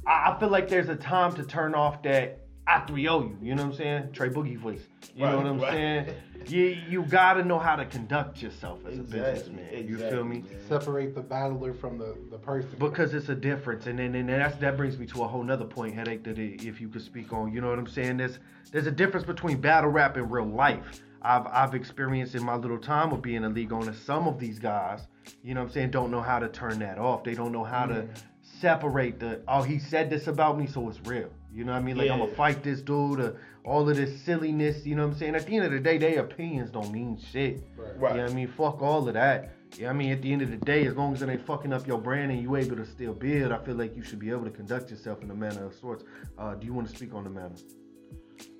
I, 0.05 0.31
I 0.31 0.39
feel 0.39 0.49
like 0.49 0.69
there's 0.69 0.89
a 0.89 0.95
time 0.95 1.33
to 1.35 1.43
turn 1.43 1.75
off 1.75 2.01
that 2.03 2.39
I 2.65 2.79
3 2.81 3.07
o 3.07 3.21
you. 3.21 3.37
You 3.41 3.55
know 3.55 3.63
what 3.63 3.71
I'm 3.71 3.77
saying? 3.77 4.11
Trey 4.13 4.29
Boogie 4.29 4.57
voice. 4.57 4.81
You 5.15 5.25
know 5.25 5.37
what 5.37 5.45
I'm 5.45 5.59
right. 5.59 5.71
saying? 5.71 6.05
You 6.47 6.77
you 6.87 7.03
gotta 7.03 7.43
know 7.43 7.59
how 7.59 7.75
to 7.75 7.83
conduct 7.85 8.41
yourself 8.41 8.79
as 8.87 8.99
a 8.99 9.01
Exactly, 9.01 9.19
businessman. 9.55 9.85
You 9.89 9.97
feel 9.97 10.23
me? 10.23 10.37
man. 10.39 10.45
Separate 10.69 11.13
the 11.13 11.19
battler 11.21 11.73
from 11.73 11.97
the, 11.97 12.15
the 12.31 12.37
person. 12.37 12.69
because 12.79 13.13
it's 13.13 13.27
a 13.27 13.35
difference 13.35 13.85
and 13.85 13.99
then 13.99 14.15
and 14.15 14.29
that's 14.29 14.55
that 14.59 14.77
brings 14.77 14.97
me 14.97 15.05
to 15.07 15.23
a 15.23 15.27
whole 15.27 15.43
nother 15.43 15.65
point 15.65 15.93
headache 15.93 16.23
that 16.23 16.37
i- 16.39 16.57
if 16.65 16.79
you 16.79 16.87
could 16.87 17.01
speak 17.01 17.33
on 17.33 17.51
you 17.51 17.59
know 17.59 17.67
what 17.69 17.77
i'm 17.77 17.85
saying 17.87 18.15
there's 18.15 18.39
there's 18.71 18.87
a 18.87 18.91
difference 18.91 19.25
between 19.25 19.59
battle 19.59 19.89
rap 19.89 20.15
and 20.15 20.31
real 20.31 20.45
life 20.45 21.01
i've 21.21 21.45
i've 21.47 21.73
experienced 21.75 22.35
in 22.35 22.43
my 22.43 22.55
little 22.55 22.77
time 22.77 23.11
of 23.11 23.21
being 23.21 23.43
a 23.43 23.49
league 23.49 23.71
owner 23.73 23.93
some 23.93 24.27
of 24.27 24.39
these 24.39 24.59
guys 24.59 25.07
you 25.43 25.53
know 25.53 25.61
what 25.61 25.67
i'm 25.67 25.73
saying 25.73 25.91
don't 25.91 26.11
know 26.11 26.21
how 26.21 26.39
to 26.39 26.47
turn 26.49 26.79
that 26.79 26.97
off 26.97 27.23
they 27.23 27.33
don't 27.33 27.51
know 27.51 27.63
how 27.63 27.85
to 27.85 28.07
separate 28.41 29.19
the 29.19 29.41
oh 29.47 29.61
he 29.61 29.77
said 29.79 30.09
this 30.09 30.27
about 30.27 30.57
me 30.57 30.65
so 30.65 30.87
it's 30.89 30.99
real 31.05 31.29
you 31.53 31.63
know 31.63 31.73
what 31.73 31.79
i 31.79 31.81
mean 31.81 31.97
like 31.97 32.09
i'm 32.09 32.19
gonna 32.19 32.31
fight 32.35 32.63
this 32.63 32.81
dude 32.81 33.19
or 33.19 33.39
all 33.65 33.87
of 33.89 33.95
this 33.97 34.21
silliness 34.21 34.85
you 34.85 34.95
know 34.95 35.05
what 35.05 35.13
i'm 35.13 35.19
saying 35.19 35.35
at 35.35 35.45
the 35.45 35.55
end 35.55 35.65
of 35.65 35.71
the 35.71 35.79
day 35.79 35.97
their 35.97 36.21
opinions 36.21 36.71
don't 36.71 36.91
mean 36.91 37.17
shit 37.31 37.61
Right. 37.77 37.99
Right. 37.99 38.11
you 38.11 38.17
know 38.17 38.23
what 38.23 38.31
I 38.31 38.35
mean? 38.35 38.47
Fuck 38.47 38.81
all 38.81 39.07
of 39.07 39.13
that. 39.13 39.51
yeah, 39.77 39.89
I 39.89 39.93
mean, 39.93 40.11
at 40.11 40.21
the 40.21 40.31
end 40.31 40.41
of 40.43 40.51
the 40.51 40.57
day, 40.57 40.85
as 40.85 40.95
long 40.95 41.13
as 41.13 41.21
it 41.21 41.29
ain't 41.29 41.45
fucking 41.45 41.71
up 41.73 41.87
your 41.87 41.97
brand 41.99 42.31
and 42.31 42.41
you 42.41 42.55
able 42.55 42.75
to 42.75 42.85
still 42.85 43.13
build, 43.13 43.51
I 43.51 43.57
feel 43.63 43.75
like 43.75 43.95
you 43.95 44.03
should 44.03 44.19
be 44.19 44.29
able 44.29 44.43
to 44.43 44.51
conduct 44.51 44.91
yourself 44.91 45.21
in 45.23 45.31
a 45.31 45.33
manner 45.35 45.65
of 45.65 45.73
sorts. 45.73 46.03
Uh, 46.37 46.53
do 46.55 46.65
you 46.67 46.73
want 46.73 46.89
to 46.89 46.95
speak 46.95 47.13
on 47.13 47.23
the 47.23 47.29
matter? 47.29 47.55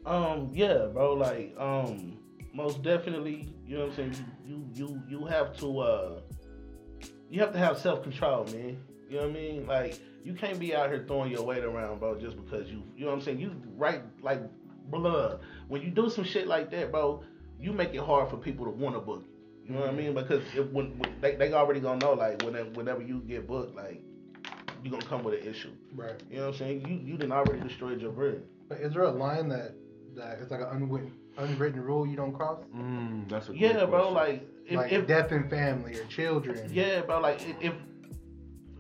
Um, 0.05 0.49
yeah, 0.53 0.87
bro. 0.91 1.13
Like, 1.13 1.53
um, 1.59 2.17
most 2.57 2.81
definitely, 2.81 3.53
you 3.67 3.77
know 3.77 3.85
what 3.85 3.99
I'm 3.99 4.13
saying. 4.13 4.25
You 4.45 4.65
you 4.73 4.87
you, 4.87 5.01
you 5.19 5.25
have 5.27 5.55
to 5.59 5.79
uh, 5.79 6.19
you 7.29 7.39
have 7.39 7.53
to 7.53 7.59
have 7.59 7.77
self 7.77 8.01
control, 8.01 8.45
man. 8.45 8.77
You 9.07 9.17
know 9.17 9.21
what 9.21 9.29
I 9.29 9.33
mean? 9.33 9.67
Like, 9.67 9.99
you 10.23 10.33
can't 10.33 10.59
be 10.59 10.75
out 10.75 10.89
here 10.89 11.05
throwing 11.07 11.31
your 11.31 11.43
weight 11.43 11.63
around, 11.63 11.99
bro, 11.99 12.19
just 12.19 12.35
because 12.35 12.67
you, 12.67 12.83
you 12.97 13.05
know 13.05 13.11
what 13.11 13.19
I'm 13.19 13.23
saying. 13.23 13.39
You 13.39 13.55
right, 13.77 14.01
like, 14.21 14.41
blood. 14.89 15.39
When 15.69 15.81
you 15.81 15.91
do 15.91 16.09
some 16.09 16.25
shit 16.25 16.47
like 16.47 16.71
that, 16.71 16.91
bro, 16.91 17.23
you 17.59 17.71
make 17.71 17.93
it 17.93 18.01
hard 18.01 18.29
for 18.29 18.37
people 18.37 18.65
to 18.65 18.71
want 18.71 18.95
to 18.95 19.01
book 19.01 19.23
you. 19.23 19.67
You 19.67 19.73
know 19.75 19.81
what 19.81 19.89
I 19.91 19.93
mean? 19.93 20.13
Because 20.13 20.41
if, 20.55 20.67
when, 20.71 20.97
when 20.97 21.15
they 21.21 21.35
they 21.35 21.53
already 21.53 21.79
gonna 21.79 21.99
know, 21.99 22.13
like, 22.13 22.41
whenever 22.41 22.69
whenever 22.71 23.01
you 23.03 23.21
get 23.21 23.47
booked, 23.47 23.75
like, 23.75 24.01
you 24.83 24.89
gonna 24.89 25.05
come 25.05 25.23
with 25.23 25.41
an 25.41 25.47
issue. 25.47 25.71
Right. 25.93 26.15
You 26.31 26.37
know 26.37 26.47
what 26.47 26.53
I'm 26.53 26.59
saying? 26.59 26.87
You 26.87 26.95
you 26.95 27.17
didn't 27.17 27.33
already 27.33 27.59
destroyed 27.59 28.01
your 28.01 28.11
brand. 28.11 28.41
But 28.67 28.79
is 28.79 28.93
there 28.93 29.03
a 29.03 29.11
line 29.11 29.47
that 29.49 29.75
that 30.15 30.39
it's 30.41 30.49
like 30.49 30.61
an 30.61 30.67
unwritten 30.71 31.13
unwritten 31.37 31.81
rule 31.81 32.05
you 32.07 32.15
don't 32.15 32.33
cross? 32.33 32.59
Mm, 32.75 33.29
that's 33.29 33.49
a 33.49 33.57
Yeah, 33.57 33.85
bro. 33.85 34.09
Like, 34.11 34.47
if, 34.65 34.75
like 34.75 34.91
if 34.91 35.07
death 35.07 35.31
and 35.31 35.49
family 35.49 35.97
or 35.99 36.05
children. 36.05 36.69
Yeah, 36.71 37.01
bro. 37.01 37.19
Like 37.19 37.41
if, 37.47 37.55
if 37.61 37.73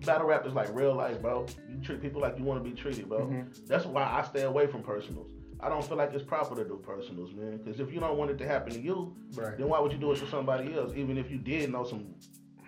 battle 0.05 0.27
rap 0.27 0.45
is 0.45 0.53
like 0.53 0.73
real 0.73 0.93
life, 0.95 1.21
bro. 1.21 1.45
You 1.69 1.81
treat 1.81 2.01
people 2.01 2.21
like 2.21 2.37
you 2.37 2.43
want 2.43 2.63
to 2.63 2.69
be 2.69 2.75
treated, 2.75 3.07
bro. 3.09 3.19
Mhm. 3.27 3.67
That's 3.67 3.85
why 3.85 4.03
I 4.03 4.23
stay 4.23 4.43
away 4.43 4.67
from 4.67 4.83
personals. 4.83 5.31
I 5.59 5.69
don't 5.69 5.83
feel 5.83 5.97
like 5.97 6.13
it's 6.13 6.23
proper 6.23 6.55
to 6.55 6.63
do 6.63 6.79
personals, 6.85 7.33
man. 7.33 7.57
Because 7.57 7.79
if 7.79 7.91
you 7.91 7.99
don't 7.99 8.17
want 8.17 8.29
it 8.29 8.37
to 8.37 8.45
happen 8.47 8.73
to 8.73 8.79
you, 8.79 9.15
Right. 9.35 9.57
then 9.57 9.67
why 9.69 9.79
would 9.79 9.91
you 9.91 9.97
do 9.97 10.11
it 10.11 10.17
to 10.19 10.27
somebody 10.27 10.75
else? 10.75 10.93
Even 10.95 11.17
if 11.17 11.31
you 11.31 11.39
did 11.39 11.71
know 11.71 11.83
some 11.83 12.13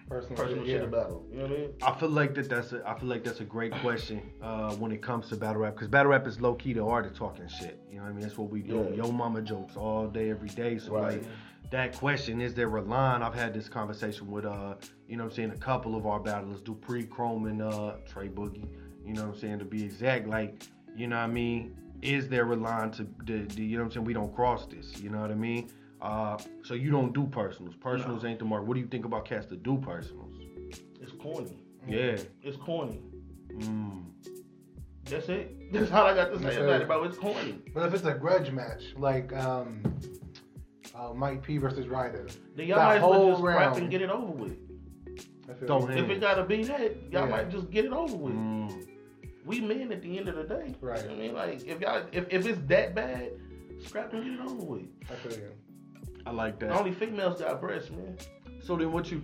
Personal, 0.09 0.37
personal 0.37 0.65
shit, 0.65 0.71
shit 0.71 0.81
yeah. 0.81 0.87
about 0.87 1.09
them. 1.09 1.19
You 1.31 1.37
know 1.37 1.43
what 1.43 1.51
I 1.51 1.59
mean? 1.59 1.73
I 1.83 1.99
feel 1.99 2.09
like 2.09 2.33
that 2.35 2.49
that's 2.49 2.73
a 2.73 2.81
I 2.87 2.97
feel 2.97 3.09
like 3.09 3.23
that's 3.23 3.41
a 3.41 3.45
great 3.45 3.71
question 3.73 4.21
uh, 4.41 4.73
when 4.75 4.91
it 4.91 5.01
comes 5.03 5.29
to 5.29 5.35
battle 5.35 5.61
rap 5.61 5.75
because 5.75 5.87
battle 5.87 6.11
rap 6.11 6.25
is 6.25 6.41
low 6.41 6.55
key 6.55 6.73
the 6.73 6.83
art 6.83 7.05
of 7.05 7.13
talking 7.15 7.47
shit. 7.47 7.79
You 7.89 7.97
know 7.97 8.03
what 8.03 8.09
I 8.09 8.13
mean? 8.13 8.21
That's 8.21 8.37
what 8.37 8.49
we 8.49 8.61
do. 8.61 8.87
Yeah. 8.91 9.03
Yo 9.03 9.11
mama 9.11 9.41
jokes 9.41 9.75
all 9.75 10.07
day 10.07 10.31
every 10.31 10.49
day. 10.49 10.79
So 10.79 10.93
Right. 10.93 11.21
like 11.21 11.23
that 11.71 11.95
question 11.95 12.41
is 12.41 12.55
there 12.55 12.75
a 12.75 12.81
line? 12.81 13.21
I've 13.21 13.35
had 13.35 13.53
this 13.53 13.69
conversation 13.69 14.31
with 14.31 14.45
uh 14.45 14.75
you 15.07 15.15
know 15.15 15.25
what 15.25 15.31
I'm 15.31 15.35
saying 15.35 15.51
a 15.51 15.57
couple 15.57 15.95
of 15.95 16.07
our 16.07 16.19
battlers, 16.19 16.61
Dupree, 16.61 17.03
Chrome, 17.03 17.45
and 17.45 17.61
uh 17.61 17.97
Trey 18.11 18.29
Boogie. 18.29 18.67
You 19.05 19.13
know 19.13 19.25
what 19.27 19.35
I'm 19.35 19.39
saying 19.39 19.59
to 19.59 19.65
be 19.65 19.83
exact. 19.83 20.27
Like 20.27 20.63
you 20.95 21.07
know 21.07 21.17
what 21.17 21.23
I 21.23 21.27
mean? 21.27 21.75
Is 22.01 22.27
there 22.29 22.51
a 22.51 22.55
line 22.55 22.91
to 22.91 23.05
the, 23.25 23.41
the 23.53 23.63
you 23.63 23.77
know 23.77 23.83
what 23.83 23.87
I'm 23.87 23.91
saying? 23.91 24.05
We 24.05 24.13
don't 24.13 24.33
cross 24.33 24.65
this. 24.65 24.99
You 24.99 25.09
know 25.11 25.19
what 25.19 25.31
I 25.31 25.35
mean? 25.35 25.69
Uh, 26.01 26.37
so 26.63 26.73
you 26.75 26.91
don't 26.91 27.13
do 27.13 27.25
personals. 27.27 27.75
Personals 27.75 28.23
ain't 28.25 28.39
the 28.39 28.45
mark. 28.45 28.65
What 28.65 28.75
do 28.75 28.79
you 28.79 28.87
think 28.87 29.05
about 29.05 29.25
cats 29.25 29.47
that 29.47 29.63
do 29.63 29.77
personals? 29.77 30.35
It's 31.01 31.11
corny. 31.13 31.57
Yeah. 31.87 32.17
It's 32.41 32.57
corny. 32.57 33.01
Mm. 33.53 34.03
That's 35.05 35.27
it. 35.29 35.55
That's 35.73 35.91
all 35.91 36.05
I 36.05 36.13
got 36.15 36.31
to 36.31 36.37
say 36.37 36.43
That's 36.43 36.57
about 36.83 37.01
it. 37.01 37.05
it. 37.05 37.09
It's 37.09 37.17
corny. 37.17 37.59
But 37.73 37.87
if 37.87 37.93
it's 37.93 38.05
a 38.05 38.13
grudge 38.13 38.51
match, 38.51 38.83
like 38.97 39.33
um, 39.35 39.81
uh, 40.95 41.13
Mike 41.13 41.41
P 41.43 41.57
versus 41.57 41.87
Ryder, 41.87 42.27
Then 42.55 42.67
y'all 42.67 42.77
That 42.77 42.85
might 42.85 42.95
as 42.97 43.01
well 43.01 43.31
just 43.31 43.43
rap 43.43 43.59
round. 43.59 43.77
and 43.81 43.91
get 43.91 44.01
it 44.01 44.09
over 44.09 44.31
with. 44.31 44.57
I 45.49 45.53
feel 45.53 45.67
Throw 45.67 45.77
like- 45.79 45.95
him. 45.95 46.05
If 46.05 46.11
it 46.11 46.21
gotta 46.21 46.43
be 46.43 46.63
that, 46.63 46.95
y'all 47.11 47.25
Yeah. 47.25 47.25
might 47.25 47.49
just 47.49 47.69
get 47.71 47.85
it 47.85 47.91
over 47.91 48.15
with. 48.15 48.33
Mm. 48.33 48.87
we 49.45 49.59
men 49.61 49.91
at 49.91 50.01
the 50.03 50.17
end 50.17 50.29
of 50.29 50.35
the 50.35 50.43
day. 50.43 50.75
Right. 50.79 51.01
You 51.01 51.09
know 51.09 51.15
what 51.15 51.17
I 51.17 51.21
mean, 51.21 51.33
like 51.33 51.65
if 51.65 51.81
y'all 51.81 52.03
if, 52.11 52.25
if 52.29 52.45
it's 52.45 52.59
that 52.67 52.93
bad, 52.95 53.31
scrap 53.83 54.13
and 54.13 54.23
get 54.23 54.33
it 54.33 54.39
over 54.41 54.63
with. 54.63 54.85
I 55.09 55.15
feel 55.15 55.31
you. 55.39 55.51
I 56.29 56.31
like 56.31 56.59
that. 56.59 56.69
Only 56.71 56.91
females 56.91 57.41
got 57.41 57.59
breasts, 57.59 57.89
man. 57.89 58.15
So 58.61 58.75
then, 58.75 58.91
what 58.91 59.09
you 59.09 59.23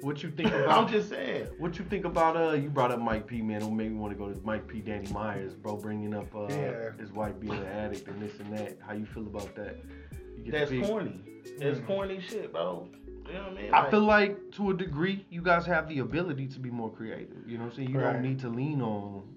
what 0.00 0.22
you 0.22 0.30
think 0.30 0.48
about? 0.54 0.68
I'm 0.86 0.90
just 0.90 1.10
saying. 1.10 1.48
what 1.58 1.78
you 1.78 1.84
think 1.84 2.06
about? 2.06 2.34
Uh, 2.36 2.52
you 2.54 2.70
brought 2.70 2.90
up 2.90 2.98
Mike 2.98 3.26
P. 3.26 3.42
Man, 3.42 3.60
what 3.60 3.72
made 3.72 3.90
me 3.92 3.98
want 3.98 4.12
to 4.12 4.18
go 4.18 4.32
to 4.32 4.40
Mike 4.42 4.66
P. 4.66 4.80
Danny 4.80 5.06
Myers, 5.12 5.54
bro, 5.54 5.76
bringing 5.76 6.14
up 6.14 6.34
uh, 6.34 6.46
Yeah. 6.48 6.92
his 6.98 7.12
wife 7.12 7.38
being 7.38 7.52
an 7.52 7.66
addict 7.66 8.08
and 8.08 8.22
this 8.22 8.40
and 8.40 8.56
that. 8.56 8.78
How 8.80 8.94
you 8.94 9.04
feel 9.04 9.24
about 9.26 9.54
that? 9.56 9.76
That's 10.46 10.70
speak? 10.70 10.84
corny. 10.86 11.20
That's 11.58 11.78
Mm. 11.80 11.86
corny 11.86 12.20
shit, 12.20 12.52
bro. 12.52 12.88
You 13.26 13.32
know 13.34 13.42
what 13.42 13.52
I 13.58 13.62
mean? 13.62 13.74
I 13.74 13.90
feel 13.90 14.00
like 14.00 14.50
to 14.52 14.70
a 14.70 14.74
degree, 14.74 15.26
you 15.30 15.42
guys 15.42 15.66
have 15.66 15.88
the 15.88 15.98
ability 15.98 16.46
to 16.48 16.58
be 16.58 16.70
more 16.70 16.90
creative. 16.90 17.46
You 17.46 17.58
know 17.58 17.64
what 17.64 17.70
I'm 17.72 17.76
saying? 17.76 17.90
You 17.90 18.00
Right. 18.00 18.14
don't 18.14 18.22
need 18.22 18.38
to 18.40 18.48
lean 18.48 18.80
on. 18.80 19.28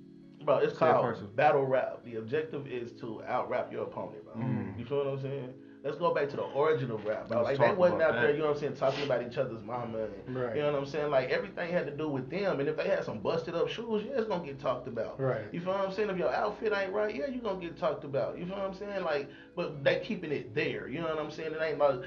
bro, 0.46 0.60
it's 0.60 0.78
called 0.78 1.04
person. 1.04 1.28
battle 1.36 1.65
rap. 1.65 2.04
The 2.06 2.15
objective 2.18 2.65
is 2.68 2.91
to 3.02 3.22
out 3.24 3.50
rap 3.50 3.72
your 3.74 3.84
opponent, 3.84 4.24
bro. 4.26 4.36
Mm. 4.36 4.78
You 4.80 4.86
feel 4.86 5.00
what 5.00 5.08
I'm 5.08 5.20
saying? 5.20 5.54
Let's 5.86 5.98
go 5.98 6.15
back 6.15 6.30
to 6.30 6.36
the 6.36 6.41
origin 6.41 6.89
of 6.89 7.06
rap, 7.06 7.28
bro. 7.28 7.43
Like 7.43 7.60
they 7.60 7.71
wasn't 7.71 8.02
out 8.02 8.13
there, 8.13 8.32
you 8.32 8.39
know 8.39 8.48
what 8.48 8.56
I'm 8.56 8.60
saying, 8.60 8.76
talking 8.76 9.04
about 9.04 9.21
each 9.21 9.38
other's 9.38 9.63
mama. 9.63 10.00
And, 10.26 10.36
Right. 10.36 10.56
You 10.56 10.63
know 10.63 10.71
what 10.71 10.82
I'm 10.82 10.88
saying? 10.88 11.12
Like 11.12 11.30
everything 11.30 11.71
had 11.71 11.86
to 11.86 11.95
do 11.95 12.10
with 12.10 12.28
them. 12.28 12.60
And 12.60 12.67
if 12.67 12.76
they 12.76 12.88
had 12.88 13.04
some 13.06 13.19
busted 13.19 13.54
up 13.54 13.69
shoes, 13.69 14.02
yeah, 14.04 14.17
it's 14.17 14.28
gonna 14.28 14.43
get 14.43 14.60
talked 14.60 14.88
about. 14.88 15.19
Right. 15.19 15.43
You 15.52 15.60
feel 15.60 15.74
what 15.74 15.82
I'm 15.82 15.93
saying? 15.93 16.10
If 16.10 16.17
your 16.17 16.34
outfit 16.34 16.74
ain't 16.76 16.91
right, 16.91 17.13
yeah, 17.13 17.28
you're 17.28 17.43
gonna 17.43 17.60
get 17.60 17.78
talked 17.78 18.04
about. 18.04 18.39
You 18.39 18.48
feel 18.48 18.56
what 18.56 18.65
I'm 18.65 18.74
saying? 18.74 19.04
Like, 19.04 19.30
but 19.56 19.84
they 19.84 20.00
keeping 20.00 20.32
it 20.32 20.56
there. 20.56 20.88
You 20.88 21.02
know 21.02 21.10
what 21.10 21.19
I'm 21.19 21.30
saying? 21.30 21.52
It 21.54 21.62
ain't 21.62 21.78
like, 21.78 22.00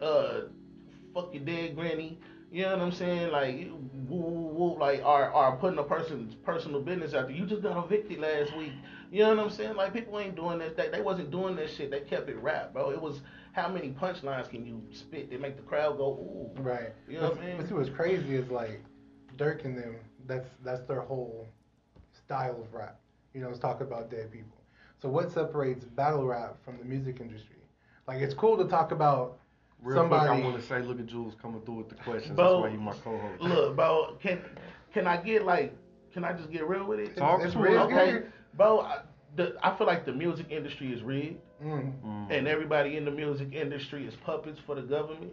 uh, 0.00 0.42
fuck 1.12 1.34
your 1.34 1.44
dead 1.44 1.74
granny. 1.74 2.20
You 2.52 2.62
know 2.62 2.76
what 2.76 2.82
I'm 2.82 2.92
saying? 2.92 3.32
Like, 3.32 3.68
woo, 4.08 4.16
woo, 4.16 4.48
woo, 4.54 4.78
like, 4.78 5.02
are 5.02 5.32
are 5.32 5.56
putting 5.56 5.80
a 5.80 5.82
person's 5.82 6.36
personal 6.36 6.80
business 6.80 7.12
out 7.12 7.26
there. 7.26 7.36
You 7.36 7.46
just 7.46 7.62
got 7.62 7.84
evicted 7.84 8.20
last 8.20 8.56
week. 8.56 8.70
You 9.14 9.20
know 9.20 9.28
what 9.28 9.38
I'm 9.38 9.50
saying? 9.50 9.76
Like, 9.76 9.92
people 9.92 10.18
ain't 10.18 10.34
doing 10.34 10.58
this. 10.58 10.72
They, 10.76 10.88
they 10.88 11.00
wasn't 11.00 11.30
doing 11.30 11.54
this 11.54 11.72
shit. 11.72 11.88
They 11.88 12.00
kept 12.00 12.28
it 12.28 12.36
rap, 12.38 12.72
bro. 12.72 12.90
It 12.90 13.00
was 13.00 13.20
how 13.52 13.68
many 13.68 13.90
punchlines 13.90 14.50
can 14.50 14.66
you 14.66 14.82
spit 14.92 15.30
that 15.30 15.40
make 15.40 15.54
the 15.54 15.62
crowd 15.62 15.98
go 15.98 16.14
ooh? 16.14 16.60
Right. 16.60 16.92
You 17.08 17.20
know 17.20 17.28
what 17.30 17.38
I 17.38 17.46
mean? 17.46 17.56
but 17.56 17.68
see 17.68 17.74
what's 17.74 17.88
crazy 17.90 18.34
is 18.34 18.50
like 18.50 18.82
Dirk 19.36 19.64
and 19.64 19.78
them. 19.78 19.94
That's 20.26 20.48
that's 20.64 20.80
their 20.88 21.02
whole 21.02 21.46
style 22.12 22.60
of 22.60 22.74
rap. 22.74 22.98
You 23.34 23.40
know, 23.40 23.50
it's 23.50 23.60
talk 23.60 23.80
about 23.80 24.10
dead 24.10 24.32
people. 24.32 24.58
So 25.00 25.08
what 25.08 25.30
separates 25.30 25.84
battle 25.84 26.26
rap 26.26 26.56
from 26.64 26.78
the 26.78 26.84
music 26.84 27.20
industry? 27.20 27.58
Like 28.08 28.20
it's 28.20 28.34
cool 28.34 28.56
to 28.56 28.64
talk 28.64 28.90
about 28.90 29.38
Real 29.80 29.96
somebody. 29.96 30.28
quick, 30.28 30.40
I 30.40 30.48
want 30.48 30.60
to 30.60 30.66
say, 30.66 30.80
look 30.82 30.98
at 30.98 31.06
Juwlz 31.06 31.40
coming 31.40 31.60
through 31.60 31.74
with 31.76 31.88
the 31.88 31.94
questions. 31.94 32.34
Bro, 32.34 32.62
That's 32.62 32.62
why 32.62 32.70
he 32.70 32.76
my 32.76 32.92
co-host. 32.92 33.40
Look, 33.40 33.76
bro, 33.76 34.16
can 34.20 34.40
can 34.92 35.06
I 35.06 35.18
get 35.18 35.44
like, 35.44 35.72
can 36.12 36.24
I 36.24 36.32
just 36.32 36.50
get 36.50 36.66
real 36.66 36.84
with 36.84 36.98
it? 36.98 37.16
Talk 37.16 37.42
it's 37.42 37.52
to 37.52 37.60
real 37.60 37.78
us. 37.82 37.92
Okay, 37.92 38.10
good. 38.10 38.32
Bro. 38.56 38.80
I, 38.80 38.98
the, 39.36 39.56
I 39.62 39.76
feel 39.76 39.86
like 39.86 40.04
the 40.06 40.12
music 40.12 40.46
industry 40.50 40.92
is 40.92 41.02
rigged, 41.02 41.40
Mm. 41.62 42.30
And 42.30 42.46
everybody 42.46 42.96
in 42.96 43.04
the 43.04 43.10
music 43.10 43.52
industry 43.52 44.06
is 44.06 44.14
puppets 44.16 44.60
for 44.66 44.74
the 44.74 44.82
government. 44.82 45.32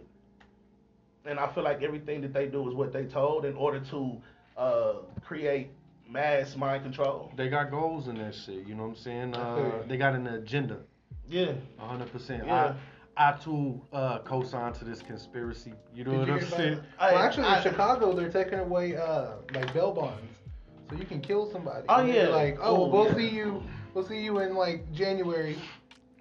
And 1.26 1.38
I 1.38 1.52
feel 1.52 1.62
like 1.62 1.82
everything 1.82 2.20
that 2.22 2.32
they 2.32 2.46
do 2.46 2.66
is 2.68 2.74
what 2.74 2.92
they 2.92 3.04
told 3.04 3.44
in 3.44 3.54
order 3.54 3.80
to 3.90 4.16
uh, 4.56 4.92
create 5.24 5.70
mass 6.08 6.56
mind 6.56 6.82
control. 6.84 7.32
They 7.36 7.48
got 7.48 7.70
goals 7.70 8.08
in 8.08 8.16
that 8.18 8.34
shit. 8.34 8.66
You 8.66 8.74
know 8.74 8.84
what 8.84 8.88
I'm 8.90 8.96
saying? 8.96 9.34
Uh, 9.34 9.56
you. 9.82 9.88
they 9.88 9.96
got 9.96 10.14
an 10.14 10.26
agenda. 10.26 10.78
Yeah, 11.28 11.52
hundred 11.78 12.10
percent. 12.12 12.44
Yeah. 12.46 12.74
I, 13.16 13.28
I 13.28 13.32
too 13.38 13.80
uh, 13.92 14.18
co-sign 14.20 14.72
to 14.74 14.84
this 14.84 15.00
conspiracy. 15.02 15.72
You 15.94 16.04
know 16.04 16.10
Did 16.12 16.20
what 16.20 16.28
you 16.28 16.34
I'm 16.34 16.46
saying? 16.46 16.80
well, 16.98 17.18
actually, 17.18 17.44
I- 17.46 17.58
in 17.58 17.62
Chicago, 17.62 18.12
they're 18.14 18.30
taking 18.30 18.58
away 18.58 18.96
uh, 18.96 19.32
like 19.54 19.72
bail 19.74 19.92
bonds, 19.92 20.31
so 20.92 20.98
you 21.00 21.06
can 21.06 21.20
kill 21.20 21.50
somebody. 21.50 21.84
Oh, 21.88 22.04
yeah. 22.04 22.28
Like, 22.28 22.58
oh, 22.60 22.84
Oh, 22.84 22.88
we'll 22.88 23.06
yeah. 23.08 23.16
see 23.16 23.28
you. 23.28 23.62
We'll 23.94 24.06
see 24.06 24.20
you 24.22 24.38
in 24.40 24.54
like 24.54 24.90
January. 24.92 25.58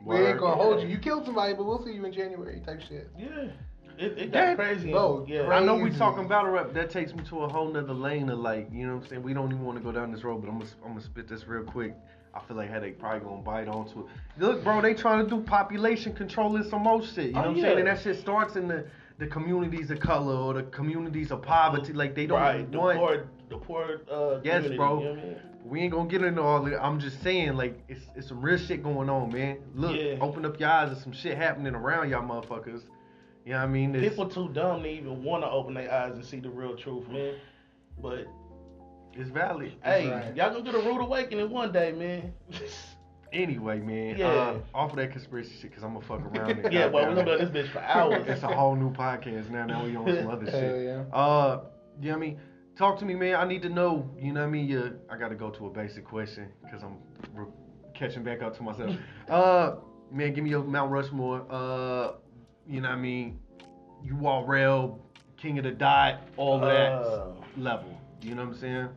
We 0.03 0.17
ain't 0.17 0.39
gonna 0.39 0.55
hold 0.55 0.81
you. 0.81 0.87
You 0.87 0.97
killed 0.97 1.25
somebody, 1.25 1.53
but 1.53 1.65
we'll 1.65 1.83
see 1.85 1.93
you 1.93 2.03
in 2.05 2.11
January. 2.13 2.61
Type 2.65 2.81
shit. 2.87 3.09
yeah. 3.17 3.49
It, 3.97 4.17
it 4.17 4.31
got 4.31 4.57
That- 4.57 4.57
crazy. 4.57 4.91
Bro, 4.91 5.25
yeah. 5.27 5.47
I 5.49 5.59
know 5.63 5.75
we 5.75 5.83
Crazy. 5.83 5.99
talking 5.99 6.27
battle 6.27 6.49
rap. 6.51 6.73
That 6.73 6.89
takes 6.89 7.13
me 7.13 7.23
to 7.25 7.41
a 7.43 7.47
whole 7.47 7.71
nother 7.71 7.93
lane 7.93 8.29
of 8.29 8.39
like, 8.39 8.67
you 8.71 8.87
know 8.87 8.95
what 8.95 9.03
I'm 9.03 9.09
saying? 9.09 9.23
We 9.23 9.33
don't 9.33 9.51
even 9.51 9.63
want 9.63 9.77
to 9.77 9.83
go 9.83 9.91
down 9.91 10.11
this 10.11 10.23
road, 10.23 10.41
but 10.41 10.49
I'm 10.49 10.57
gonna, 10.57 10.71
I'm 10.83 10.91
gonna 10.93 11.01
spit 11.03 11.27
this 11.27 11.45
real 11.45 11.63
quick. 11.63 11.93
I 12.33 12.39
feel 12.47 12.57
like 12.57 12.69
Headache 12.69 12.97
probably 12.97 13.19
gonna 13.19 13.41
bite 13.43 13.67
onto 13.67 13.99
it. 13.99 14.05
Look, 14.39 14.63
bro, 14.63 14.81
they 14.81 14.93
trying 14.95 15.23
to 15.23 15.29
do 15.29 15.41
population 15.41 16.13
control 16.13 16.55
and 16.55 16.65
some 16.65 16.81
more 16.83 17.03
shit. 17.03 17.25
You 17.27 17.31
know 17.33 17.39
Oh, 17.39 17.41
what 17.49 17.57
I'm 17.57 17.61
saying? 17.61 17.77
And 17.79 17.87
that 17.87 18.01
shit 18.01 18.19
starts 18.19 18.55
in 18.55 18.67
the 18.67 18.85
the 19.19 19.27
communities 19.27 19.91
of 19.91 19.99
color 19.99 20.33
or 20.33 20.53
the 20.55 20.63
communities 20.63 21.29
of 21.29 21.43
poverty. 21.43 21.93
Like 21.93 22.15
they 22.15 22.25
don't 22.25 22.39
right. 22.39 22.71
The 22.71 22.79
want. 22.79 22.97
poor, 22.97 23.27
the 23.51 23.57
poor. 23.57 24.01
Uh, 24.11 24.39
Yes, 24.43 24.67
bro. 24.75 24.99
You 24.99 25.05
know 25.05 25.11
I 25.11 25.15
mean? 25.15 25.35
We 25.63 25.81
ain't 25.81 25.91
gonna 25.93 26.09
get 26.09 26.23
into 26.23 26.41
all 26.41 26.65
of 26.65 26.71
it. 26.73 26.77
I'm 26.81 26.99
just 26.99 27.21
saying, 27.21 27.55
like, 27.55 27.79
it's 27.87 28.01
it's 28.15 28.27
some 28.29 28.41
real 28.41 28.57
shit 28.57 28.81
going 28.81 29.09
on, 29.09 29.31
man. 29.31 29.59
Look, 29.75 29.95
Yeah. 29.95 30.17
open 30.19 30.43
up 30.45 30.59
your 30.59 30.69
eyes. 30.69 30.89
There's 30.89 31.03
some 31.03 31.13
shit 31.13 31.37
happening 31.37 31.75
around 31.75 32.09
y'all 32.09 32.23
motherfuckers. 32.23 32.81
You 33.45 33.53
know 33.53 33.57
what 33.59 33.63
I 33.63 33.67
mean? 33.67 33.95
It's, 33.95 34.09
People 34.09 34.27
too 34.29 34.49
dumb 34.53 34.83
to 34.83 34.89
even 34.89 35.23
want 35.23 35.43
to 35.43 35.49
open 35.49 35.73
their 35.75 35.91
eyes 35.91 36.13
and 36.13 36.25
see 36.25 36.39
the 36.39 36.49
real 36.49 36.75
truth, 36.75 37.07
man. 37.09 37.35
But 38.01 38.25
it's 39.13 39.29
valid. 39.29 39.73
hey, 39.83 40.09
right. 40.09 40.35
y'all 40.35 40.51
gonna 40.51 40.63
get 40.63 40.73
a 40.75 40.79
rude 40.79 41.01
awakening 41.01 41.49
one 41.49 41.71
day, 41.71 41.91
man. 41.91 42.33
Anyway, 43.33 43.79
man. 43.79 44.15
Yeah. 44.17 44.27
Uh, 44.27 44.57
off 44.73 44.91
of 44.91 44.97
that 44.97 45.11
conspiracy 45.11 45.51
shit, 45.61 45.73
cause 45.73 45.83
I'm 45.83 45.93
gonna 45.93 46.05
fuck 46.05 46.21
around. 46.21 46.67
yeah, 46.73 46.87
well, 46.87 47.05
goddamn 47.05 47.09
we 47.09 47.15
gonna 47.23 47.31
it. 47.31 47.39
do 47.39 47.51
this 47.51 47.67
bitch 47.67 47.71
for 47.71 47.79
hours. 47.83 48.25
It's 48.27 48.43
a 48.43 48.47
whole 48.47 48.75
new 48.75 48.91
podcast 48.91 49.49
now. 49.49 49.65
Now 49.65 49.83
we 49.85 49.95
on 49.95 50.05
some 50.07 50.27
other 50.29 50.49
Hell 50.49 50.59
shit. 50.59 50.85
yeah. 50.85 51.03
Uh, 51.15 51.61
you 52.01 52.09
know 52.11 52.17
what 52.17 52.17
I 52.17 52.19
mean? 52.19 52.39
Talk 52.77 52.97
to 52.99 53.05
me, 53.05 53.13
man. 53.15 53.35
I 53.35 53.45
need 53.45 53.61
to 53.63 53.69
know. 53.69 54.09
You 54.17 54.33
know 54.33 54.41
what 54.41 54.47
I 54.47 54.49
mean? 54.49 54.67
Yeah, 54.67 54.89
I 55.09 55.17
gotta 55.17 55.35
go 55.35 55.49
to 55.51 55.67
a 55.67 55.69
basic 55.69 56.05
question 56.05 56.47
because 56.63 56.83
I'm 56.83 56.97
re- 57.33 57.45
catching 57.93 58.23
back 58.23 58.41
up 58.41 58.55
to 58.57 58.63
myself. 58.63 58.95
uh, 59.29 59.75
man, 60.11 60.33
give 60.33 60.43
me 60.43 60.49
your 60.49 60.63
Mount 60.63 60.91
Rushmore. 60.91 61.45
Uh, 61.49 62.13
you 62.67 62.81
know 62.81 62.89
what 62.89 62.97
I 62.97 63.01
mean? 63.01 63.39
URL, 64.05 64.99
King 65.37 65.57
of 65.59 65.65
the 65.65 65.71
Dot, 65.71 66.21
all 66.37 66.55
of 66.55 66.61
that 66.61 66.91
Uh, 66.93 67.27
level. 67.57 67.99
You 68.21 68.35
know 68.35 68.45
what 68.45 68.53
I'm 68.55 68.59
saying? 68.59 68.89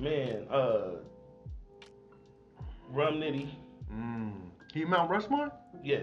Man, 0.00 0.46
uh, 0.50 0.96
Rum 2.90 3.14
Nitty, 3.14 3.48
Mm. 3.92 4.32
He 4.72 4.84
Mount 4.84 5.08
Rushmore? 5.10 5.52
yeah, 5.82 6.00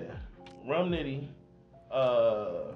Rum 0.67 0.89
Nitty. 0.91 1.28
Uh, 1.91 2.74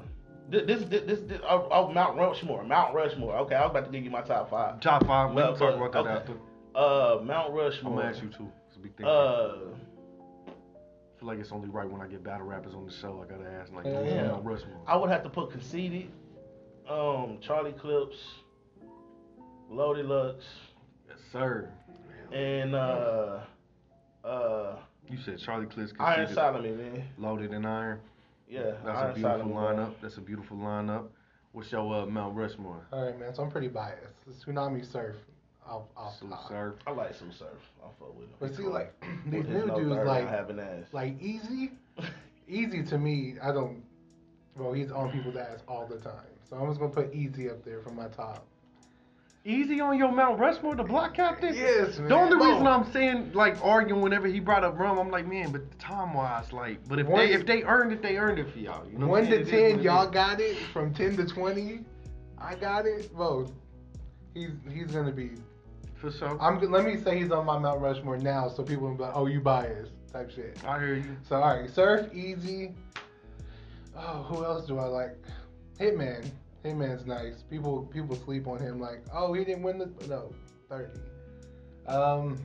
this 0.49 0.65
this 0.65 0.83
this, 1.05 1.19
this 1.21 1.41
oh, 1.49 1.67
oh, 1.71 1.91
Mount 1.91 2.17
Rushmore, 2.17 2.63
Mount 2.63 2.93
Rushmore. 2.93 3.35
Okay, 3.39 3.55
I 3.55 3.61
was 3.61 3.71
about 3.71 3.85
to 3.85 3.91
give 3.91 4.03
you 4.03 4.11
my 4.11 4.21
top 4.21 4.49
five. 4.49 4.79
Top 4.79 5.05
five. 5.05 5.29
We 5.31 5.35
Well, 5.37 5.55
can 5.55 5.59
talk 5.59 5.75
about 5.75 5.91
that 5.93 5.99
okay. 5.99 6.09
after. 6.33 6.33
Uh, 6.79 7.21
Mount 7.23 7.53
Rushmore. 7.53 7.93
I'm 7.93 7.97
gonna 7.99 8.09
ask 8.09 8.21
you 8.23 8.29
too. 8.29 8.51
It's 8.67 8.77
a 8.77 8.79
big 8.79 8.95
thing. 8.97 9.05
Uh, 9.05 9.55
I 10.47 11.19
feel 11.19 11.27
like 11.29 11.39
it's 11.39 11.51
only 11.51 11.69
right 11.69 11.89
when 11.89 12.01
I 12.01 12.07
get 12.07 12.23
battle 12.23 12.45
rappers 12.45 12.73
on 12.73 12.85
the 12.85 12.91
show. 12.91 13.23
I 13.25 13.31
gotta 13.31 13.49
ask 13.49 13.71
like, 13.73 13.85
Yeah. 13.85 14.27
Mount 14.27 14.45
Rushmore? 14.45 14.81
I 14.85 14.97
would 14.97 15.09
have 15.09 15.23
to 15.23 15.29
put 15.29 15.51
Conceited, 15.51 16.09
um, 16.89 17.37
Charlie 17.41 17.71
Clips, 17.71 18.17
Loaded 19.69 20.05
Lux, 20.05 20.43
Yes, 21.07 21.17
sir. 21.31 21.69
and 22.33 22.75
uh, 22.75 23.39
uh, 24.23 24.75
You 25.09 25.17
said 25.23 25.39
Charlie 25.39 25.65
Clips 25.67 25.93
Iron 25.99 26.25
Conceited 26.27 26.35
Solomon, 26.35 26.77
man. 26.77 27.03
loaded 27.17 27.51
in 27.53 27.65
iron. 27.65 27.99
Yeah, 28.47 28.71
That's 28.85 28.97
Iron 28.97 29.11
a 29.11 29.13
beautiful 29.13 29.51
lineup. 29.51 29.75
bro. 29.75 29.95
That's 30.01 30.17
a 30.17 30.21
beautiful 30.21 30.57
lineup. 30.57 31.07
What's 31.51 31.71
your 31.71 31.93
uh, 32.03 32.05
Mount 32.05 32.35
Rushmore? 32.35 32.85
All 32.91 33.05
right, 33.05 33.19
man. 33.19 33.33
So 33.33 33.43
I'm 33.43 33.49
pretty 33.51 33.69
biased. 33.69 34.13
Tsunami 34.45 34.85
Surf. 34.89 35.15
I'll, 35.67 35.89
I'll 35.97 36.11
Sue 36.11 36.27
stop. 36.27 36.47
Surf. 36.49 36.75
I 36.85 36.91
like 36.91 37.15
some 37.15 37.31
surf. 37.31 37.49
I 37.83 37.87
fuck 37.99 38.15
with 38.15 38.25
him. 38.27 38.33
But 38.39 38.55
see, 38.55 38.63
like 38.63 38.93
these 39.25 39.45
With 39.45 39.49
new 39.49 39.65
no 39.65 39.75
dudes, 39.79 39.95
third, 39.95 40.07
like 40.07 40.29
having 40.29 40.59
ass. 40.59 40.85
like 40.91 41.19
easy, 41.21 41.71
easy 42.47 42.83
to 42.83 42.97
me. 42.99 43.35
I 43.41 43.51
don't. 43.51 43.81
Well, 44.55 44.73
he's 44.73 44.91
on 44.91 45.11
people's 45.11 45.37
ass 45.37 45.61
all 45.67 45.87
the 45.87 45.97
time. 45.97 46.27
So 46.47 46.55
I'm 46.57 46.67
just 46.69 46.79
gonna 46.79 46.91
put 46.93 47.13
easy 47.15 47.49
up 47.49 47.65
there 47.65 47.81
for 47.81 47.89
my 47.89 48.07
top. 48.09 48.45
Easy 49.47 49.79
on 49.79 49.95
your 49.99 50.11
Mount 50.11 50.39
Rushmore, 50.39 50.73
the 50.75 50.83
block 50.83 51.13
captain. 51.13 51.53
Yes, 51.53 51.99
man. 51.99 52.07
The 52.09 52.15
only 52.15 52.35
reason 52.35 52.65
I'm 52.65 52.91
saying 52.91 53.33
like 53.33 53.63
arguing 53.63 54.01
whenever 54.01 54.27
he 54.27 54.39
brought 54.39 54.63
up 54.63 54.79
rum, 54.79 54.97
I'm 54.97 55.11
like, 55.11 55.27
man, 55.27 55.51
but 55.51 55.77
time 55.77 56.15
wise, 56.15 56.51
like, 56.51 56.79
but 56.87 56.97
if 56.97 57.05
One- 57.05 57.19
they 57.19 57.31
if 57.31 57.45
they 57.45 57.61
earned 57.61 57.93
it, 57.93 58.01
they 58.01 58.17
earned 58.17 58.39
it 58.39 58.51
for 58.51 58.57
y'all. 58.57 58.89
You 58.89 58.97
know, 58.97 59.05
One 59.05 59.27
to? 59.27 59.45
Ten, 59.45 59.83
y'all 59.83 60.09
got 60.09 60.41
it. 60.41 60.57
From 60.73 60.95
ten 60.95 61.15
to 61.17 61.27
twenty, 61.27 61.81
I 62.39 62.55
got 62.55 62.87
it. 62.87 63.15
Bro, 63.15 63.53
he's 64.33 64.49
he's 64.73 64.91
gonna 64.91 65.11
be. 65.11 65.33
for 66.01 66.11
sure. 66.11 66.41
I'm. 66.41 66.59
Let 66.71 66.83
me 66.83 66.97
say 66.97 67.19
he's 67.19 67.29
on 67.29 67.45
my 67.45 67.59
Mount 67.59 67.81
Rushmore 67.81 68.17
now, 68.17 68.49
so 68.49 68.63
people 68.63 68.87
will 68.87 68.95
be 68.95 69.03
like, 69.03 69.15
"Oh, 69.15 69.27
you 69.27 69.41
biased," 69.41 69.91
type 70.11 70.31
shit. 70.31 70.57
I 70.65 70.79
hear 70.79 70.95
you. 70.95 71.17
So 71.29 71.35
all 71.35 71.55
right, 71.55 71.69
Surf 71.69 72.11
Easy. 72.15 72.73
Oh, 73.95 74.23
who 74.23 74.43
else 74.43 74.65
do 74.65 74.79
I 74.79 74.85
like? 74.85 75.15
Hitman. 75.79 76.31
Hitman's 76.65 77.05
nice. 77.05 77.43
People 77.49 77.83
people 77.83 78.15
sleep 78.15 78.47
on 78.47 78.59
him 78.59 78.79
like, 78.79 79.03
oh, 79.13 79.33
he 79.33 79.43
didn't 79.45 79.63
win 79.63 79.77
the 79.77 79.91
no 80.07 80.31
thirty. 80.69 80.99
Um. 81.87 82.37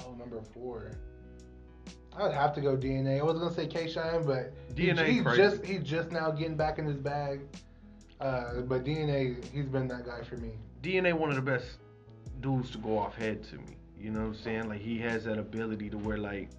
Oh, 0.00 0.12
number 0.18 0.42
four. 0.52 0.92
I'd 2.16 2.32
have 2.32 2.54
to 2.54 2.60
go 2.60 2.76
DNA. 2.76 3.18
I 3.18 3.22
was 3.22 3.38
gonna 3.38 3.54
say 3.54 3.66
K 3.66 3.88
Shine, 3.90 4.24
but 4.24 4.52
he- 4.76 4.88
DNA 4.88 5.06
he's 5.06 5.22
crazy. 5.22 5.42
just 5.42 5.64
he's 5.64 5.82
just 5.82 6.12
now 6.12 6.30
getting 6.30 6.56
back 6.56 6.78
in 6.78 6.86
his 6.86 6.98
bag. 6.98 7.40
Uh, 8.20 8.60
but 8.62 8.84
DNA, 8.84 9.44
he's 9.52 9.66
been 9.66 9.88
that 9.88 10.06
guy 10.06 10.22
for 10.22 10.36
me. 10.36 10.52
DNA 10.82 11.12
one 11.12 11.30
of 11.30 11.36
the 11.36 11.42
best 11.42 11.78
dudes 12.40 12.70
to 12.70 12.78
go 12.78 12.98
off 12.98 13.14
head 13.16 13.42
to 13.44 13.56
me. 13.56 13.76
You 13.98 14.10
know 14.10 14.20
what 14.20 14.26
I'm 14.26 14.34
saying? 14.34 14.68
Like 14.68 14.80
he 14.80 14.98
has 14.98 15.24
that 15.24 15.38
ability 15.38 15.90
to 15.90 15.98
where 15.98 16.18
like, 16.18 16.50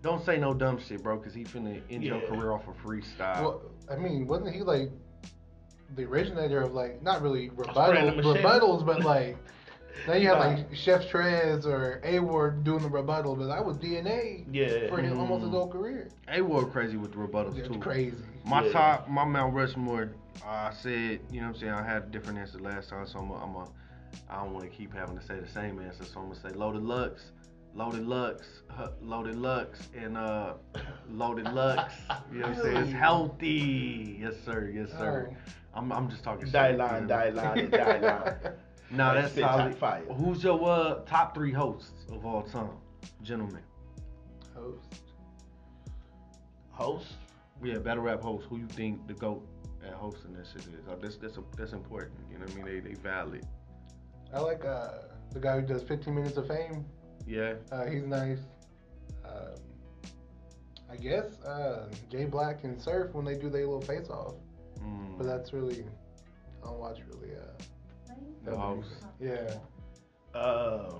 don't 0.00 0.24
say 0.24 0.38
no 0.38 0.54
dumb 0.54 0.80
shit, 0.80 1.02
bro, 1.02 1.18
because 1.18 1.34
he 1.34 1.44
finna 1.44 1.80
end 1.90 2.04
your 2.04 2.20
career 2.22 2.52
off 2.52 2.66
of 2.68 2.76
freestyle. 2.82 3.42
Well, 3.42 3.62
I 3.90 3.96
mean, 3.96 4.26
wasn't 4.26 4.54
he 4.54 4.62
like 4.62 4.90
the 5.96 6.04
originator 6.04 6.62
of 6.62 6.72
like 6.74 7.02
not 7.02 7.22
really 7.22 7.48
Spraying 7.48 8.16
rebuttal, 8.16 8.34
rebuttals, 8.34 8.86
but 8.86 9.02
like 9.04 9.36
then 10.06 10.20
you 10.20 10.28
have 10.28 10.38
Nah. 10.38 10.46
like 10.46 10.74
Chef 10.74 11.02
Trez 11.10 11.64
or 11.64 12.00
A 12.04 12.18
Ward 12.18 12.64
doing 12.64 12.82
the 12.82 12.88
rebuttal, 12.88 13.36
but 13.36 13.46
that 13.46 13.64
was 13.64 13.76
DNA 13.78 14.44
Yeah. 14.52 14.88
for 14.88 14.98
him 15.00 15.18
almost 15.18 15.42
his 15.42 15.50
Mm. 15.50 15.54
whole 15.54 15.68
career. 15.68 16.08
A 16.28 16.40
Ward 16.40 16.72
crazy 16.72 16.96
with 16.96 17.12
the 17.12 17.18
rebuttals 17.18 17.58
It's 17.58 17.68
too. 17.68 17.78
crazy. 17.78 18.16
My 18.44 18.64
Yeah. 18.64 18.72
top, 18.72 19.08
my 19.08 19.24
Mount 19.24 19.54
Rushmore. 19.54 20.10
Uh, 20.44 20.48
I 20.48 20.72
said, 20.72 21.20
you 21.30 21.40
know 21.40 21.48
what 21.48 21.54
I'm 21.56 21.60
saying. 21.60 21.72
I 21.72 21.82
had 21.84 22.02
a 22.04 22.06
different 22.06 22.38
answer 22.38 22.58
last 22.58 22.88
time, 22.88 23.06
so 23.06 23.18
I'm 23.20 23.30
a, 23.30 23.34
I'm 23.34 23.54
a 23.54 23.68
I 24.28 24.42
don't 24.42 24.52
want 24.52 24.70
to 24.70 24.76
keep 24.76 24.92
having 24.94 25.16
to 25.18 25.24
say 25.24 25.38
the 25.38 25.48
same 25.48 25.78
answer, 25.80 26.04
so 26.04 26.20
I'm 26.20 26.28
gonna 26.28 26.40
say 26.40 26.50
Loaded 26.50 26.82
Lux, 26.82 27.30
Loaded 27.74 28.06
Lux, 28.06 28.46
Loaded 29.00 29.36
Lux, 29.36 29.88
and 29.96 30.16
uh, 30.18 30.54
Loaded 31.10 31.50
Lux. 31.52 31.94
You 32.32 32.40
know 32.40 32.48
what 32.48 32.56
I'm 32.56 32.62
saying? 32.62 32.76
It's 32.76 32.92
healthy. 32.92 34.18
Yes 34.20 34.34
sir. 34.44 34.70
Yes 34.74 34.90
sir. 34.90 35.30
Oh. 35.30 35.52
I'm 35.74 35.92
I'm 35.92 36.10
just 36.10 36.22
talking 36.22 36.44
shit. 36.44 36.52
Die 36.52 36.72
line, 36.72 37.06
die 37.06 37.30
line, 37.30 37.70
die 37.70 37.98
line. 37.98 38.34
Nah, 38.90 39.14
that's 39.14 39.34
solid. 39.34 39.74
fire. 39.74 40.04
Who's 40.04 40.44
your 40.44 40.62
uh, 40.68 40.94
top 41.06 41.34
three 41.34 41.52
hosts 41.52 42.04
of 42.12 42.26
all 42.26 42.42
time, 42.42 42.76
gentlemen? 43.22 43.62
Host. 44.54 45.04
Host. 46.72 47.06
Yeah, 47.64 47.78
battle 47.78 48.02
rap 48.02 48.20
host. 48.20 48.46
Who 48.50 48.58
you 48.58 48.66
think 48.66 49.06
the 49.06 49.14
goat 49.14 49.46
at 49.86 49.94
hosting 49.94 50.34
that 50.34 50.46
shit 50.46 50.62
is? 50.62 50.86
Uh, 50.86 50.96
that's 51.00 51.16
that's 51.16 51.38
a, 51.38 51.42
that's 51.56 51.72
important. 51.72 52.18
You 52.30 52.38
know 52.38 52.44
what 52.44 52.52
I 52.52 52.56
mean? 52.56 52.66
They 52.66 52.90
they 52.90 52.94
valid. 52.96 53.46
I 54.34 54.40
like 54.40 54.64
uh, 54.64 54.88
the 55.32 55.40
guy 55.40 55.60
who 55.60 55.66
does 55.66 55.82
15 55.82 56.14
Minutes 56.14 56.36
of 56.36 56.48
Fame. 56.48 56.84
Yeah. 57.26 57.54
Uh, 57.70 57.86
he's 57.86 58.04
nice. 58.04 58.38
Um, 59.24 59.54
I 60.90 60.96
guess 60.96 61.40
uh, 61.42 61.88
Jay 62.10 62.24
Black 62.26 62.64
and 62.64 62.80
Surf 62.80 63.14
when 63.14 63.24
they 63.24 63.34
do 63.34 63.48
their 63.48 63.64
little 63.66 63.80
face 63.80 64.08
off, 64.10 64.34
Mm. 64.80 65.16
but 65.16 65.26
that's 65.26 65.52
really 65.52 65.84
I 66.62 66.66
don't 66.66 66.78
watch 66.78 66.98
really. 67.08 67.34
Uh, 67.36 68.14
the 68.44 68.56
host. 68.56 68.88
yeah. 69.20 69.54
Uh, 70.34 70.94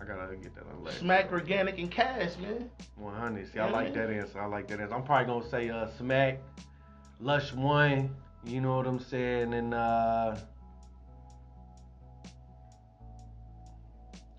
I 0.00 0.04
gotta 0.04 0.36
get 0.36 0.54
that 0.54 0.64
on 0.72 0.84
last. 0.84 0.98
Smack 0.98 1.30
Organik 1.32 1.78
and 1.80 1.90
Cash, 1.90 2.36
man. 2.38 2.70
100. 2.96 3.52
See, 3.52 3.58
I 3.58 3.68
like 3.70 3.92
that 3.94 4.10
answer. 4.10 4.40
I 4.40 4.46
like 4.46 4.68
that 4.68 4.78
answer. 4.80 4.94
I'm 4.94 5.02
probably 5.02 5.26
gonna 5.26 5.48
say 5.48 5.70
uh, 5.70 5.88
Smack, 5.98 6.38
Lush 7.18 7.52
One. 7.52 8.14
You 8.44 8.60
know 8.60 8.76
what 8.76 8.86
I'm 8.86 9.00
saying? 9.00 9.54
And 9.54 9.74
uh, 9.74 10.36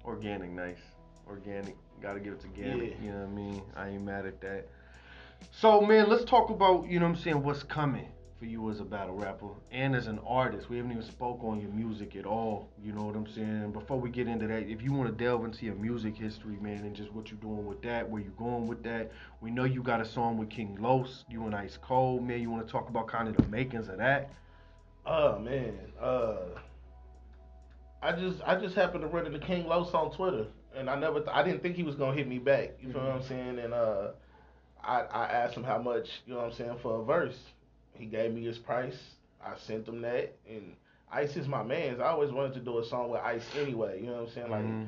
Organik, 0.07 0.51
nice. 0.51 0.77
Organik. 1.29 1.75
Gotta 2.01 2.19
give 2.19 2.33
it 2.33 2.39
to 2.41 2.47
Organik. 2.47 2.95
Yeah. 2.99 3.05
You 3.05 3.11
know 3.11 3.19
what 3.19 3.27
I 3.27 3.31
mean? 3.31 3.61
I 3.75 3.89
ain't 3.89 4.03
mad 4.03 4.25
at 4.25 4.39
that. 4.41 4.67
So 5.51 5.81
man, 5.81 6.09
let's 6.09 6.23
talk 6.23 6.49
about 6.49 6.87
you 6.87 6.99
know 6.99 7.07
what 7.07 7.17
I'm 7.17 7.21
saying. 7.21 7.43
What's 7.43 7.63
coming 7.63 8.07
for 8.39 8.45
you 8.45 8.69
as 8.69 8.79
a 8.79 8.85
battle 8.85 9.15
rapper 9.15 9.49
and 9.71 9.95
as 9.95 10.07
an 10.07 10.19
artist? 10.25 10.69
We 10.69 10.77
haven't 10.77 10.91
even 10.91 11.03
spoke 11.03 11.43
on 11.43 11.59
your 11.59 11.71
music 11.71 12.15
at 12.15 12.25
all. 12.25 12.69
You 12.81 12.93
know 12.93 13.03
what 13.03 13.15
I'm 13.15 13.27
saying? 13.27 13.73
Before 13.73 13.99
we 13.99 14.09
get 14.09 14.27
into 14.27 14.47
that, 14.47 14.69
if 14.69 14.81
you 14.81 14.93
want 14.93 15.09
to 15.09 15.23
delve 15.23 15.43
into 15.43 15.65
your 15.65 15.75
music 15.75 16.15
history, 16.15 16.57
man, 16.61 16.85
and 16.85 16.95
just 16.95 17.11
what 17.11 17.29
you're 17.29 17.39
doing 17.41 17.65
with 17.65 17.81
that, 17.81 18.09
where 18.09 18.21
you 18.21 18.31
going 18.37 18.67
with 18.67 18.83
that, 18.83 19.11
we 19.41 19.51
know 19.51 19.65
you 19.65 19.83
got 19.83 19.99
a 19.99 20.05
song 20.05 20.37
with 20.37 20.49
King 20.49 20.77
Los, 20.79 21.25
you 21.29 21.45
and 21.45 21.53
Ice 21.53 21.77
Cold, 21.81 22.25
man. 22.25 22.41
You 22.41 22.49
want 22.49 22.65
to 22.65 22.71
talk 22.71 22.89
about 22.89 23.07
kind 23.07 23.27
of 23.27 23.35
the 23.35 23.47
makings 23.49 23.89
of 23.89 23.97
that? 23.97 24.31
Oh 25.05 25.37
man. 25.39 25.77
Uh, 25.99 26.35
I 28.01 28.11
just 28.13 28.37
I 28.45 28.59
just 28.59 28.75
happened 28.75 29.01
to 29.01 29.07
run 29.07 29.25
into 29.25 29.39
King 29.39 29.65
Los 29.67 29.93
on 29.93 30.11
Twitter, 30.11 30.45
and 30.75 30.89
I 30.89 30.95
never 30.99 31.19
th- 31.19 31.31
I 31.33 31.43
didn't 31.43 31.61
think 31.63 31.75
he 31.75 31.83
was 31.83 31.95
gonna 31.95 32.15
hit 32.15 32.27
me 32.27 32.37
back. 32.39 32.71
You 32.81 32.91
feel 32.91 33.01
what 33.01 33.11
I'm 33.11 33.23
saying? 33.23 33.59
And 33.59 33.73
uh, 33.73 34.09
I 34.83 35.01
I 35.01 35.25
asked 35.25 35.55
him 35.55 35.63
how 35.63 35.79
much 35.79 36.07
you 36.25 36.33
know 36.33 36.39
what 36.41 36.51
I'm 36.51 36.53
saying 36.53 36.77
for 36.81 37.01
a 37.01 37.03
verse. 37.03 37.37
He 37.93 38.05
gave 38.05 38.33
me 38.33 38.45
his 38.45 38.57
price. 38.59 38.97
I 39.43 39.53
sent 39.65 39.87
him 39.87 40.01
that, 40.01 40.35
and 40.49 40.75
Ice 41.11 41.35
is 41.35 41.47
my 41.47 41.63
man's. 41.63 41.99
I 41.99 42.07
always 42.09 42.31
wanted 42.31 42.53
to 42.55 42.59
do 42.59 42.77
a 42.79 42.85
song 42.85 43.09
with 43.09 43.21
Ice 43.21 43.43
anyway. 43.57 43.99
You 44.01 44.07
know 44.07 44.13
what 44.21 44.27
I'm 44.29 44.33
saying? 44.33 44.49
Like. 44.51 44.65
Mhm. 44.65 44.87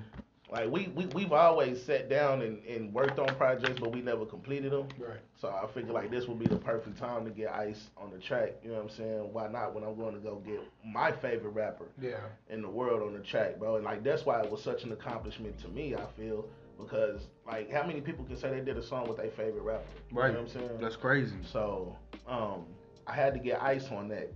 Like 0.51 0.71
we, 0.71 0.87
we 0.95 1.05
we've 1.07 1.31
always 1.31 1.81
sat 1.83 2.09
down 2.09 2.41
and, 2.41 2.63
and 2.65 2.91
worked 2.91 3.19
on 3.19 3.27
projects, 3.35 3.79
but 3.79 3.91
we 3.93 4.01
never 4.01 4.25
completed 4.25 4.71
them. 4.71 4.87
Right. 4.99 5.19
So 5.39 5.49
I 5.49 5.67
figured 5.71 5.93
like 5.93 6.09
this 6.09 6.27
would 6.27 6.39
be 6.39 6.47
the 6.47 6.57
perfect 6.57 6.97
time 6.97 7.23
to 7.25 7.31
get 7.31 7.51
Ice 7.53 7.91
on 7.97 8.09
the 8.09 8.17
track. 8.17 8.53
You 8.63 8.69
know 8.69 8.77
what 8.77 8.83
I'm 8.85 8.89
saying? 8.89 9.29
Why 9.31 9.47
not 9.47 9.75
when 9.75 9.83
I'm 9.83 9.95
going 9.95 10.15
to 10.15 10.19
go 10.19 10.37
get 10.37 10.59
my 10.83 11.11
favorite 11.11 11.51
rapper 11.51 11.85
Yeah. 12.01 12.17
in 12.49 12.63
the 12.63 12.69
world 12.69 13.03
on 13.03 13.13
the 13.13 13.19
track, 13.19 13.59
bro? 13.59 13.75
And 13.75 13.85
like 13.85 14.03
that's 14.03 14.25
why 14.25 14.41
it 14.41 14.49
was 14.49 14.63
such 14.63 14.83
an 14.83 14.91
accomplishment 14.91 15.59
to 15.59 15.67
me. 15.67 15.93
I 15.95 16.05
feel 16.17 16.45
because 16.79 17.27
like 17.45 17.71
how 17.71 17.85
many 17.85 18.01
people 18.01 18.25
can 18.25 18.35
say 18.37 18.49
they 18.49 18.61
did 18.61 18.77
a 18.77 18.83
song 18.83 19.07
with 19.07 19.17
their 19.17 19.29
favorite 19.29 19.61
rapper? 19.61 19.83
You 20.11 20.17
Right. 20.17 20.33
know 20.33 20.41
what 20.41 20.49
I'm 20.55 20.61
saying? 20.61 20.79
That's 20.81 20.95
crazy. 20.95 21.35
So, 21.45 21.95
um, 22.27 22.65
I 23.05 23.13
had 23.13 23.33
to 23.35 23.39
get 23.39 23.61
ice 23.61 23.89
on 23.91 24.07
that. 24.09 24.31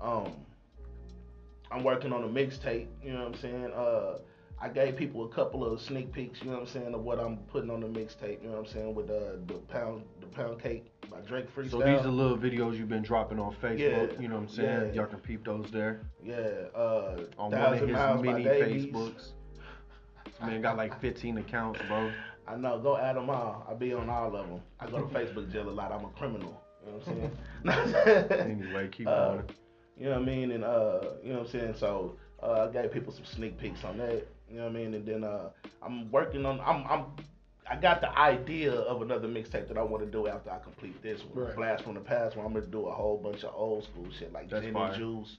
Um, 0.00 0.32
I'm 1.70 1.84
working 1.84 2.12
on 2.12 2.24
a 2.24 2.28
mixtape. 2.28 2.86
You 3.04 3.12
know 3.12 3.20
what 3.20 3.34
I'm 3.34 3.40
saying? 3.40 3.72
Uh, 3.72 4.18
I 4.60 4.68
gave 4.68 4.96
people 4.96 5.24
a 5.24 5.28
couple 5.28 5.64
of 5.64 5.80
sneak 5.80 6.12
peeks. 6.12 6.40
You 6.40 6.46
know 6.50 6.52
what 6.54 6.62
I'm 6.62 6.66
saying 6.68 6.94
of 6.94 7.02
what 7.02 7.18
I'm 7.18 7.38
putting 7.52 7.70
on 7.70 7.80
the 7.80 7.86
mixtape. 7.86 8.42
You 8.42 8.48
know 8.48 8.56
what 8.56 8.66
I'm 8.68 8.72
saying 8.72 8.94
with 8.94 9.10
uh, 9.10 9.36
the 9.46 9.54
pound 9.68 10.04
the 10.20 10.26
pound 10.26 10.62
cake 10.62 10.86
by 11.10 11.20
Drake 11.20 11.54
freestyle. 11.54 11.70
So 11.70 11.78
these 11.82 12.00
are 12.00 12.08
little 12.08 12.38
videos 12.38 12.78
you've 12.78 12.88
been 12.88 13.02
dropping 13.02 13.38
on 13.38 13.54
Facebook. 13.62 14.12
Yeah. 14.14 14.20
You 14.20 14.28
know 14.28 14.36
what 14.36 14.42
I'm 14.42 14.48
saying? 14.48 14.88
Yeah. 14.88 14.92
Y'all 15.02 15.06
can 15.06 15.18
peep 15.18 15.44
those 15.44 15.70
there 15.70 16.00
yeah. 16.24 16.34
Uh, 16.74 17.24
on 17.38 17.50
one 17.50 17.60
of 17.60 17.80
his 17.80 18.22
many 18.22 18.44
Facebooks. 18.44 19.32
This 20.24 20.40
man 20.40 20.62
got 20.62 20.76
like 20.76 20.98
15 21.00 21.38
accounts, 21.38 21.80
bro. 21.86 22.10
I 22.48 22.56
know. 22.56 22.78
Go 22.78 22.96
add 22.96 23.16
them 23.16 23.30
all. 23.30 23.66
I 23.68 23.74
be 23.74 23.92
on 23.94 24.08
all 24.10 24.34
of 24.36 24.48
them. 24.48 24.60
I 24.80 24.86
go 24.86 24.98
to 24.98 25.14
Facebook 25.14 25.50
jail 25.52 25.68
a 25.68 25.70
lot. 25.70 25.92
I'm 25.92 26.04
a 26.04 26.08
criminal. 26.10 26.60
You 26.84 26.92
know 26.92 26.98
what 26.98 27.08
I'm 27.66 27.90
saying? 27.92 28.30
Anyway, 28.64 28.88
keep 28.92 29.06
Uh, 29.08 29.36
going. 29.36 29.44
You 29.96 30.04
know 30.06 30.18
what 30.18 30.22
I 30.22 30.24
mean? 30.24 30.50
And 30.50 30.64
uh, 30.64 31.00
you 31.22 31.32
know 31.32 31.38
what 31.40 31.46
I'm 31.46 31.52
saying? 31.52 31.74
So 31.78 32.16
uh, 32.42 32.68
I 32.68 32.72
gave 32.72 32.92
people 32.92 33.12
some 33.12 33.24
sneak 33.24 33.58
peeks 33.58 33.84
on 33.84 33.96
that. 33.98 34.26
You 34.54 34.60
know 34.60 34.66
what 34.66 34.76
I 34.76 34.78
mean? 34.78 34.94
And 34.94 35.04
then 35.04 35.24
uh, 35.24 35.50
I'm 35.82 36.12
working 36.12 36.46
on. 36.46 36.60
I'm 36.60 36.86
I'm. 36.88 37.06
I 37.68 37.74
got 37.74 38.00
the 38.00 38.16
idea 38.16 38.72
of 38.72 39.02
another 39.02 39.26
mixtape 39.26 39.66
that 39.66 39.76
I 39.76 39.82
want 39.82 40.04
to 40.04 40.08
do 40.08 40.28
after 40.28 40.50
I 40.50 40.58
complete 40.58 41.02
this 41.02 41.20
one, 41.32 41.46
Right. 41.46 41.56
Blast 41.56 41.82
from 41.82 41.94
the 41.94 42.00
Past, 42.00 42.36
where 42.36 42.46
I'm 42.46 42.52
gonna 42.52 42.66
do 42.66 42.86
a 42.86 42.92
whole 42.92 43.16
bunch 43.16 43.42
of 43.42 43.52
old 43.52 43.82
school 43.82 44.06
shit 44.16 44.32
like 44.32 44.48
That's 44.48 44.64
Gin 44.64 44.76
and 44.76 44.94
Juice. 44.94 45.38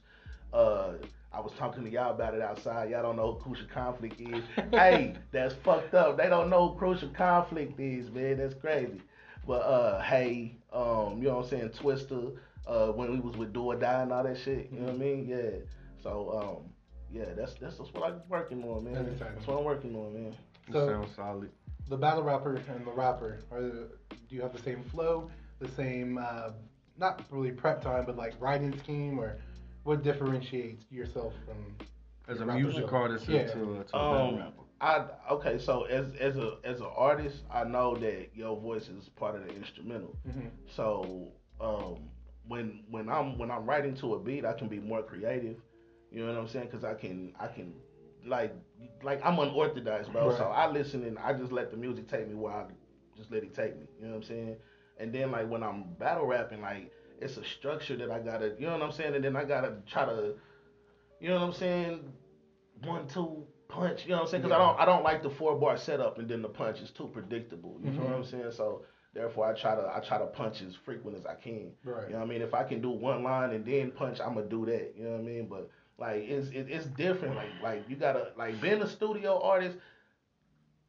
Uh, 0.52 0.94
I 1.32 1.40
was 1.40 1.52
talking 1.58 1.82
to 1.84 1.90
y'all 1.90 2.10
about 2.10 2.34
it 2.34 2.42
outside. 2.42 2.90
Y'all 2.90 3.02
don't 3.02 3.16
know 3.16 3.32
who 3.32 3.40
Crucial 3.40 3.68
Conflict 3.72 4.20
is. 4.20 4.44
hey, 4.70 5.14
that's 5.32 5.54
fucked 5.64 5.94
up. 5.94 6.18
They 6.18 6.28
don't 6.28 6.50
know 6.50 6.68
who 6.68 6.78
Crucial 6.78 7.08
Conflict 7.08 7.80
is, 7.80 8.10
man. 8.10 8.36
That's 8.36 8.54
crazy. 8.54 9.00
But 9.46 9.62
uh, 9.62 10.02
hey, 10.02 10.56
um, 10.74 11.18
you 11.22 11.28
know 11.28 11.36
what 11.36 11.44
I'm 11.44 11.48
saying? 11.50 11.70
Twista, 11.70 12.36
uh, 12.66 12.88
when 12.88 13.12
we 13.12 13.20
was 13.20 13.34
with 13.38 13.54
Do 13.54 13.62
or 13.62 13.76
Die 13.76 14.02
and 14.02 14.12
all 14.12 14.24
that 14.24 14.36
shit. 14.36 14.68
You 14.70 14.80
know 14.80 14.86
what 14.86 14.94
I 14.96 14.98
mean? 14.98 15.26
Yeah. 15.26 15.60
So 16.02 16.60
um, 16.60 16.70
yeah, 17.12 17.26
that's 17.36 17.54
that's 17.54 17.78
just 17.78 17.94
what 17.94 18.04
I'm 18.10 18.20
working 18.28 18.62
on, 18.64 18.84
man. 18.84 19.04
That's. 19.06 19.18
That's 19.20 19.46
what 19.46 19.58
I'm 19.58 19.64
working 19.64 19.94
on, 19.96 20.12
man. 20.14 20.34
So- 20.72 20.88
Sounds 20.88 21.14
solid. 21.14 21.50
The 21.88 21.96
battle 21.96 22.24
rapper 22.24 22.56
and 22.56 22.84
the 22.84 22.90
rapper, 22.90 23.38
are 23.52 23.60
the, 23.62 23.88
do 24.10 24.34
you 24.34 24.42
have 24.42 24.52
the 24.52 24.60
same 24.60 24.82
flow, 24.90 25.30
the 25.60 25.68
same, 25.68 26.18
uh, 26.18 26.50
not 26.98 27.22
really 27.30 27.52
prep 27.52 27.80
time, 27.80 28.04
but 28.04 28.16
like 28.16 28.34
writing 28.40 28.76
scheme, 28.80 29.20
or 29.20 29.38
what 29.84 30.02
differentiates 30.02 30.84
yourself 30.90 31.32
from? 31.46 31.76
As 32.28 32.40
a 32.40 32.44
rapper? 32.44 32.58
music 32.58 32.92
artist 32.92 33.28
Yeah. 33.28 33.46
to, 33.46 33.52
to 33.54 33.60
a 33.60 33.84
battle 33.84 34.28
Um, 34.28 34.36
rapper. 34.36 34.62
I 34.80 35.04
okay. 35.30 35.58
So 35.58 35.84
as 35.84 36.12
as 36.16 36.36
a 36.36 36.58
as 36.64 36.80
an 36.80 36.88
artist, 36.96 37.44
I 37.52 37.62
know 37.62 37.94
that 37.98 38.30
your 38.34 38.60
voice 38.60 38.88
is 38.88 39.08
part 39.10 39.36
of 39.36 39.46
the 39.46 39.54
instrumental. 39.54 40.16
Mhm. 40.28 40.50
So 40.74 41.28
um, 41.60 42.08
when 42.48 42.82
when 42.90 43.08
I'm 43.08 43.38
when 43.38 43.50
I'm 43.52 43.64
writing 43.64 43.94
to 43.98 44.14
a 44.14 44.18
beat, 44.18 44.44
I 44.44 44.54
can 44.54 44.66
be 44.68 44.80
more 44.80 45.02
creative. 45.04 45.62
You 46.16 46.24
know 46.24 46.32
what 46.32 46.40
I'm 46.40 46.48
saying? 46.48 46.68
Because 46.70 46.82
I 46.82 46.94
can 46.94 47.34
I 47.38 47.46
can 47.46 47.74
like 48.26 48.54
like 49.02 49.20
I'm 49.22 49.38
unorthodox, 49.38 50.08
bro. 50.08 50.34
So 50.34 50.44
I 50.44 50.66
listen 50.70 51.04
and 51.04 51.18
I 51.18 51.34
just 51.34 51.52
let 51.52 51.70
the 51.70 51.76
music 51.76 52.08
take 52.08 52.26
me 52.26 52.34
where 52.34 52.54
I 52.54 52.64
just 53.18 53.30
let 53.30 53.42
it 53.42 53.54
take 53.54 53.78
me. 53.78 53.86
You 54.00 54.06
know 54.06 54.12
what 54.12 54.16
I'm 54.16 54.22
saying? 54.22 54.56
And 54.98 55.14
then 55.14 55.30
like 55.30 55.46
when 55.46 55.62
I'm 55.62 55.84
battle 55.98 56.24
rapping, 56.24 56.62
like 56.62 56.90
it's 57.20 57.36
a 57.36 57.44
structure 57.44 57.98
that 57.98 58.10
I 58.10 58.20
gotta, 58.20 58.54
you 58.58 58.64
know 58.64 58.72
what 58.72 58.82
I'm 58.82 58.92
saying? 58.92 59.14
And 59.14 59.22
then 59.22 59.36
I 59.36 59.44
gotta 59.44 59.74
try 59.86 60.06
to, 60.06 60.32
you 61.20 61.28
know 61.28 61.34
what 61.34 61.48
I'm 61.48 61.52
saying? 61.52 62.00
One 62.82 63.06
two 63.08 63.44
punch. 63.68 64.04
You 64.04 64.12
know 64.12 64.16
what 64.16 64.22
I'm 64.22 64.28
saying? 64.30 64.42
Because 64.44 64.56
I 64.56 64.58
don't 64.58 64.80
I 64.80 64.84
don't 64.86 65.04
like 65.04 65.22
the 65.22 65.28
four 65.28 65.60
bar 65.60 65.76
setup 65.76 66.18
and 66.18 66.26
then 66.26 66.40
the 66.40 66.48
punch 66.48 66.80
is 66.80 66.90
too 66.92 67.10
predictable. 67.12 67.78
You 67.84 67.90
know 67.90 67.98
what 67.98 68.06
mm-hmm. 68.06 68.14
I'm 68.14 68.24
saying? 68.24 68.52
So 68.52 68.86
therefore 69.12 69.52
I 69.52 69.52
try 69.52 69.74
to 69.74 69.82
I 69.94 70.00
try 70.00 70.16
to 70.16 70.26
punch 70.28 70.62
as 70.62 70.74
frequent 70.82 71.18
as 71.18 71.26
I 71.26 71.34
can. 71.34 71.72
Right. 71.84 72.06
You 72.06 72.14
know 72.14 72.20
what 72.20 72.24
I 72.24 72.28
mean? 72.28 72.40
If 72.40 72.54
I 72.54 72.64
can 72.64 72.80
do 72.80 72.88
one 72.88 73.22
line 73.22 73.50
and 73.50 73.66
then 73.66 73.90
punch, 73.90 74.18
I'm 74.18 74.32
gonna 74.32 74.46
do 74.46 74.64
that. 74.64 74.94
You 74.96 75.04
know 75.04 75.10
what 75.10 75.20
I 75.20 75.22
mean? 75.22 75.46
But 75.46 75.70
like 75.98 76.22
it's 76.28 76.48
it, 76.48 76.66
it's 76.68 76.86
different. 76.86 77.36
Like 77.36 77.50
like 77.62 77.84
you 77.88 77.96
gotta 77.96 78.32
like 78.36 78.60
being 78.60 78.82
a 78.82 78.88
studio 78.88 79.40
artist. 79.40 79.78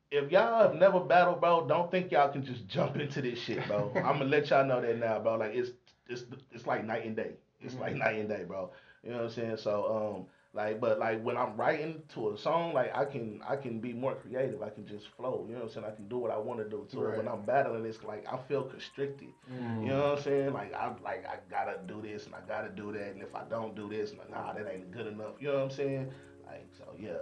If 0.09 0.31
y'all 0.31 0.61
have 0.61 0.75
never 0.75 1.01
battled, 1.01 1.41
bro, 1.41 1.67
don't 1.67 1.91
think 1.91 2.11
y'all 2.11 2.29
can 2.29 2.45
just 2.45 2.67
jump 2.67 2.95
into 2.95 3.21
this 3.21 3.39
shit, 3.39 3.65
bro. 3.67 3.91
I'm 3.95 4.19
gonna 4.19 4.25
let 4.25 4.49
y'all 4.49 4.65
know 4.65 4.81
that 4.81 4.97
now, 4.97 5.19
bro. 5.19 5.35
Like 5.37 5.53
it's 5.53 5.71
it's 6.07 6.25
it's 6.51 6.65
like 6.65 6.85
night 6.85 7.05
and 7.05 7.15
day. 7.15 7.31
It's 7.61 7.75
like 7.75 7.95
night 7.95 8.19
and 8.19 8.29
day, 8.29 8.43
bro. 8.47 8.71
You 9.03 9.11
know 9.11 9.17
what 9.17 9.23
I'm 9.25 9.31
saying? 9.31 9.57
So 9.57 10.15
um 10.17 10.25
like 10.57 10.81
but 10.81 10.97
like 10.97 11.23
when 11.23 11.37
I'm 11.37 11.55
writing 11.55 12.01
to 12.15 12.31
a 12.31 12.37
song, 12.37 12.73
like 12.73 12.91
I 12.97 13.05
can 13.05 13.41
I 13.47 13.55
can 13.55 13.79
be 13.79 13.93
more 13.93 14.15
creative. 14.15 14.63
I 14.63 14.69
can 14.71 14.87
just 14.87 15.07
flow. 15.15 15.45
You 15.47 15.53
know 15.53 15.59
what 15.59 15.67
I'm 15.67 15.73
saying? 15.73 15.85
I 15.85 15.95
can 15.95 16.07
do 16.07 16.17
what 16.17 16.31
I 16.31 16.37
want 16.39 16.59
to 16.59 16.67
do 16.67 16.87
to 16.93 17.05
it. 17.05 17.17
When 17.17 17.27
I'm 17.27 17.43
battling, 17.43 17.85
it's 17.85 18.03
like 18.03 18.25
I 18.27 18.37
feel 18.47 18.63
constricted. 18.63 19.29
Mm. 19.53 19.83
You 19.83 19.89
know 19.89 20.09
what 20.09 20.17
I'm 20.17 20.23
saying? 20.23 20.53
Like 20.53 20.73
I 20.73 20.87
like 21.03 21.27
I 21.27 21.37
gotta 21.47 21.77
do 21.85 22.01
this 22.01 22.25
and 22.25 22.33
I 22.33 22.39
gotta 22.47 22.69
do 22.69 22.91
that, 22.91 23.11
and 23.11 23.21
if 23.21 23.35
I 23.35 23.43
don't 23.47 23.75
do 23.75 23.87
this, 23.87 24.13
like, 24.17 24.31
nah, 24.31 24.51
that 24.53 24.67
ain't 24.67 24.89
good 24.89 25.05
enough. 25.05 25.35
You 25.39 25.49
know 25.49 25.57
what 25.57 25.63
I'm 25.65 25.69
saying? 25.69 26.11
Like 26.47 26.65
so, 26.75 26.85
yeah. 26.99 27.21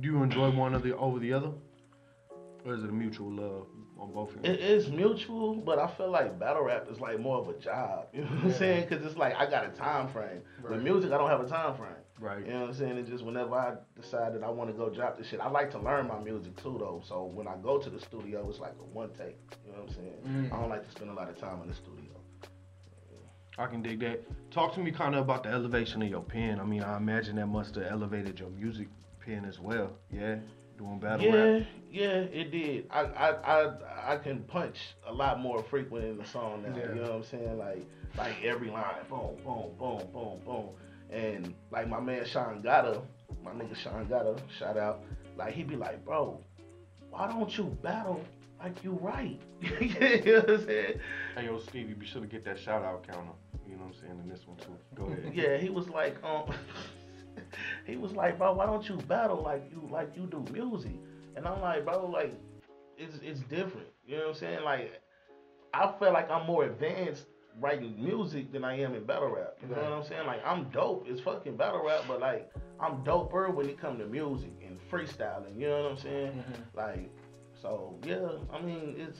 Do 0.00 0.08
you 0.08 0.24
enjoy 0.24 0.50
one 0.50 0.74
of 0.74 0.82
the 0.82 0.96
over 0.96 1.20
the 1.20 1.32
other, 1.32 1.52
or 2.64 2.74
is 2.74 2.82
it 2.82 2.90
a 2.90 2.92
mutual 2.92 3.30
love 3.30 3.66
on 4.00 4.12
both 4.12 4.34
of 4.34 4.44
you? 4.44 4.52
It 4.52 4.58
is 4.58 4.88
mutual, 4.88 5.54
but 5.54 5.78
I 5.78 5.86
feel 5.86 6.10
like 6.10 6.40
battle 6.40 6.64
rap 6.64 6.88
is 6.90 6.98
like 6.98 7.20
more 7.20 7.38
of 7.38 7.48
a 7.48 7.54
job. 7.54 8.08
You 8.12 8.22
know 8.22 8.30
what 8.30 8.46
I'm 8.46 8.52
saying? 8.52 8.88
Because 8.88 9.06
it's 9.06 9.16
like 9.16 9.36
I 9.36 9.48
got 9.48 9.64
a 9.64 9.68
time 9.68 10.08
frame. 10.08 10.42
Right. 10.60 10.72
With 10.72 10.82
music, 10.82 11.12
I 11.12 11.18
don't 11.18 11.30
have 11.30 11.40
a 11.40 11.48
time 11.48 11.76
frame. 11.76 11.94
Right. 12.24 12.44
You 12.44 12.52
know 12.52 12.60
what 12.60 12.68
I'm 12.70 12.74
saying? 12.74 12.98
It's 12.98 13.10
just 13.10 13.24
whenever 13.24 13.54
I 13.54 13.74
decide 14.00 14.34
that 14.34 14.42
I 14.42 14.50
want 14.50 14.70
to 14.70 14.76
go 14.76 14.88
drop 14.88 15.18
this 15.18 15.28
shit. 15.28 15.40
I 15.40 15.48
like 15.48 15.70
to 15.72 15.78
learn 15.78 16.08
my 16.08 16.18
music 16.18 16.56
too, 16.56 16.76
though. 16.78 17.02
So 17.06 17.24
when 17.24 17.46
I 17.46 17.54
go 17.62 17.78
to 17.78 17.90
the 17.90 18.00
studio, 18.00 18.48
it's 18.48 18.58
like 18.58 18.74
a 18.80 18.84
one 18.84 19.10
take. 19.10 19.38
You 19.66 19.72
know 19.72 19.82
what 19.82 19.90
I'm 19.90 19.94
saying? 19.94 20.50
Mm. 20.50 20.52
I 20.52 20.60
don't 20.60 20.70
like 20.70 20.84
to 20.84 20.90
spend 20.90 21.10
a 21.10 21.14
lot 21.14 21.28
of 21.28 21.38
time 21.38 21.60
in 21.62 21.68
the 21.68 21.74
studio. 21.74 22.14
I 23.56 23.66
can 23.66 23.82
dig 23.82 24.00
that. 24.00 24.22
Talk 24.50 24.74
to 24.74 24.80
me 24.80 24.90
kind 24.90 25.14
of 25.14 25.20
about 25.20 25.44
the 25.44 25.50
elevation 25.50 26.02
of 26.02 26.08
your 26.08 26.22
pen. 26.22 26.58
I 26.58 26.64
mean, 26.64 26.82
I 26.82 26.96
imagine 26.96 27.36
that 27.36 27.46
must 27.46 27.76
have 27.76 27.84
elevated 27.84 28.40
your 28.40 28.50
music 28.50 28.88
pen 29.24 29.44
as 29.44 29.60
well. 29.60 29.92
Yeah, 30.10 30.36
doing 30.76 30.98
battle 30.98 31.26
yeah, 31.26 31.34
rap. 31.34 31.66
yeah, 31.90 32.06
it 32.08 32.50
did. 32.50 32.86
I, 32.90 33.02
I 33.02 33.30
I 33.30 34.14
I 34.14 34.16
can 34.16 34.40
punch 34.40 34.78
a 35.06 35.12
lot 35.12 35.38
more 35.38 35.62
frequent 35.62 36.04
in 36.04 36.18
the 36.18 36.26
song 36.26 36.64
now. 36.64 36.76
Yeah. 36.76 36.88
You 36.88 36.94
know 36.96 37.02
what 37.02 37.12
I'm 37.12 37.24
saying? 37.24 37.58
Like 37.58 37.86
like 38.18 38.34
every 38.42 38.70
line, 38.70 38.94
boom, 39.08 39.36
boom, 39.44 39.70
boom, 39.78 40.02
boom, 40.12 40.40
boom. 40.44 40.68
And 41.14 41.54
like 41.70 41.88
my 41.88 42.00
man 42.00 42.24
Sean 42.24 42.60
Gotta, 42.60 43.00
my 43.44 43.52
nigga 43.52 43.76
Sean 43.76 44.06
Gotta, 44.08 44.34
shout 44.58 44.76
out. 44.76 45.04
Like 45.36 45.54
he'd 45.54 45.68
be 45.68 45.76
like, 45.76 46.04
bro, 46.04 46.40
why 47.10 47.28
don't 47.28 47.56
you 47.56 47.64
battle 47.82 48.20
like 48.58 48.82
you 48.82 48.98
right? 49.00 49.40
you 49.60 50.24
know 50.24 50.40
what 50.40 50.50
I'm 50.50 50.66
saying? 50.66 51.00
Hey, 51.36 51.44
yo, 51.44 51.60
Stevie, 51.60 51.94
be 51.94 52.04
sure 52.04 52.20
to 52.20 52.26
get 52.26 52.44
that 52.46 52.58
shout 52.58 52.82
out 52.82 53.06
counter. 53.06 53.30
You 53.68 53.76
know 53.76 53.84
what 53.84 53.94
I'm 53.94 54.00
saying 54.00 54.20
in 54.24 54.28
this 54.28 54.46
one 54.46 54.56
too. 54.56 54.76
Go 54.96 55.04
ahead. 55.04 55.32
Yeah, 55.34 55.56
he 55.56 55.68
was 55.68 55.88
like, 55.88 56.16
um, 56.24 56.52
he 57.86 57.96
was 57.96 58.12
like, 58.12 58.36
bro, 58.36 58.52
why 58.52 58.66
don't 58.66 58.88
you 58.88 58.96
battle 58.96 59.40
like 59.40 59.70
you 59.70 59.88
like 59.92 60.16
you 60.16 60.26
do 60.26 60.44
music? 60.52 60.96
And 61.36 61.46
I'm 61.46 61.60
like, 61.60 61.84
bro, 61.84 62.06
like, 62.06 62.34
it's 62.98 63.18
it's 63.22 63.40
different. 63.42 63.86
You 64.04 64.16
know 64.16 64.22
what 64.22 64.28
I'm 64.30 64.34
saying? 64.34 64.64
Like, 64.64 65.00
I 65.72 65.92
feel 65.98 66.12
like 66.12 66.28
I'm 66.28 66.46
more 66.46 66.64
advanced 66.64 67.26
writing 67.60 67.94
music 68.02 68.52
than 68.52 68.64
I 68.64 68.78
am 68.80 68.94
in 68.94 69.04
battle 69.04 69.28
rap. 69.34 69.56
You 69.62 69.68
know 69.74 69.82
what 69.82 69.92
I'm 69.92 70.04
saying? 70.04 70.26
Like, 70.26 70.44
I'm 70.44 70.64
dope 70.70 71.06
as 71.10 71.20
fucking 71.20 71.56
battle 71.56 71.82
rap, 71.84 72.02
but 72.08 72.20
like, 72.20 72.50
I'm 72.80 73.04
doper 73.04 73.52
when 73.54 73.68
it 73.68 73.78
comes 73.80 74.00
to 74.00 74.06
music 74.06 74.50
and 74.66 74.78
freestyling. 74.90 75.58
You 75.58 75.68
know 75.68 75.82
what 75.84 75.92
I'm 75.92 75.98
saying? 75.98 76.44
Like, 76.74 77.10
so 77.60 77.96
yeah, 78.04 78.28
I 78.52 78.60
mean, 78.60 78.94
it's 78.98 79.18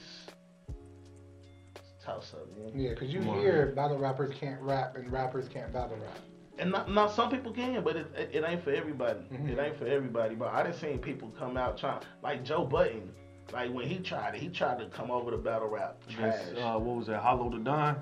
it's 1.75 2.03
toss 2.05 2.33
up, 2.33 2.47
man. 2.57 2.71
Yeah, 2.79 2.89
because 2.91 3.13
you 3.13 3.21
Right. 3.21 3.39
hear 3.39 3.67
battle 3.75 3.97
rappers 3.97 4.33
can't 4.37 4.61
rap 4.61 4.95
and 4.95 5.11
rappers 5.11 5.47
can't 5.47 5.71
battle 5.73 5.97
rap. 5.97 6.19
And 6.57 6.71
not, 6.71 6.89
not 6.89 7.11
some 7.11 7.29
people 7.29 7.51
can, 7.51 7.83
but 7.83 7.97
it, 7.97 8.07
it, 8.17 8.29
it 8.33 8.43
ain't 8.47 8.63
for 8.63 8.71
everybody. 8.71 9.19
Mhm. 9.31 9.49
It 9.49 9.59
ain't 9.59 9.77
for 9.77 9.87
everybody. 9.87 10.35
But 10.35 10.53
I 10.53 10.63
done 10.63 10.73
seen 10.73 10.99
people 10.99 11.29
come 11.37 11.57
out 11.57 11.77
trying, 11.77 12.01
like 12.23 12.45
Joe 12.45 12.63
Budden. 12.65 13.11
Like 13.53 13.71
when 13.73 13.87
he 13.87 13.99
tried 13.99 14.35
it, 14.35 14.41
he 14.41 14.49
tried 14.49 14.79
to 14.79 14.87
come 14.87 15.11
over 15.11 15.31
the 15.31 15.37
battle 15.37 15.67
rap 15.67 15.97
trash. 16.09 16.45
This, 16.49 16.57
uh, 16.59 16.77
what 16.79 16.95
was 16.97 17.07
that? 17.07 17.21
Hollow 17.21 17.49
the 17.49 17.59
Don. 17.59 18.01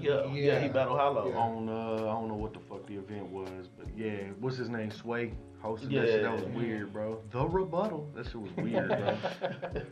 Yeah, 0.00 0.24
yeah, 0.26 0.58
he 0.60 0.66
yeah. 0.66 0.68
battle 0.68 0.96
hollow. 0.96 1.28
Yeah. 1.28 1.36
On 1.36 1.68
uh, 1.68 2.08
I 2.08 2.12
don't 2.12 2.28
know 2.28 2.34
what 2.34 2.52
the 2.52 2.60
fuck 2.68 2.86
the 2.86 2.94
event 2.94 3.30
was, 3.30 3.68
but 3.78 3.86
yeah, 3.96 4.30
what's 4.40 4.56
his 4.56 4.68
name? 4.68 4.90
Sway 4.90 5.32
hosted 5.62 5.94
that 5.94 6.06
shit. 6.06 6.22
That 6.22 6.32
was 6.32 6.44
weird, 6.54 6.92
bro. 6.92 7.20
The 7.32 7.46
rebuttal. 7.46 8.10
That 8.14 8.26
shit 8.26 8.36
was 8.36 8.52
weird, 8.56 8.88
bro. 8.88 9.16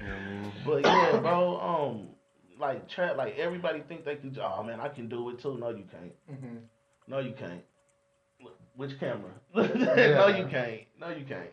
You 0.00 0.08
know 0.08 0.14
what 0.14 0.22
I 0.22 0.30
mean? 0.30 0.52
But 0.66 0.84
yeah, 0.84 1.20
bro, 1.20 1.60
um, 1.60 2.08
like 2.58 2.88
trap, 2.88 3.16
like 3.16 3.38
everybody 3.38 3.82
think 3.86 4.04
they 4.04 4.16
can. 4.16 4.36
Oh 4.42 4.62
man, 4.62 4.80
I 4.80 4.88
can 4.88 5.08
do 5.08 5.30
it 5.30 5.40
too. 5.40 5.56
No, 5.58 5.68
you 5.70 5.84
can't. 5.90 6.12
hmm 6.40 6.56
No, 7.06 7.20
you 7.20 7.34
can't. 7.38 7.62
Which 8.74 8.98
camera? 8.98 9.30
no, 9.54 10.26
you 10.28 10.46
can't. 10.46 10.80
No, 10.98 11.10
you 11.10 11.24
can't. 11.24 11.50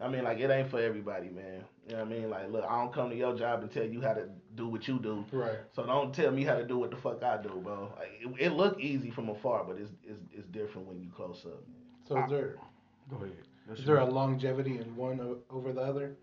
I 0.00 0.08
mean, 0.08 0.24
like 0.24 0.38
it 0.40 0.50
ain't 0.50 0.70
for 0.70 0.80
everybody, 0.80 1.28
man. 1.28 1.64
You 1.86 1.92
know 1.92 2.04
what 2.04 2.06
I 2.06 2.10
mean? 2.10 2.30
Like, 2.30 2.50
look, 2.50 2.64
I 2.68 2.80
don't 2.80 2.92
come 2.92 3.10
to 3.10 3.16
your 3.16 3.36
job 3.36 3.62
and 3.62 3.70
tell 3.70 3.84
you 3.84 4.00
how 4.00 4.12
to 4.14 4.24
do 4.56 4.66
what 4.68 4.88
you 4.88 4.98
do. 4.98 5.24
Right. 5.30 5.58
So 5.72 5.84
don't 5.86 6.12
tell 6.12 6.32
me 6.32 6.42
how 6.42 6.56
to 6.56 6.66
do 6.66 6.78
what 6.78 6.90
the 6.90 6.96
fuck 6.96 7.22
I 7.22 7.36
do, 7.40 7.60
bro. 7.62 7.92
Like, 7.96 8.10
it, 8.40 8.46
it 8.46 8.52
look 8.52 8.80
easy 8.80 9.10
from 9.10 9.28
afar, 9.28 9.64
but 9.64 9.76
it's, 9.76 9.90
it's 10.02 10.20
it's 10.32 10.46
different 10.48 10.88
when 10.88 11.00
you 11.00 11.10
close 11.14 11.44
up. 11.46 11.62
So 12.08 12.22
is 12.24 12.30
there 12.30 12.56
Go 13.08 13.16
ahead. 13.16 13.32
That's 13.68 13.80
is 13.80 13.86
there 13.86 13.98
a 13.98 14.04
longevity 14.04 14.78
in 14.78 14.96
one 14.96 15.20
o- 15.20 15.38
over 15.54 15.72
the 15.72 15.80
other? 15.82 16.16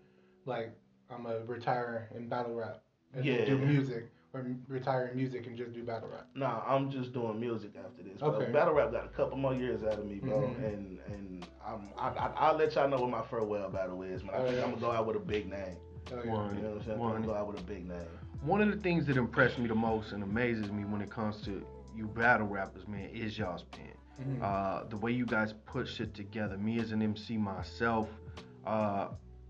Like 0.44 0.74
I'm 1.10 1.26
a 1.26 1.40
retire 1.46 2.08
in 2.14 2.28
battle 2.28 2.54
rap 2.54 2.82
and 3.14 3.24
Yeah. 3.24 3.44
do 3.46 3.58
music, 3.58 4.10
or 4.34 4.40
m- 4.40 4.62
retire 4.68 5.06
in 5.08 5.16
music 5.16 5.46
and 5.46 5.56
just 5.56 5.72
do 5.72 5.82
battle 5.82 6.08
rap. 6.10 6.26
Nah, 6.34 6.62
I'm 6.66 6.90
just 6.90 7.12
doing 7.12 7.38
music 7.38 7.72
after 7.76 8.02
this. 8.02 8.18
Bro. 8.18 8.28
Okay. 8.30 8.52
Battle 8.52 8.74
rap 8.74 8.92
got 8.92 9.04
a 9.04 9.08
couple 9.08 9.36
more 9.36 9.54
years 9.54 9.82
out 9.82 9.94
of 9.98 10.06
me, 10.06 10.16
bro, 10.16 10.40
Mhm. 10.40 10.64
and 10.64 10.98
and 11.06 11.46
I'm, 11.66 11.88
I, 11.98 12.08
I 12.08 12.26
I'll 12.36 12.56
let 12.56 12.74
y'all 12.74 12.88
know 12.88 12.98
what 13.00 13.10
my 13.10 13.22
farewell 13.22 13.68
battle 13.70 14.02
is, 14.02 14.22
man. 14.24 14.34
I 14.34 14.38
Oh, 14.38 14.44
think 14.44 14.56
yeah. 14.56 14.64
I'm 14.64 14.70
gonna 14.70 14.80
go 14.80 14.90
out 14.90 15.06
with 15.06 15.16
a 15.16 15.20
big 15.20 15.48
name. 15.50 15.76
Oh, 16.12 16.20
yeah. 16.24 16.30
One. 16.32 16.56
You 16.56 16.62
know 16.62 16.68
what 16.70 16.78
I'm 16.78 16.84
saying? 16.84 16.92
I'm 16.94 16.98
One. 16.98 17.12
gonna 17.12 17.26
go 17.26 17.34
out 17.34 17.46
with 17.48 17.60
a 17.60 17.64
big 17.64 17.86
name. 17.88 17.98
One 18.42 18.60
of 18.60 18.70
the 18.70 18.76
things 18.78 19.06
that 19.06 19.16
impressed 19.16 19.58
me 19.58 19.68
the 19.68 19.74
most 19.74 20.12
and 20.12 20.22
amazes 20.22 20.70
me 20.72 20.84
when 20.84 21.00
it 21.00 21.10
comes 21.10 21.42
to 21.42 21.64
you 21.94 22.06
battle 22.06 22.46
rappers, 22.48 22.88
man, 22.88 23.08
is 23.12 23.38
y'all's 23.38 23.62
pen. 23.64 23.92
Mhm. 24.20 24.42
Uh, 24.42 24.84
the 24.88 24.96
way 24.96 25.12
you 25.12 25.26
guys 25.26 25.52
put 25.66 25.86
shit 25.86 26.12
together. 26.14 26.56
Me 26.58 26.78
as 26.80 26.90
an 26.92 27.02
MC 27.02 27.36
myself, 27.36 28.08
uh, 28.66 29.08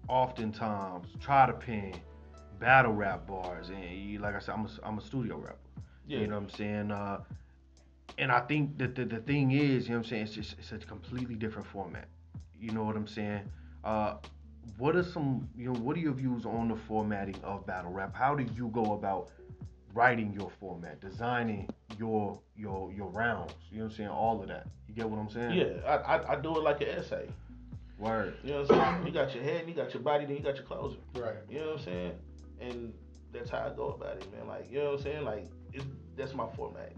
oftentimes 0.08 1.06
try 1.20 1.46
to 1.46 1.52
pen 1.52 1.94
battle 2.62 2.92
rap 2.92 3.26
bars, 3.26 3.70
and 3.70 3.84
you, 3.84 4.20
like 4.20 4.36
I 4.36 4.38
said, 4.38 4.54
I'm 4.54 4.64
a, 4.64 4.70
I'm 4.84 4.98
a 4.98 5.00
studio 5.00 5.36
rapper. 5.36 5.56
Yeah. 6.06 6.20
You 6.20 6.28
know 6.28 6.36
what 6.36 6.44
I'm 6.44 6.50
saying? 6.50 6.90
Uh, 6.92 7.18
and 8.18 8.30
I 8.30 8.40
think 8.40 8.78
that 8.78 8.94
the, 8.94 9.04
the 9.04 9.18
thing 9.18 9.50
is, 9.50 9.84
you 9.84 9.90
know 9.90 9.98
what 9.98 10.04
I'm 10.04 10.10
saying, 10.10 10.22
it's 10.22 10.34
just 10.34 10.54
it's 10.58 10.70
a 10.70 10.78
completely 10.78 11.34
different 11.34 11.66
format. 11.66 12.06
You 12.60 12.70
know 12.70 12.84
what 12.84 12.94
I'm 12.94 13.08
saying? 13.08 13.42
Uh, 13.84 14.14
what 14.78 14.94
are 14.94 15.02
some, 15.02 15.48
you 15.56 15.72
know, 15.72 15.80
what 15.80 15.96
are 15.96 16.00
your 16.00 16.12
views 16.12 16.46
on 16.46 16.68
the 16.68 16.76
formatting 16.76 17.34
of 17.42 17.66
battle 17.66 17.90
rap? 17.90 18.14
How 18.14 18.34
do 18.36 18.46
you 18.54 18.68
go 18.68 18.94
about 18.94 19.30
writing 19.92 20.32
your 20.32 20.50
format, 20.60 21.00
designing 21.00 21.68
your 21.98 22.38
your 22.56 22.92
your 22.92 23.08
rounds? 23.08 23.54
You 23.72 23.78
know 23.78 23.84
what 23.84 23.90
I'm 23.90 23.96
saying? 23.96 24.08
All 24.10 24.40
of 24.40 24.48
that. 24.48 24.68
You 24.86 24.94
get 24.94 25.10
what 25.10 25.18
I'm 25.18 25.30
saying? 25.30 25.58
Yeah, 25.58 25.84
I, 25.84 26.16
I, 26.16 26.32
I 26.34 26.36
do 26.40 26.56
it 26.56 26.62
like 26.62 26.80
an 26.80 26.88
essay. 26.88 27.28
Word. 27.98 28.34
You 28.42 28.50
know 28.52 28.62
what 28.62 28.72
I'm 28.72 28.94
saying? 28.94 29.06
You 29.06 29.12
got 29.12 29.34
your 29.34 29.44
head, 29.44 29.64
you 29.68 29.74
got 29.74 29.94
your 29.94 30.02
body, 30.02 30.26
then 30.26 30.36
you 30.36 30.42
got 30.42 30.56
your 30.56 30.64
closer. 30.64 30.96
Right. 31.14 31.34
You 31.48 31.60
know 31.60 31.66
what 31.66 31.78
I'm 31.78 31.84
saying? 31.84 32.12
And 32.62 32.92
that's 33.32 33.50
how 33.50 33.58
I 33.58 33.74
go 33.74 33.88
about 33.88 34.16
it, 34.16 34.32
man. 34.32 34.46
Like, 34.46 34.70
you 34.70 34.78
know 34.78 34.90
what 34.90 34.98
I'm 34.98 35.02
saying? 35.02 35.24
Like, 35.24 35.46
it's, 35.72 35.84
that's 36.16 36.34
my 36.34 36.46
format. 36.54 36.92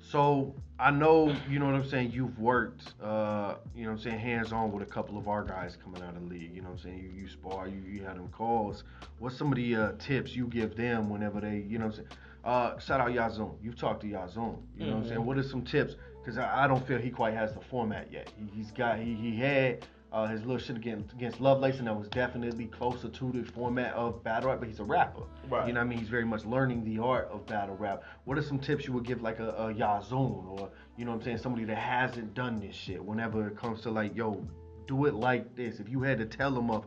So 0.00 0.54
I 0.78 0.90
know, 0.90 1.34
you 1.48 1.58
know 1.58 1.66
what 1.66 1.74
I'm 1.74 1.88
saying, 1.88 2.10
you've 2.12 2.38
worked, 2.38 2.94
uh, 3.02 3.54
you 3.74 3.84
know 3.84 3.90
what 3.90 3.96
I'm 3.96 4.02
saying, 4.02 4.18
hands 4.18 4.52
on 4.52 4.70
with 4.70 4.82
a 4.82 4.90
couple 4.90 5.16
of 5.16 5.26
our 5.26 5.42
guys 5.42 5.78
coming 5.82 6.02
out 6.02 6.16
of 6.16 6.28
the 6.28 6.34
league. 6.34 6.54
You 6.54 6.60
know 6.60 6.68
what 6.68 6.78
I'm 6.80 6.82
saying? 6.82 6.98
You, 6.98 7.22
you 7.22 7.28
spar, 7.28 7.66
you, 7.66 7.80
you 7.88 8.02
had 8.04 8.16
them 8.16 8.28
calls. 8.28 8.84
What's 9.20 9.38
some 9.38 9.52
of 9.52 9.56
the 9.56 9.74
uh, 9.74 9.92
tips 9.98 10.36
you 10.36 10.48
give 10.48 10.76
them 10.76 11.08
whenever 11.08 11.40
they, 11.40 11.64
you 11.66 11.78
know 11.78 11.86
what 11.86 11.94
I'm 11.94 11.96
saying? 11.96 12.08
Uh, 12.44 12.78
shout 12.78 13.00
out 13.00 13.12
Yazoo. 13.12 13.52
You've 13.62 13.78
talked 13.78 14.02
to 14.02 14.08
Yazoo. 14.08 14.58
You 14.76 14.86
know 14.86 14.96
what 14.96 15.02
I'm 15.02 15.08
saying? 15.08 15.24
What 15.24 15.38
are 15.38 15.42
some 15.42 15.62
tips? 15.62 15.94
Because 16.20 16.36
I, 16.36 16.64
I 16.64 16.66
don't 16.66 16.86
feel 16.86 16.98
he 16.98 17.10
quite 17.10 17.34
has 17.34 17.54
the 17.54 17.60
format 17.60 18.12
yet. 18.12 18.30
He, 18.36 18.50
he's 18.54 18.70
got, 18.72 18.98
he, 18.98 19.14
he 19.14 19.36
had 19.36 19.86
uh, 20.12 20.26
his 20.26 20.40
little 20.42 20.58
shit 20.58 20.76
against, 20.76 21.12
against 21.12 21.40
Lovelace, 21.40 21.78
and 21.78 21.86
that 21.86 21.98
was 21.98 22.08
definitely 22.08 22.66
closer 22.66 23.08
to 23.08 23.32
the 23.32 23.42
format 23.52 23.94
of 23.94 24.22
battle 24.22 24.50
rap, 24.50 24.60
but 24.60 24.68
he's 24.68 24.80
a 24.80 24.84
rapper. 24.84 25.22
Right. 25.48 25.66
You 25.66 25.72
know 25.72 25.80
what 25.80 25.86
I 25.86 25.88
mean? 25.88 25.98
He's 25.98 26.08
very 26.08 26.24
much 26.24 26.44
learning 26.44 26.84
the 26.84 27.02
art 27.02 27.28
of 27.32 27.46
battle 27.46 27.76
rap. 27.76 28.02
What 28.24 28.36
are 28.36 28.42
some 28.42 28.58
tips 28.58 28.86
you 28.86 28.92
would 28.92 29.06
give 29.06 29.22
like 29.22 29.38
a, 29.38 29.50
a 29.50 29.72
Yazoon 29.72 30.60
or, 30.60 30.70
you 30.98 31.04
know 31.06 31.12
what 31.12 31.18
I'm 31.18 31.24
saying, 31.24 31.38
somebody 31.38 31.64
that 31.64 31.78
hasn't 31.78 32.34
done 32.34 32.60
this 32.60 32.76
shit 32.76 33.02
whenever 33.02 33.46
it 33.48 33.56
comes 33.56 33.80
to 33.82 33.90
like, 33.90 34.14
yo, 34.14 34.46
do 34.86 35.06
it 35.06 35.14
like 35.14 35.56
this. 35.56 35.80
If 35.80 35.88
you 35.88 36.02
had 36.02 36.18
to 36.18 36.26
tell 36.26 36.52
them 36.52 36.70
of, 36.70 36.84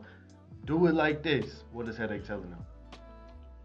do 0.64 0.86
it 0.86 0.94
like 0.94 1.22
this, 1.22 1.64
what 1.72 1.88
is 1.88 1.96
Headache 1.96 2.26
telling 2.26 2.50
them? 2.50 2.64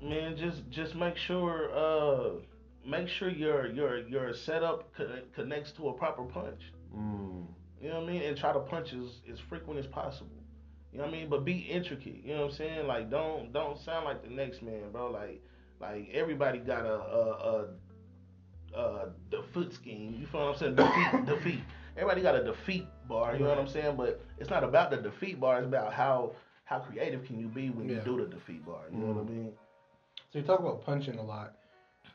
Man, 0.01 0.35
just 0.35 0.67
just 0.71 0.95
make 0.95 1.15
sure 1.15 1.69
uh 1.75 2.39
make 2.83 3.07
sure 3.07 3.29
your 3.29 3.67
your 3.67 3.99
your 4.07 4.33
setup 4.33 4.91
co- 4.95 5.19
connects 5.35 5.71
to 5.73 5.89
a 5.89 5.93
proper 5.93 6.23
punch. 6.23 6.61
Mm. 6.95 7.45
You 7.81 7.89
know 7.89 7.99
what 7.99 8.09
I 8.09 8.13
mean? 8.13 8.21
And 8.21 8.37
try 8.37 8.53
to 8.53 8.59
punch 8.59 8.93
as, 8.93 9.21
as 9.31 9.39
frequent 9.39 9.79
as 9.79 9.87
possible. 9.87 10.29
You 10.91 10.99
know 10.99 11.05
what 11.05 11.13
I 11.13 11.17
mean? 11.17 11.29
But 11.29 11.45
be 11.45 11.57
intricate. 11.57 12.23
You 12.23 12.33
know 12.33 12.41
what 12.41 12.51
I'm 12.51 12.57
saying? 12.57 12.87
Like 12.87 13.09
don't 13.09 13.51
don't 13.53 13.79
sound 13.79 14.05
like 14.05 14.23
the 14.23 14.29
next 14.29 14.61
man, 14.61 14.91
bro. 14.91 15.09
Like 15.09 15.41
like 15.79 16.09
everybody 16.13 16.59
got 16.59 16.85
a 16.85 16.93
a, 16.93 17.67
a, 18.75 18.79
a 18.79 19.09
defeat 19.29 19.73
scheme. 19.73 20.17
You 20.19 20.27
feel 20.27 20.41
what 20.41 20.53
I'm 20.53 20.57
saying? 20.57 20.75
Defeat 20.75 21.25
defeat. 21.25 21.59
Everybody 21.95 22.21
got 22.21 22.35
a 22.35 22.43
defeat 22.43 22.87
bar. 23.07 23.33
You 23.35 23.43
know 23.43 23.49
what 23.49 23.59
I'm 23.59 23.67
saying? 23.67 23.95
But 23.95 24.21
it's 24.37 24.49
not 24.49 24.63
about 24.63 24.91
the 24.91 24.97
defeat 24.97 25.39
bar. 25.39 25.59
It's 25.59 25.67
about 25.67 25.93
how 25.93 26.33
how 26.65 26.79
creative 26.79 27.25
can 27.25 27.39
you 27.39 27.47
be 27.47 27.69
when 27.69 27.87
you 27.87 28.01
do 28.03 28.17
the 28.17 28.27
defeat 28.27 28.65
bar. 28.65 28.83
You 28.91 28.97
know 28.97 29.07
what 29.07 29.17
I 29.17 29.25
mm-hmm. 29.25 29.43
mean? 29.43 29.53
So 30.31 30.39
you 30.39 30.45
talk 30.45 30.59
about 30.59 30.85
punching 30.85 31.17
a 31.17 31.23
lot. 31.23 31.55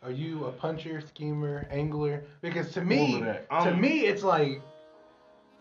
Are 0.02 0.10
you 0.10 0.44
a 0.44 0.52
puncher, 0.52 1.00
schemer, 1.00 1.66
angler? 1.70 2.24
Because 2.40 2.72
to 2.72 2.82
me, 2.82 3.22
to 3.62 3.74
me, 3.74 4.06
it's 4.06 4.22
like 4.22 4.60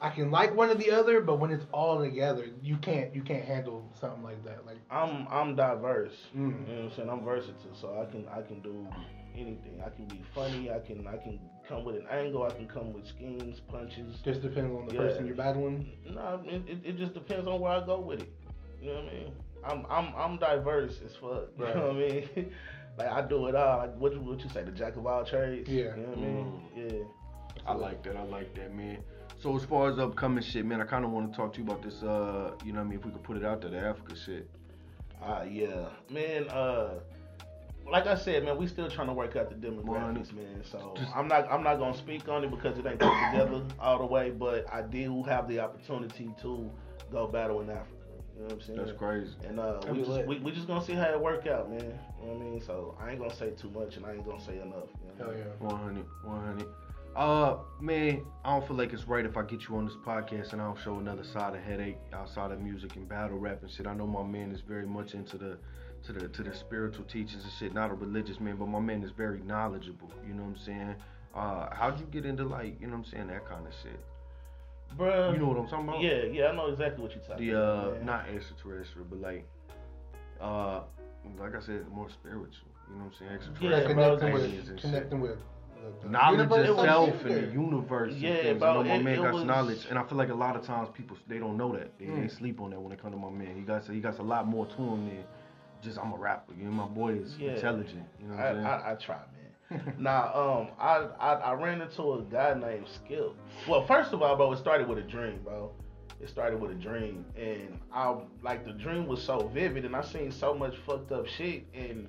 I 0.05 0.09
can 0.11 0.29
like 0.29 0.55
one 0.55 0.69
or 0.69 0.75
the 0.75 0.91
other, 0.91 1.19
but 1.19 1.39
when 1.39 1.49
it's 1.49 1.65
all 1.71 1.99
together, 1.99 2.45
you 2.61 2.77
can't 2.77 3.13
you 3.15 3.23
can't 3.23 3.43
handle 3.43 3.83
something 3.99 4.21
like 4.21 4.43
that. 4.45 4.63
Like 4.65 4.77
I'm 4.91 5.27
I'm 5.31 5.55
diverse. 5.55 6.13
Mm. 6.37 6.37
You 6.37 6.75
know 6.75 6.83
what 6.83 6.91
I'm 6.91 6.95
saying? 6.95 7.09
I'm 7.09 7.23
versatile, 7.25 7.73
so 7.73 7.99
I 7.99 8.11
can 8.11 8.27
I 8.27 8.41
can 8.43 8.61
do 8.61 8.87
anything. 9.33 9.81
I 9.83 9.89
can 9.89 10.05
be 10.05 10.21
funny. 10.35 10.69
I 10.69 10.77
can 10.79 11.07
I 11.07 11.17
can 11.17 11.39
come 11.67 11.83
with 11.85 11.95
an 11.95 12.05
angle. 12.11 12.43
I 12.43 12.51
can 12.51 12.67
come 12.67 12.93
with 12.93 13.07
schemes, 13.07 13.59
punches. 13.67 14.17
just 14.23 14.43
depends 14.43 14.77
on 14.77 14.85
the 14.87 14.93
Yeah. 14.93 15.01
person 15.01 15.25
you're 15.25 15.35
battling. 15.35 15.91
No, 16.07 16.39
it, 16.45 16.61
it, 16.69 16.77
it 16.85 16.97
just 16.97 17.15
depends 17.15 17.47
on 17.47 17.59
where 17.59 17.71
I 17.71 17.83
go 17.83 17.99
with 17.99 18.21
it. 18.21 18.29
You 18.79 18.89
know 18.93 19.01
what 19.01 19.09
I 19.11 19.13
mean? 19.15 19.31
I'm 19.65 19.85
I'm 19.89 20.13
I'm 20.15 20.37
diverse 20.37 20.99
as 21.03 21.15
fuck. 21.15 21.49
You 21.57 21.65
Right. 21.65 21.75
know 21.75 21.87
what 21.87 21.95
I 21.95 21.99
mean? 21.99 22.51
like 22.99 23.09
I 23.09 23.21
do 23.27 23.47
it 23.47 23.55
all. 23.55 23.79
Like 23.79 23.97
what 23.97 24.13
you 24.13 24.21
what 24.21 24.39
you 24.43 24.49
say, 24.51 24.63
the 24.63 24.71
jack 24.71 24.97
of 24.97 25.07
all 25.07 25.25
trades. 25.25 25.67
Yeah. 25.67 25.95
You 25.95 26.03
know 26.03 26.09
what 26.09 26.17
I 26.19 26.21
mean? 26.21 26.61
Yeah. 26.75 27.03
I 27.65 27.73
like 27.73 28.03
that. 28.03 28.15
I 28.15 28.23
like 28.23 28.53
that, 28.53 28.75
man. 28.75 28.99
So 29.45 29.55
as 29.55 29.63
far 29.63 29.91
as 29.91 29.99
upcoming 29.99 30.43
shit, 30.43 30.65
man, 30.65 30.81
I 30.81 30.85
kind 30.85 31.05
of 31.05 31.11
want 31.11 31.31
to 31.31 31.37
talk 31.37 31.53
to 31.53 31.59
you 31.61 31.67
about 31.67 31.83
this. 31.83 32.01
Uh, 32.01 32.53
you 32.65 32.73
know, 32.73 32.79
what 32.79 32.87
I 32.87 32.89
mean, 32.89 32.97
if 32.97 33.05
we 33.05 33.11
could 33.11 33.21
put 33.21 33.37
it 33.37 33.45
out 33.45 33.61
there, 33.61 33.69
the 33.69 33.77
Africa 33.77 34.15
shit. 34.15 34.49
Ah, 35.21 35.43
yeah, 35.43 35.85
man. 36.09 36.49
Uh, 36.49 36.95
like 37.87 38.07
I 38.07 38.15
said, 38.15 38.43
man, 38.43 38.57
we 38.57 38.65
still 38.65 38.89
trying 38.89 39.05
to 39.05 39.13
work 39.13 39.35
out 39.35 39.51
the 39.51 39.55
demographics, 39.55 40.33
man. 40.33 40.63
So 40.63 40.95
Just- 40.97 41.15
I'm 41.15 41.27
not, 41.27 41.47
I'm 41.51 41.61
not 41.61 41.75
gonna 41.77 41.95
speak 41.95 42.27
on 42.27 42.43
it 42.43 42.49
because 42.49 42.79
it 42.79 42.87
ain't 42.87 42.97
put 42.97 43.13
together 43.31 43.61
all 43.79 43.99
the 43.99 44.07
way. 44.07 44.31
But 44.31 44.65
I 44.73 44.81
do 44.81 45.21
have 45.21 45.47
the 45.47 45.59
opportunity 45.59 46.31
to 46.41 46.71
go 47.11 47.27
battle 47.27 47.61
in 47.61 47.69
Africa. 47.69 47.91
You 48.33 48.39
know 48.39 48.45
what 48.45 48.53
I'm 48.53 48.61
saying? 48.61 48.79
That's 48.79 48.97
crazy. 48.97 49.35
And 49.47 49.59
uh, 49.59 49.79
we 49.91 49.99
just, 49.99 50.09
lit. 50.09 50.27
we, 50.27 50.39
we 50.39 50.51
just 50.53 50.65
gonna 50.65 50.83
see 50.83 50.93
how 50.93 51.11
it 51.11 51.21
work 51.21 51.45
out, 51.45 51.69
man. 51.69 51.81
You 51.81 52.27
know 52.27 52.33
what 52.33 52.41
I 52.41 52.49
mean? 52.49 52.61
So 52.61 52.97
I 52.99 53.11
ain't 53.11 53.19
gonna 53.19 53.35
say 53.35 53.51
too 53.51 53.69
much, 53.69 53.95
and 53.95 54.07
I 54.07 54.13
ain't 54.13 54.25
gonna 54.25 54.43
say 54.43 54.59
enough. 54.59 54.89
You 55.03 55.23
know? 55.23 55.31
Hell 55.31 55.37
yeah. 55.37 55.67
100, 55.67 56.03
100. 56.23 56.67
Uh, 57.16 57.57
man, 57.80 58.26
I 58.43 58.49
don't 58.57 58.68
feel 58.68 58.76
like 58.76 58.91
it's 58.91 59.07
right 59.07 59.26
if 59.26 59.38
I 59.38 59.43
get 59.43 59.70
you 59.70 59.78
on 59.78 59.86
this 59.86 59.95
podcast 60.05 60.51
and 60.51 60.61
I 60.61 60.66
don't 60.66 60.78
show 60.84 60.97
another 60.99 61.24
side 61.24 61.55
of 61.55 61.61
headache 61.63 61.97
outside 62.13 62.51
of 62.51 62.59
music 62.59 62.95
and 62.97 63.07
battle 63.07 63.38
rap 63.38 63.59
and 63.61 63.72
shit. 63.72 63.88
I 63.88 63.93
know 63.93 64.05
my 64.05 64.24
man 64.24 64.51
is 64.51 64.59
very 64.61 64.86
much 64.86 65.13
into 65.13 65.38
the 65.38 65.57
to 66.05 66.13
the 66.13 66.28
to 66.28 66.43
the 66.43 66.53
spiritual 66.53 67.05
teachings 67.05 67.43
and 67.43 67.53
shit. 67.57 67.74
Not 67.74 67.89
a 67.89 67.93
religious 67.93 68.39
man, 68.41 68.57
but 68.57 68.68
my 68.68 68.82
man 68.82 69.01
is 69.01 69.11
very 69.11 69.39
knowledgeable. 69.41 70.11
You 70.28 70.34
know 70.34 70.43
what 70.43 70.49
I'm 70.49 70.66
saying? 70.66 70.95
Uh, 71.34 71.68
how'd 71.74 71.99
you 71.99 72.05
get 72.07 72.26
into 72.26 72.43
like, 72.43 72.80
you 72.82 72.88
know 72.88 72.97
what 72.97 73.05
I'm 73.05 73.11
saying, 73.11 73.28
that 73.28 73.47
kind 73.47 73.66
of 73.66 73.74
shit? 73.82 73.99
Bruh. 74.97 75.34
You 75.34 75.39
know 75.39 75.47
what 75.47 75.57
I'm 75.57 75.68
talking 75.68 75.88
about? 75.88 76.01
Yeah, 76.01 76.24
yeah, 76.32 76.47
I 76.47 76.55
know 76.55 76.68
exactly 76.68 77.01
what 77.01 77.13
you're 77.16 77.24
talking 77.24 77.47
The 77.47 77.53
uh, 77.57 77.61
about. 77.63 77.93
man. 77.97 78.05
not 78.05 78.26
extraterrestrial, 78.30 79.07
but 79.09 79.22
like, 79.22 79.47
uh, 80.41 80.82
like 81.39 81.55
I 81.55 81.59
said, 81.61 81.88
more 81.89 82.09
spiritual. 82.09 82.68
You 82.89 82.97
know 82.99 83.05
what 83.05 83.13
I'm 83.13 83.13
saying? 83.20 83.32
Yeah, 83.61 83.78
Extraterrestrial. 83.78 83.95
bro, 83.95 84.18
connecting 84.18 84.66
with 84.68 84.82
connecting 84.82 85.22
with 85.22 85.38
the, 86.01 86.05
the 86.07 86.09
knowledge 86.11 86.51
itself 86.51 87.26
and 87.26 87.36
the 87.47 87.51
universe. 87.51 88.13
Yeah, 88.15 88.30
and 88.32 88.41
things. 88.43 88.59
bro, 88.59 88.69
I 88.69 88.73
know 88.73 88.84
my 88.84 88.95
it- 88.95 89.03
man 89.03 89.13
it 89.13 89.21
got 89.21 89.34
was- 89.34 89.43
knowledge, 89.43 89.86
and 89.89 89.99
I 89.99 90.03
feel 90.03 90.17
like 90.17 90.30
a 90.30 90.34
lot 90.36 90.55
of 90.55 90.63
times 90.63 90.89
people 90.93 91.17
they 91.28 91.38
don't 91.38 91.57
know 91.57 91.71
that. 91.73 91.97
They, 91.99 92.05
they 92.05 92.11
Mm. 92.11 92.38
sleep 92.38 92.59
on 92.61 92.71
that 92.71 92.80
when 92.82 92.91
it 92.91 93.01
comes 93.01 93.13
to 93.13 93.19
my 93.19 93.30
man. 93.30 93.55
He 93.55 93.61
got 93.61 93.88
he 93.88 93.99
got 93.99 94.17
a 94.19 94.23
lot 94.23 94.47
more 94.47 94.65
to 94.65 94.76
him 94.76 95.05
than 95.07 95.23
just 95.82 95.97
I'm 95.99 96.13
a 96.13 96.17
rapper. 96.17 96.53
You 96.57 96.65
know, 96.65 96.71
my 96.71 96.88
boy 96.88 97.13
is 97.15 97.36
Yeah. 97.38 97.51
intelligent. 97.55 98.05
You 98.21 98.28
know 98.28 98.36
what 98.36 98.43
I, 98.43 98.49
I'm 98.49 98.55
saying? 98.55 98.65
I, 98.65 98.91
I 98.91 98.95
try, 98.95 99.15
man. 99.69 99.93
now, 99.99 100.34
um, 100.34 100.67
I, 100.80 101.07
I 101.19 101.34
I 101.34 101.53
ran 101.53 101.82
into 101.82 102.13
a 102.13 102.21
guy 102.23 102.53
named 102.53 102.88
Skip. 102.88 103.34
Well, 103.67 103.86
first 103.86 104.13
of 104.13 104.21
all, 104.21 104.36
bro, 104.36 104.51
it 104.53 104.57
started 104.57 104.88
with 104.88 104.97
a 104.99 105.03
dream, 105.03 105.39
bro. 105.43 105.71
It 106.21 106.30
started 106.30 106.61
with 106.61 106.71
a 106.71 106.76
dream, 106.76 107.26
and 107.36 107.78
I 107.93 108.15
like 108.41 108.63
the 108.63 108.71
dream 108.71 109.05
was 109.05 109.21
so 109.21 109.47
vivid, 109.53 109.84
and 109.86 109.95
I 109.95 110.01
seen 110.01 110.32
so 110.32 110.53
much 110.53 110.76
fucked 110.86 111.11
up 111.11 111.28
shit 111.28 111.65
and 111.73 112.07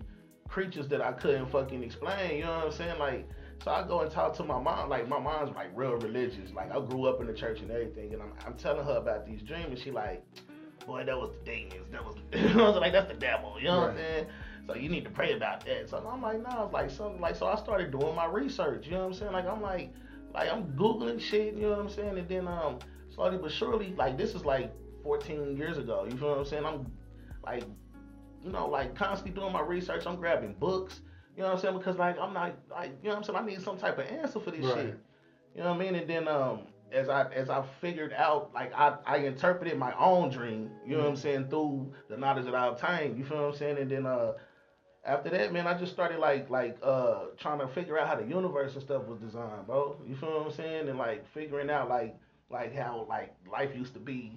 creatures 0.49 0.87
that 0.89 1.01
I 1.01 1.13
couldn't 1.13 1.47
fucking 1.51 1.83
explain. 1.83 2.37
You 2.39 2.45
know 2.45 2.57
what 2.59 2.67
I'm 2.67 2.73
saying? 2.73 2.99
Like, 3.01 3.29
so 3.65 3.71
I 3.71 3.87
go 3.87 4.01
and 4.01 4.11
talk 4.11 4.35
to 4.37 4.45
my 4.45 4.61
mom. 4.61 4.89
Like, 4.89 5.09
my 5.09 5.19
mom's 5.19 5.55
like 5.55 5.71
real 5.75 5.95
religious. 5.95 6.53
Like, 6.55 6.71
I 6.71 6.81
grew 6.81 7.07
up 7.07 7.21
in 7.21 7.27
the 7.27 7.33
church 7.33 7.61
and 7.61 7.71
everything, 7.71 8.13
and 8.13 8.23
I'm, 8.23 8.33
I'm 8.47 8.55
telling 8.55 8.85
her 8.85 8.97
about 8.97 9.27
these 9.27 9.43
dreams, 9.43 9.67
and 9.71 9.79
she 9.79 9.91
like, 9.91 10.25
boy, 10.87 11.05
that 11.05 11.17
was 11.17 11.31
the 11.33 11.51
demons. 11.51 11.91
That 11.91 12.05
was, 12.05 12.17
I 12.33 12.57
was 12.57 12.77
like, 12.77 12.93
that's 12.93 13.09
the 13.09 13.19
devil. 13.19 13.57
You 13.59 13.69
know 13.69 13.81
what 13.81 13.91
I'm 13.91 13.97
saying? 13.97 14.27
So 14.67 14.75
you 14.75 14.89
need 14.89 15.05
to 15.05 15.11
pray 15.11 15.35
about 15.35 15.65
that. 15.67 15.89
So 15.89 15.99
I'm 15.99 16.23
like, 16.23 16.43
nah, 16.43 16.65
it's 16.65 16.73
like 16.73 16.91
something 16.91 17.21
like 17.21 17.37
so 17.37 17.47
I 17.47 17.57
started 17.57 17.93
doing 17.93 18.15
my 18.15 18.27
research, 18.27 18.87
you 18.87 18.93
know 18.93 19.01
what 19.01 19.07
I'm 19.07 19.15
saying? 19.15 19.33
Like 19.33 19.47
I'm 19.47 19.63
like 19.63 19.93
like 20.35 20.53
I'm 20.53 20.65
Googling 20.73 21.21
shit, 21.21 21.55
you 21.55 21.63
know 21.63 21.71
what 21.71 21.79
I'm 21.79 21.89
saying? 21.89 22.19
And 22.19 22.29
then 22.29 22.49
um 22.49 22.81
slowly 23.15 23.39
but 23.39 23.53
surely, 23.53 23.95
like 23.97 24.19
this 24.19 24.35
is 24.35 24.45
like 24.45 24.73
fourteen 25.05 25.57
years 25.57 25.79
ago, 25.79 26.05
you 26.11 26.17
feel 26.17 26.31
what 26.31 26.39
I'm 26.39 26.45
saying? 26.45 26.67
I'm 26.67 26.91
like 27.45 27.63
you 28.43 28.51
know, 28.51 28.67
like 28.67 28.95
constantly 28.95 29.41
doing 29.41 29.53
my 29.53 29.61
research, 29.61 30.05
I'm 30.07 30.17
grabbing 30.17 30.55
books, 30.55 31.01
you 31.37 31.43
know 31.43 31.49
what 31.49 31.55
I'm 31.57 31.61
saying? 31.61 31.79
Because 31.79 31.97
like 31.99 32.19
I'm 32.19 32.33
not 32.33 32.55
like 32.71 32.93
you 33.03 33.09
know 33.09 33.17
what 33.17 33.29
I'm 33.29 33.35
saying, 33.35 33.39
I 33.39 33.47
need 33.47 33.63
some 33.63 33.77
type 33.77 33.99
of 33.99 34.07
answer 34.07 34.41
for 34.41 34.51
this 34.51 34.65
Right. 34.65 34.87
shit. 34.87 34.99
You 35.55 35.63
know 35.63 35.71
what 35.71 35.81
I 35.81 35.85
mean? 35.85 35.95
And 35.95 36.09
then 36.09 36.29
um 36.29 36.61
as 36.93 37.09
I 37.09 37.31
as 37.33 37.51
I 37.51 37.63
figured 37.81 38.13
out, 38.13 38.51
like 38.55 38.73
I, 38.75 38.95
I 39.05 39.17
interpreted 39.19 39.77
my 39.79 39.93
own 39.99 40.31
dream, 40.31 40.71
you 40.87 40.97
know 40.97 41.03
what 41.03 41.11
I'm 41.11 41.17
saying, 41.17 41.49
through 41.49 41.93
the 42.09 42.17
knowledge 42.17 42.45
that 42.47 42.55
I 42.55 42.69
obtained. 42.69 43.19
You 43.19 43.25
feel 43.25 43.39
what 43.39 43.53
I'm 43.53 43.57
saying? 43.57 43.79
And 43.79 43.91
then 43.91 44.07
uh 44.07 44.33
after 45.05 45.31
that, 45.31 45.53
man, 45.53 45.67
I 45.69 45.75
just 45.79 45.93
started 45.93 46.19
like 46.19 46.49
like 46.51 46.79
uh 46.83 47.27
trying 47.39 47.59
to 47.59 47.69
figure 47.69 47.99
out 47.99 48.09
how 48.09 48.17
the 48.17 48.25
universe 48.25 48.75
and 48.75 48.83
stuff 48.83 49.05
was 49.07 49.19
designed, 49.21 49.67
bro. 49.67 49.97
You 50.07 50.17
feel 50.17 50.31
what 50.39 50.47
I'm 50.47 50.53
saying? 50.53 50.89
And 50.89 50.99
like 50.99 51.27
figuring 51.33 51.71
out 51.71 51.89
like 51.89 52.17
like 52.51 52.75
how 52.75 53.07
like 53.09 53.35
life 53.51 53.71
used 53.77 53.93
to 53.95 54.01
be 54.01 54.33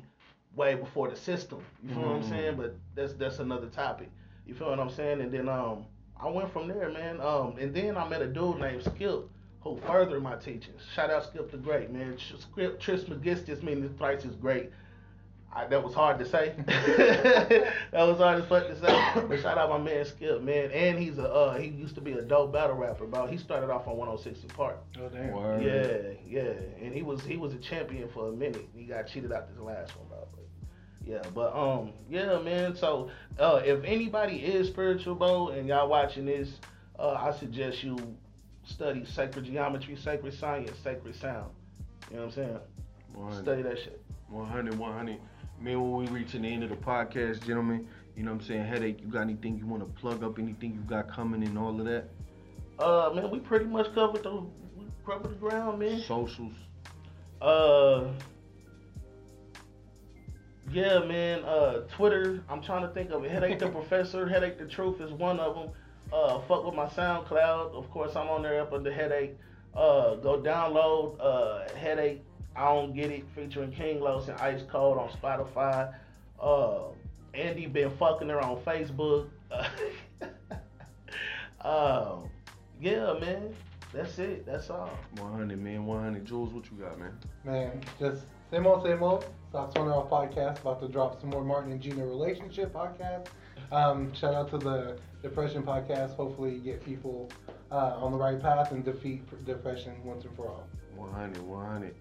way 0.56 0.76
before 0.76 1.10
the 1.10 1.16
system. 1.16 1.64
You 1.84 1.94
feel 1.94 2.04
what 2.04 2.16
I'm 2.18 2.24
saying? 2.24 2.56
But 2.58 2.76
that's 2.96 3.14
that's 3.14 3.40
another 3.40 3.68
topic. 3.68 4.10
You 4.46 4.54
feel 4.54 4.70
what 4.70 4.80
I'm 4.80 4.90
saying? 4.90 5.22
And 5.22 5.32
then 5.32 5.48
um 5.48 5.86
I 6.20 6.30
went 6.30 6.52
from 6.52 6.68
there, 6.68 6.90
man. 6.90 7.22
Um 7.22 7.56
and 7.60 7.74
then 7.74 7.98
I 7.98 8.08
met 8.08 8.22
a 8.22 8.28
dude 8.28 8.60
named 8.60 8.84
Skip 8.84 9.30
who 9.62 9.80
furthered 9.86 10.24
my 10.24 10.36
teachings. 10.36 10.82
Shout 10.94 11.10
out 11.10 11.26
Skip 11.26 11.52
the 11.52 11.58
Great, 11.58 11.92
man. 11.92 12.18
Skip 12.18 12.80
Trismegistus 12.80 13.62
meaning 13.62 13.94
thrice 13.98 14.26
is 14.26 14.36
great. 14.36 14.72
I, 15.52 15.66
that 15.66 15.84
was 15.84 15.96
hard 15.96 16.20
to 16.20 16.26
say. 16.26 16.54
that 16.68 17.74
was 17.94 18.18
hard 18.18 18.42
as 18.42 18.48
fuck 18.48 18.68
to 18.68 18.80
say. 18.80 19.26
But 19.28 19.42
shout 19.42 19.58
out 19.58 19.70
my 19.70 19.80
man 19.80 20.06
Skip, 20.06 20.42
man. 20.44 20.72
And 20.72 21.00
he's 21.00 21.18
a 21.18 21.28
uh, 21.28 21.58
he 21.58 21.70
used 21.70 21.96
to 21.96 22.02
be 22.02 22.14
a 22.14 22.22
dope 22.22 22.54
battle 22.54 22.76
rapper, 22.76 23.06
bro. 23.06 23.26
He 23.26 23.38
started 23.38 23.70
off 23.70 23.88
on 23.88 23.98
106 23.98 24.42
and 24.42 24.54
Park. 24.54 24.78
Oh 25.00 25.10
damn. 25.10 25.32
Word. 25.32 25.64
Yeah, 25.64 26.14
yeah. 26.28 26.54
And 26.82 26.94
he 26.94 27.02
was 27.02 27.22
he 27.24 27.38
was 27.38 27.54
a 27.54 27.58
champion 27.58 28.10
for 28.10 28.30
a 28.30 28.32
minute. 28.32 28.68
He 28.76 28.84
got 28.84 29.08
cheated 29.08 29.32
out 29.32 29.50
this 29.50 29.60
last 29.60 29.98
one, 29.98 30.08
bro. 30.08 30.28
But, 30.32 30.46
yeah, 31.10 31.24
but 31.34 31.56
um, 31.56 31.92
yeah, 32.08 32.38
man. 32.38 32.76
So 32.76 33.10
uh, 33.40 33.62
if 33.66 33.84
anybody 33.84 34.36
is 34.38 34.68
spiritual, 34.68 35.16
bro, 35.16 35.48
and 35.50 35.68
y'all 35.68 35.90
watching 35.90 36.26
this, 36.26 36.50
uh, 37.00 37.14
I 37.14 37.36
suggest 37.36 37.84
you 37.84 37.98
study 38.64 39.04
sacred 39.06 39.46
geometry, 39.46 39.96
sacred 39.96 40.36
science, 40.36 40.72
sacred 40.84 41.16
sound. 41.16 41.50
You 42.12 42.18
know 42.18 42.26
what 42.26 42.28
I'm 42.28 42.36
saying? 42.36 42.60
100. 43.14 43.42
Study 43.42 43.62
that 43.64 43.80
shit. 43.80 44.00
100, 44.28 44.78
100. 44.78 45.18
Man, 45.60 45.82
when 45.82 45.96
we 45.96 46.08
reaching 46.12 46.44
the 46.44 46.48
end 46.48 46.64
of 46.64 46.70
the 46.70 46.76
podcast, 46.76 47.44
gentlemen, 47.44 47.88
you 48.16 48.22
know 48.22 48.32
what 48.32 48.42
I'm 48.42 48.48
saying? 48.48 48.66
Headache, 48.66 49.02
you 49.02 49.08
got 49.08 49.22
anything 49.22 49.58
you 49.58 49.66
want 49.66 49.82
to 49.82 50.00
plug 50.00 50.24
up? 50.24 50.38
Anything 50.38 50.76
you 50.76 50.82
got 50.82 51.12
coming 51.12 51.44
and 51.44 51.58
all 51.58 51.80
of 51.80 51.88
that? 51.88 52.06
Uh, 52.78 53.12
man, 53.16 53.32
we 53.32 53.40
pretty 53.40 53.66
much 53.66 53.92
covered 53.96 54.22
the 54.22 54.44
we 54.78 54.86
covered 55.04 55.32
the 55.32 55.36
ground, 55.36 55.80
man. 55.80 56.02
Socials. 56.02 56.54
Uh, 57.42 58.10
yeah, 60.72 61.00
man. 61.00 61.44
Uh, 61.44 61.82
Twitter. 61.96 62.44
I'm 62.50 62.62
trying 62.62 62.82
to 62.82 62.94
think 62.94 63.12
of 63.12 63.24
it. 63.24 63.32
Headache 63.32 63.60
the 63.60 63.70
Professor. 63.70 64.28
Headache 64.28 64.58
the 64.58 64.66
Truth 64.66 65.02
is 65.02 65.12
one 65.12 65.40
of 65.40 65.56
them. 65.56 65.70
Uh, 66.12 66.40
fuck 66.48 66.66
with 66.66 66.76
my 66.76 66.88
SoundCloud. 66.88 67.74
Of 67.74 67.90
course, 67.92 68.16
I'm 68.16 68.28
on 68.30 68.42
there 68.42 68.62
up 68.62 68.74
under 68.74 68.92
Headache. 68.92 69.38
Uh, 69.76 70.16
go 70.16 70.42
download 70.42 71.18
uh 71.20 71.70
Headache. 71.76 72.24
I 72.56 72.74
don't 72.74 72.94
get 72.94 73.12
it 73.12 73.24
featuring 73.36 73.72
King 73.72 74.02
Los 74.02 74.28
and 74.28 74.40
Ice 74.40 74.64
Cold 74.70 74.98
on 74.98 75.10
Spotify. 75.10 75.94
Uh, 76.42 76.90
Andy 77.34 77.68
been 77.68 77.92
fucking 77.92 78.28
her 78.30 78.42
on 78.42 78.58
Facebook. 78.64 79.30
uh, 81.62 82.16
yeah, 82.82 83.14
man. 83.20 83.56
That's 83.94 84.20
it. 84.20 84.46
That's 84.46 84.70
all. 84.70 84.92
100, 85.18 85.60
man. 85.60 85.86
100. 85.86 86.26
Juwlz, 86.26 86.52
what 86.52 86.66
you 86.72 86.78
got, 86.78 87.00
man? 87.00 87.18
Man, 87.44 87.82
just 88.00 88.24
same 88.52 88.68
old, 88.68 88.84
same 88.84 89.02
old. 89.02 89.26
Socks 89.52 89.76
On 89.78 89.88
or 89.88 89.94
Off 89.94 90.10
podcast 90.10 90.62
about 90.62 90.80
to 90.82 90.88
drop 90.88 91.20
some 91.20 91.32
more 91.32 91.44
Martin 91.44 91.72
and 91.72 91.82
Gina 91.82 92.06
relationship 92.06 92.72
podcast. 92.72 93.28
Um, 93.72 94.14
shout 94.14 94.36
out 94.36 94.50
to 94.52 94.60
the 94.60 95.00
depression 95.24 95.64
podcast. 95.64 96.16
Hopefully, 96.16 96.60
get 96.60 96.86
people 96.86 97.32
uh, 97.72 97.98
on 97.98 98.12
the 98.12 98.18
right 98.18 98.40
path 98.40 98.72
and 98.72 98.86
defeat 98.86 99.24
depression 99.46 99.94
once 100.04 100.26
and 100.26 100.36
for 100.36 100.50
all. 100.50 100.68
100, 100.96 101.42
100. 101.42 101.96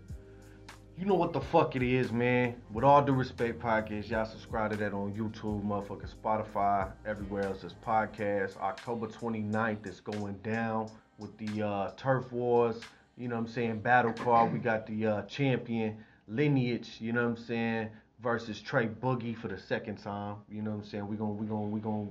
You 0.98 1.06
know 1.06 1.14
what 1.14 1.32
the 1.32 1.40
fuck 1.40 1.74
it 1.74 1.82
is, 1.82 2.12
man. 2.12 2.56
With 2.70 2.84
all 2.84 3.02
due 3.02 3.12
respect, 3.12 3.60
podcast, 3.60 4.10
y'all 4.10 4.26
subscribe 4.26 4.72
to 4.72 4.76
that 4.78 4.92
on 4.92 5.14
YouTube, 5.14 5.64
motherfucking 5.64 6.12
Spotify, 6.14 6.90
everywhere 7.06 7.44
else 7.44 7.62
This 7.62 7.74
podcast. 7.86 8.58
October 8.58 9.06
29th 9.06 9.86
is 9.86 10.00
going 10.00 10.36
down 10.42 10.90
with 11.16 11.36
the 11.38 11.62
uh, 11.62 11.92
Turf 11.96 12.30
Wars, 12.30 12.80
you 13.16 13.28
know 13.28 13.36
what 13.36 13.46
I'm 13.46 13.48
saying, 13.48 13.80
battle 13.80 14.12
card. 14.12 14.52
We 14.52 14.58
got 14.58 14.86
the 14.86 15.06
uh, 15.06 15.22
champion 15.22 15.98
lineage, 16.28 16.96
you 17.00 17.12
know 17.12 17.22
what 17.28 17.38
I'm 17.38 17.44
saying, 17.44 17.88
versus 18.22 18.60
Trey 18.60 18.86
Boogie 18.88 19.36
for 19.36 19.48
the 19.48 19.58
second 19.58 19.96
time. 19.96 20.36
You 20.50 20.62
know 20.62 20.70
what 20.70 20.84
I'm 20.84 20.84
saying? 20.84 21.08
We're 21.08 21.16
gonna 21.16 21.32
we 21.32 21.46
gonna 21.46 21.62
we 21.68 21.80
gonna 21.80 22.08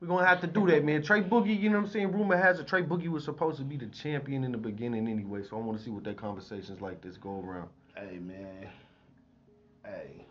we're 0.00 0.08
gonna 0.08 0.26
have 0.26 0.40
to 0.42 0.46
do 0.46 0.66
that, 0.68 0.84
man. 0.84 1.02
Trey 1.02 1.22
Boogie, 1.22 1.58
you 1.58 1.70
know 1.70 1.78
what 1.78 1.86
I'm 1.86 1.90
saying? 1.90 2.12
Rumor 2.12 2.36
has 2.36 2.58
it 2.60 2.66
Trey 2.66 2.82
Boogie 2.82 3.08
was 3.08 3.24
supposed 3.24 3.58
to 3.58 3.64
be 3.64 3.76
the 3.76 3.86
champion 3.86 4.44
in 4.44 4.52
the 4.52 4.58
beginning 4.58 5.08
anyway, 5.08 5.42
so 5.48 5.56
I 5.56 5.60
wanna 5.60 5.78
see 5.78 5.90
what 5.90 6.04
that 6.04 6.16
conversations 6.16 6.80
like 6.80 7.00
this 7.00 7.16
go 7.16 7.40
around. 7.40 7.68
Hey, 7.96 8.18
man. 8.18 8.68
Hey. 9.84 10.24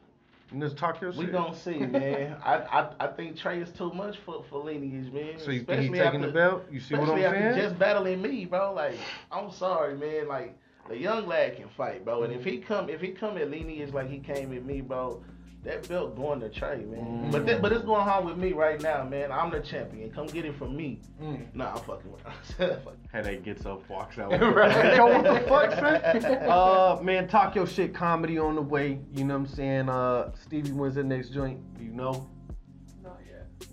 Let's 0.56 0.74
talk 0.76 1.02
your 1.02 1.12
We 1.12 1.26
shit. 1.26 1.32
gonna 1.32 1.56
see, 1.56 1.80
man. 1.80 2.38
I, 2.46 2.58
I 2.58 2.90
I 3.00 3.08
think 3.08 3.38
Trey 3.38 3.60
is 3.60 3.72
too 3.72 3.92
much 3.94 4.18
for 4.20 4.44
for 4.50 4.64
lineage, 4.64 5.12
man. 5.12 5.40
So 5.40 5.50
you 5.50 5.64
think 5.64 5.80
he 5.82 5.86
Especially 5.88 6.00
taking 6.00 6.22
the 6.22 6.28
belt? 6.28 6.66
You 6.72 6.80
see 6.80 6.94
what 6.96 7.10
I'm 7.10 7.18
saying? 7.18 7.56
Just 7.56 7.80
battling 7.80 8.22
me, 8.22 8.46
bro. 8.46 8.74
Like 8.74 8.98
I'm 9.32 9.50
sorry, 9.52 9.98
man. 9.98 10.28
Like 10.28 10.56
the 10.90 10.98
young 10.98 11.28
lad 11.28 11.56
can 11.56 11.70
fight, 11.70 12.04
bro. 12.04 12.24
And 12.24 12.34
if 12.34 12.44
he 12.44 12.58
come 12.58 12.90
if 12.90 13.02
he 13.02 13.10
come 13.10 13.38
at 13.38 13.50
lineage 13.50 13.94
like 13.94 14.10
he 14.10 14.20
came 14.20 14.54
at 14.54 14.66
me, 14.66 14.82
bro, 14.82 15.24
that 15.64 15.88
belt 15.88 16.16
going 16.16 16.42
to 16.42 16.50
Trey, 16.50 16.84
man. 16.86 17.26
Mm. 17.26 17.32
But 17.32 17.46
that, 17.46 17.62
but 17.62 17.72
it's 17.72 17.86
going 17.86 18.08
on 18.08 18.26
with 18.26 18.38
me 18.38 18.52
right 18.52 18.82
now, 18.82 19.04
man. 19.04 19.32
I'm 19.32 19.50
the 19.50 19.62
champion. 19.62 20.12
Come 20.12 20.28
get 20.28 20.44
it 20.44 20.58
from 20.58 20.76
me. 20.76 21.00
Mm. 21.22 21.56
Nah, 21.56 21.72
I'm 21.76 21.84
fucking 21.84 22.12
with. 22.12 22.22
Fuck. 22.84 22.98
Headache 23.12 23.44
gets 23.44 23.66
up, 23.66 23.88
walks 23.90 24.18
out. 24.20 24.32
Right. 24.32 24.96
Yo, 24.98 25.06
what 25.06 25.24
the 25.24 25.40
fuck, 25.48 25.72
son? 25.72 26.26
Uh, 26.50 27.00
man, 27.02 27.28
talk 27.30 27.56
your 27.56 27.66
shit 27.68 27.94
comedy 27.94 28.38
on 28.38 28.56
the 28.56 28.62
way. 28.62 29.00
You 29.14 29.24
know 29.24 29.38
what 29.38 29.48
I'm 29.48 29.56
saying? 29.56 29.90
Uh, 29.90 30.32
Stevie, 30.36 30.72
when's 30.72 30.96
the 30.96 31.04
next 31.04 31.30
joint? 31.30 31.60
You 31.80 31.92
know? 31.92 32.30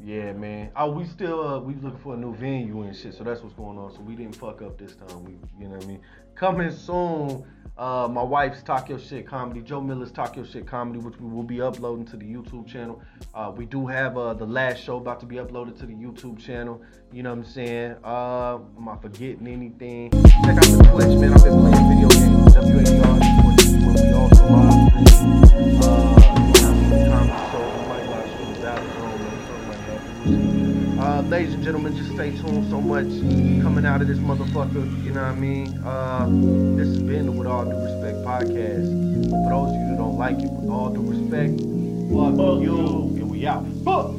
Yeah, 0.03 0.33
man. 0.33 0.71
Oh, 0.77 0.91
we 0.93 1.05
still 1.05 1.47
uh, 1.47 1.59
we 1.61 1.75
looking 1.75 1.99
for 1.99 2.15
a 2.15 2.17
new 2.17 2.35
venue 2.35 2.83
and 2.83 2.97
shit, 2.97 3.15
so 3.15 3.23
that's 3.23 3.43
what's 3.43 3.55
going 3.55 3.77
on. 3.77 3.93
So 3.93 4.01
we 4.01 4.17
didn't 4.17 4.35
fuck 4.35 4.63
up 4.63 4.79
this 4.79 4.97
time. 4.97 5.25
We, 5.25 5.33
you 5.59 5.69
know 5.69 5.77
what 5.77 5.85
I 5.85 5.87
mean. 5.87 6.01
Coming 6.35 6.71
soon, 6.71 7.45
uh, 7.77 8.09
my 8.11 8.23
wife's 8.23 8.63
Talk 8.63 8.89
Your 8.89 8.99
Shit 8.99 9.27
Comedy, 9.27 9.61
Joe 9.61 9.83
Miller's 9.83 10.11
Talk 10.11 10.37
Your 10.37 10.47
Shit 10.47 10.67
Comedy, 10.67 11.01
which 11.01 11.21
we 11.21 11.29
will 11.29 11.43
be 11.43 11.61
uploading 11.61 12.07
to 12.07 12.17
the 12.17 12.25
YouTube 12.25 12.67
channel. 12.67 13.03
Uh, 13.35 13.53
we 13.55 13.67
do 13.67 13.87
have 13.87 14.17
uh, 14.17 14.33
the 14.33 14.47
last 14.47 14.83
show 14.83 14.97
about 14.97 15.21
to 15.21 15.27
be 15.27 15.37
uploaded 15.37 15.79
to 15.81 15.87
the 15.87 15.93
YouTube 15.93 16.39
channel. 16.39 16.81
You 17.13 17.23
know 17.23 17.31
what 17.31 17.41
I'm 17.41 17.45
saying? 17.45 17.97
Uh, 18.03 18.59
am 18.79 18.89
I 18.89 18.97
forgetting 18.97 19.47
anything? 19.47 20.11
Check 20.13 20.57
out 20.57 20.65
the 20.65 20.89
Twitch, 20.93 21.19
man. 21.19 21.35
I've 21.35 21.45
been 21.45 21.61
playing 21.61 21.89
video 21.91 22.09
games. 22.09 22.57
Also 24.15 24.49
live. 24.49 24.91
Uh, 25.83 26.21
Uh, 31.21 31.23
ladies 31.25 31.53
and 31.53 31.63
gentlemen, 31.63 31.95
just 31.95 32.11
stay 32.15 32.31
tuned. 32.31 32.71
So 32.71 32.81
much 32.81 33.05
coming 33.63 33.85
out 33.85 34.01
of 34.01 34.09
this 34.09 34.17
motherfucker. 34.17 35.05
You 35.05 35.13
know 35.13 35.21
what 35.21 35.33
I 35.33 35.35
mean? 35.35 35.77
Uh, 35.85 36.27
this 36.79 36.89
has 36.89 37.03
been 37.03 37.27
the 37.27 37.33
With 37.33 37.47
All 37.47 37.67
Due 37.67 37.77
Respect 37.77 38.17
podcast. 38.25 38.89
For 39.29 39.51
those 39.51 39.69
of 39.69 39.75
you 39.75 39.89
that 39.91 39.99
don't 39.99 40.17
like 40.17 40.39
it, 40.39 40.51
with 40.51 40.71
all 40.71 40.89
due 40.89 41.03
respect, 41.03 41.61
fuck, 42.11 42.37
Fuck 42.39 42.63
you. 42.63 42.75
you. 42.75 43.21
And 43.21 43.31
we 43.31 43.47
out. 43.47 43.67
Fuck. 43.85 44.15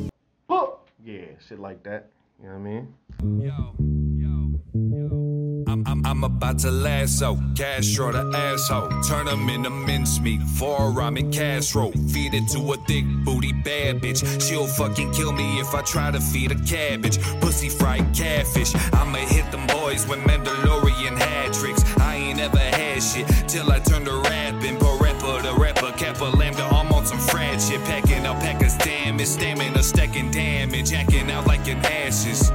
Fuck. 0.48 0.90
Yeah, 1.04 1.26
shit 1.50 1.58
like 1.58 1.82
that. 1.86 2.12
You 2.40 2.50
know 2.50 2.60
what 2.60 2.60
I 2.60 2.70
mean? 2.70 2.94
Yo, 3.42 3.74
yo, 4.22 5.10
yo. 5.10 5.31
I'm, 5.72 5.88
I'm, 5.88 6.06
I'm 6.06 6.24
about 6.26 6.60
to 6.60 6.72
lasso, 6.72 7.40
Castro 7.56 8.12
the 8.12 8.38
asshole. 8.38 8.90
Turn 9.04 9.28
him 9.28 9.48
into 9.48 9.70
mincemeat, 9.70 10.42
forearm 10.42 11.16
and 11.16 11.34
casserole. 11.34 11.94
Feed 12.10 12.34
it 12.34 12.50
to 12.50 12.74
a 12.74 12.78
thick 12.88 13.06
booty 13.24 13.54
bad 13.54 14.02
bitch. 14.02 14.20
She'll 14.42 14.68
fucking 14.68 15.14
kill 15.14 15.32
me 15.32 15.62
if 15.62 15.74
I 15.74 15.82
try 15.82 16.12
to 16.12 16.20
feed 16.20 16.52
a 16.52 16.60
cabbage. 16.66 17.22
Pussy 17.40 17.70
fried 17.70 18.14
catfish. 18.14 18.76
I'ma 18.94 19.20
hit 19.20 19.50
them 19.52 19.66
boys 19.68 20.06
with 20.08 20.20
Mandalorian 20.20 21.18
hat 21.18 21.54
tricks. 21.54 21.84
I 21.98 22.16
ain't 22.16 22.42
ever 22.42 22.58
had 22.58 23.02
shit 23.02 23.28
till 23.48 23.72
I 23.72 23.80
turned 23.80 24.08
to 24.08 24.18
rapping. 24.18 24.78
Rapper 25.22 25.44
to 25.44 25.54
rapper, 25.54 25.92
Kappa 25.98 26.26
Lambda, 26.26 26.64
I'm 26.64 26.92
on 26.92 27.06
some 27.06 27.20
frat 27.20 27.62
shit. 27.62 27.82
Packing 27.86 28.26
up 28.26 28.40
packers, 28.40 28.76
damage, 28.78 29.28
stamina, 29.28 29.84
stacking 29.84 30.32
damage. 30.32 30.92
Acting 30.94 31.32
out 31.32 31.48
like 31.48 31.68
an 31.68 31.78
ashes. 31.86 32.52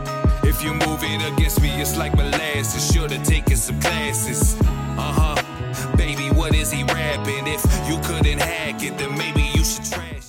If 0.58 0.64
you 0.64 0.72
move 0.72 1.00
it 1.02 1.20
against 1.30 1.60
me, 1.60 1.68
it's 1.82 1.98
like 1.98 2.16
molasses. 2.16 2.90
Should've 2.90 3.22
taken 3.24 3.56
some 3.56 3.78
classes. 3.78 4.58
Uh 4.96 5.12
huh. 5.36 5.96
Baby, 5.98 6.30
what 6.30 6.54
is 6.54 6.72
he 6.72 6.82
rapping? 6.82 7.46
If 7.46 7.62
you 7.86 7.98
couldn't 8.00 8.38
hack 8.38 8.82
it, 8.82 8.96
then 8.96 9.18
maybe 9.18 9.42
you 9.42 9.62
should 9.62 9.84
trash. 9.84 10.25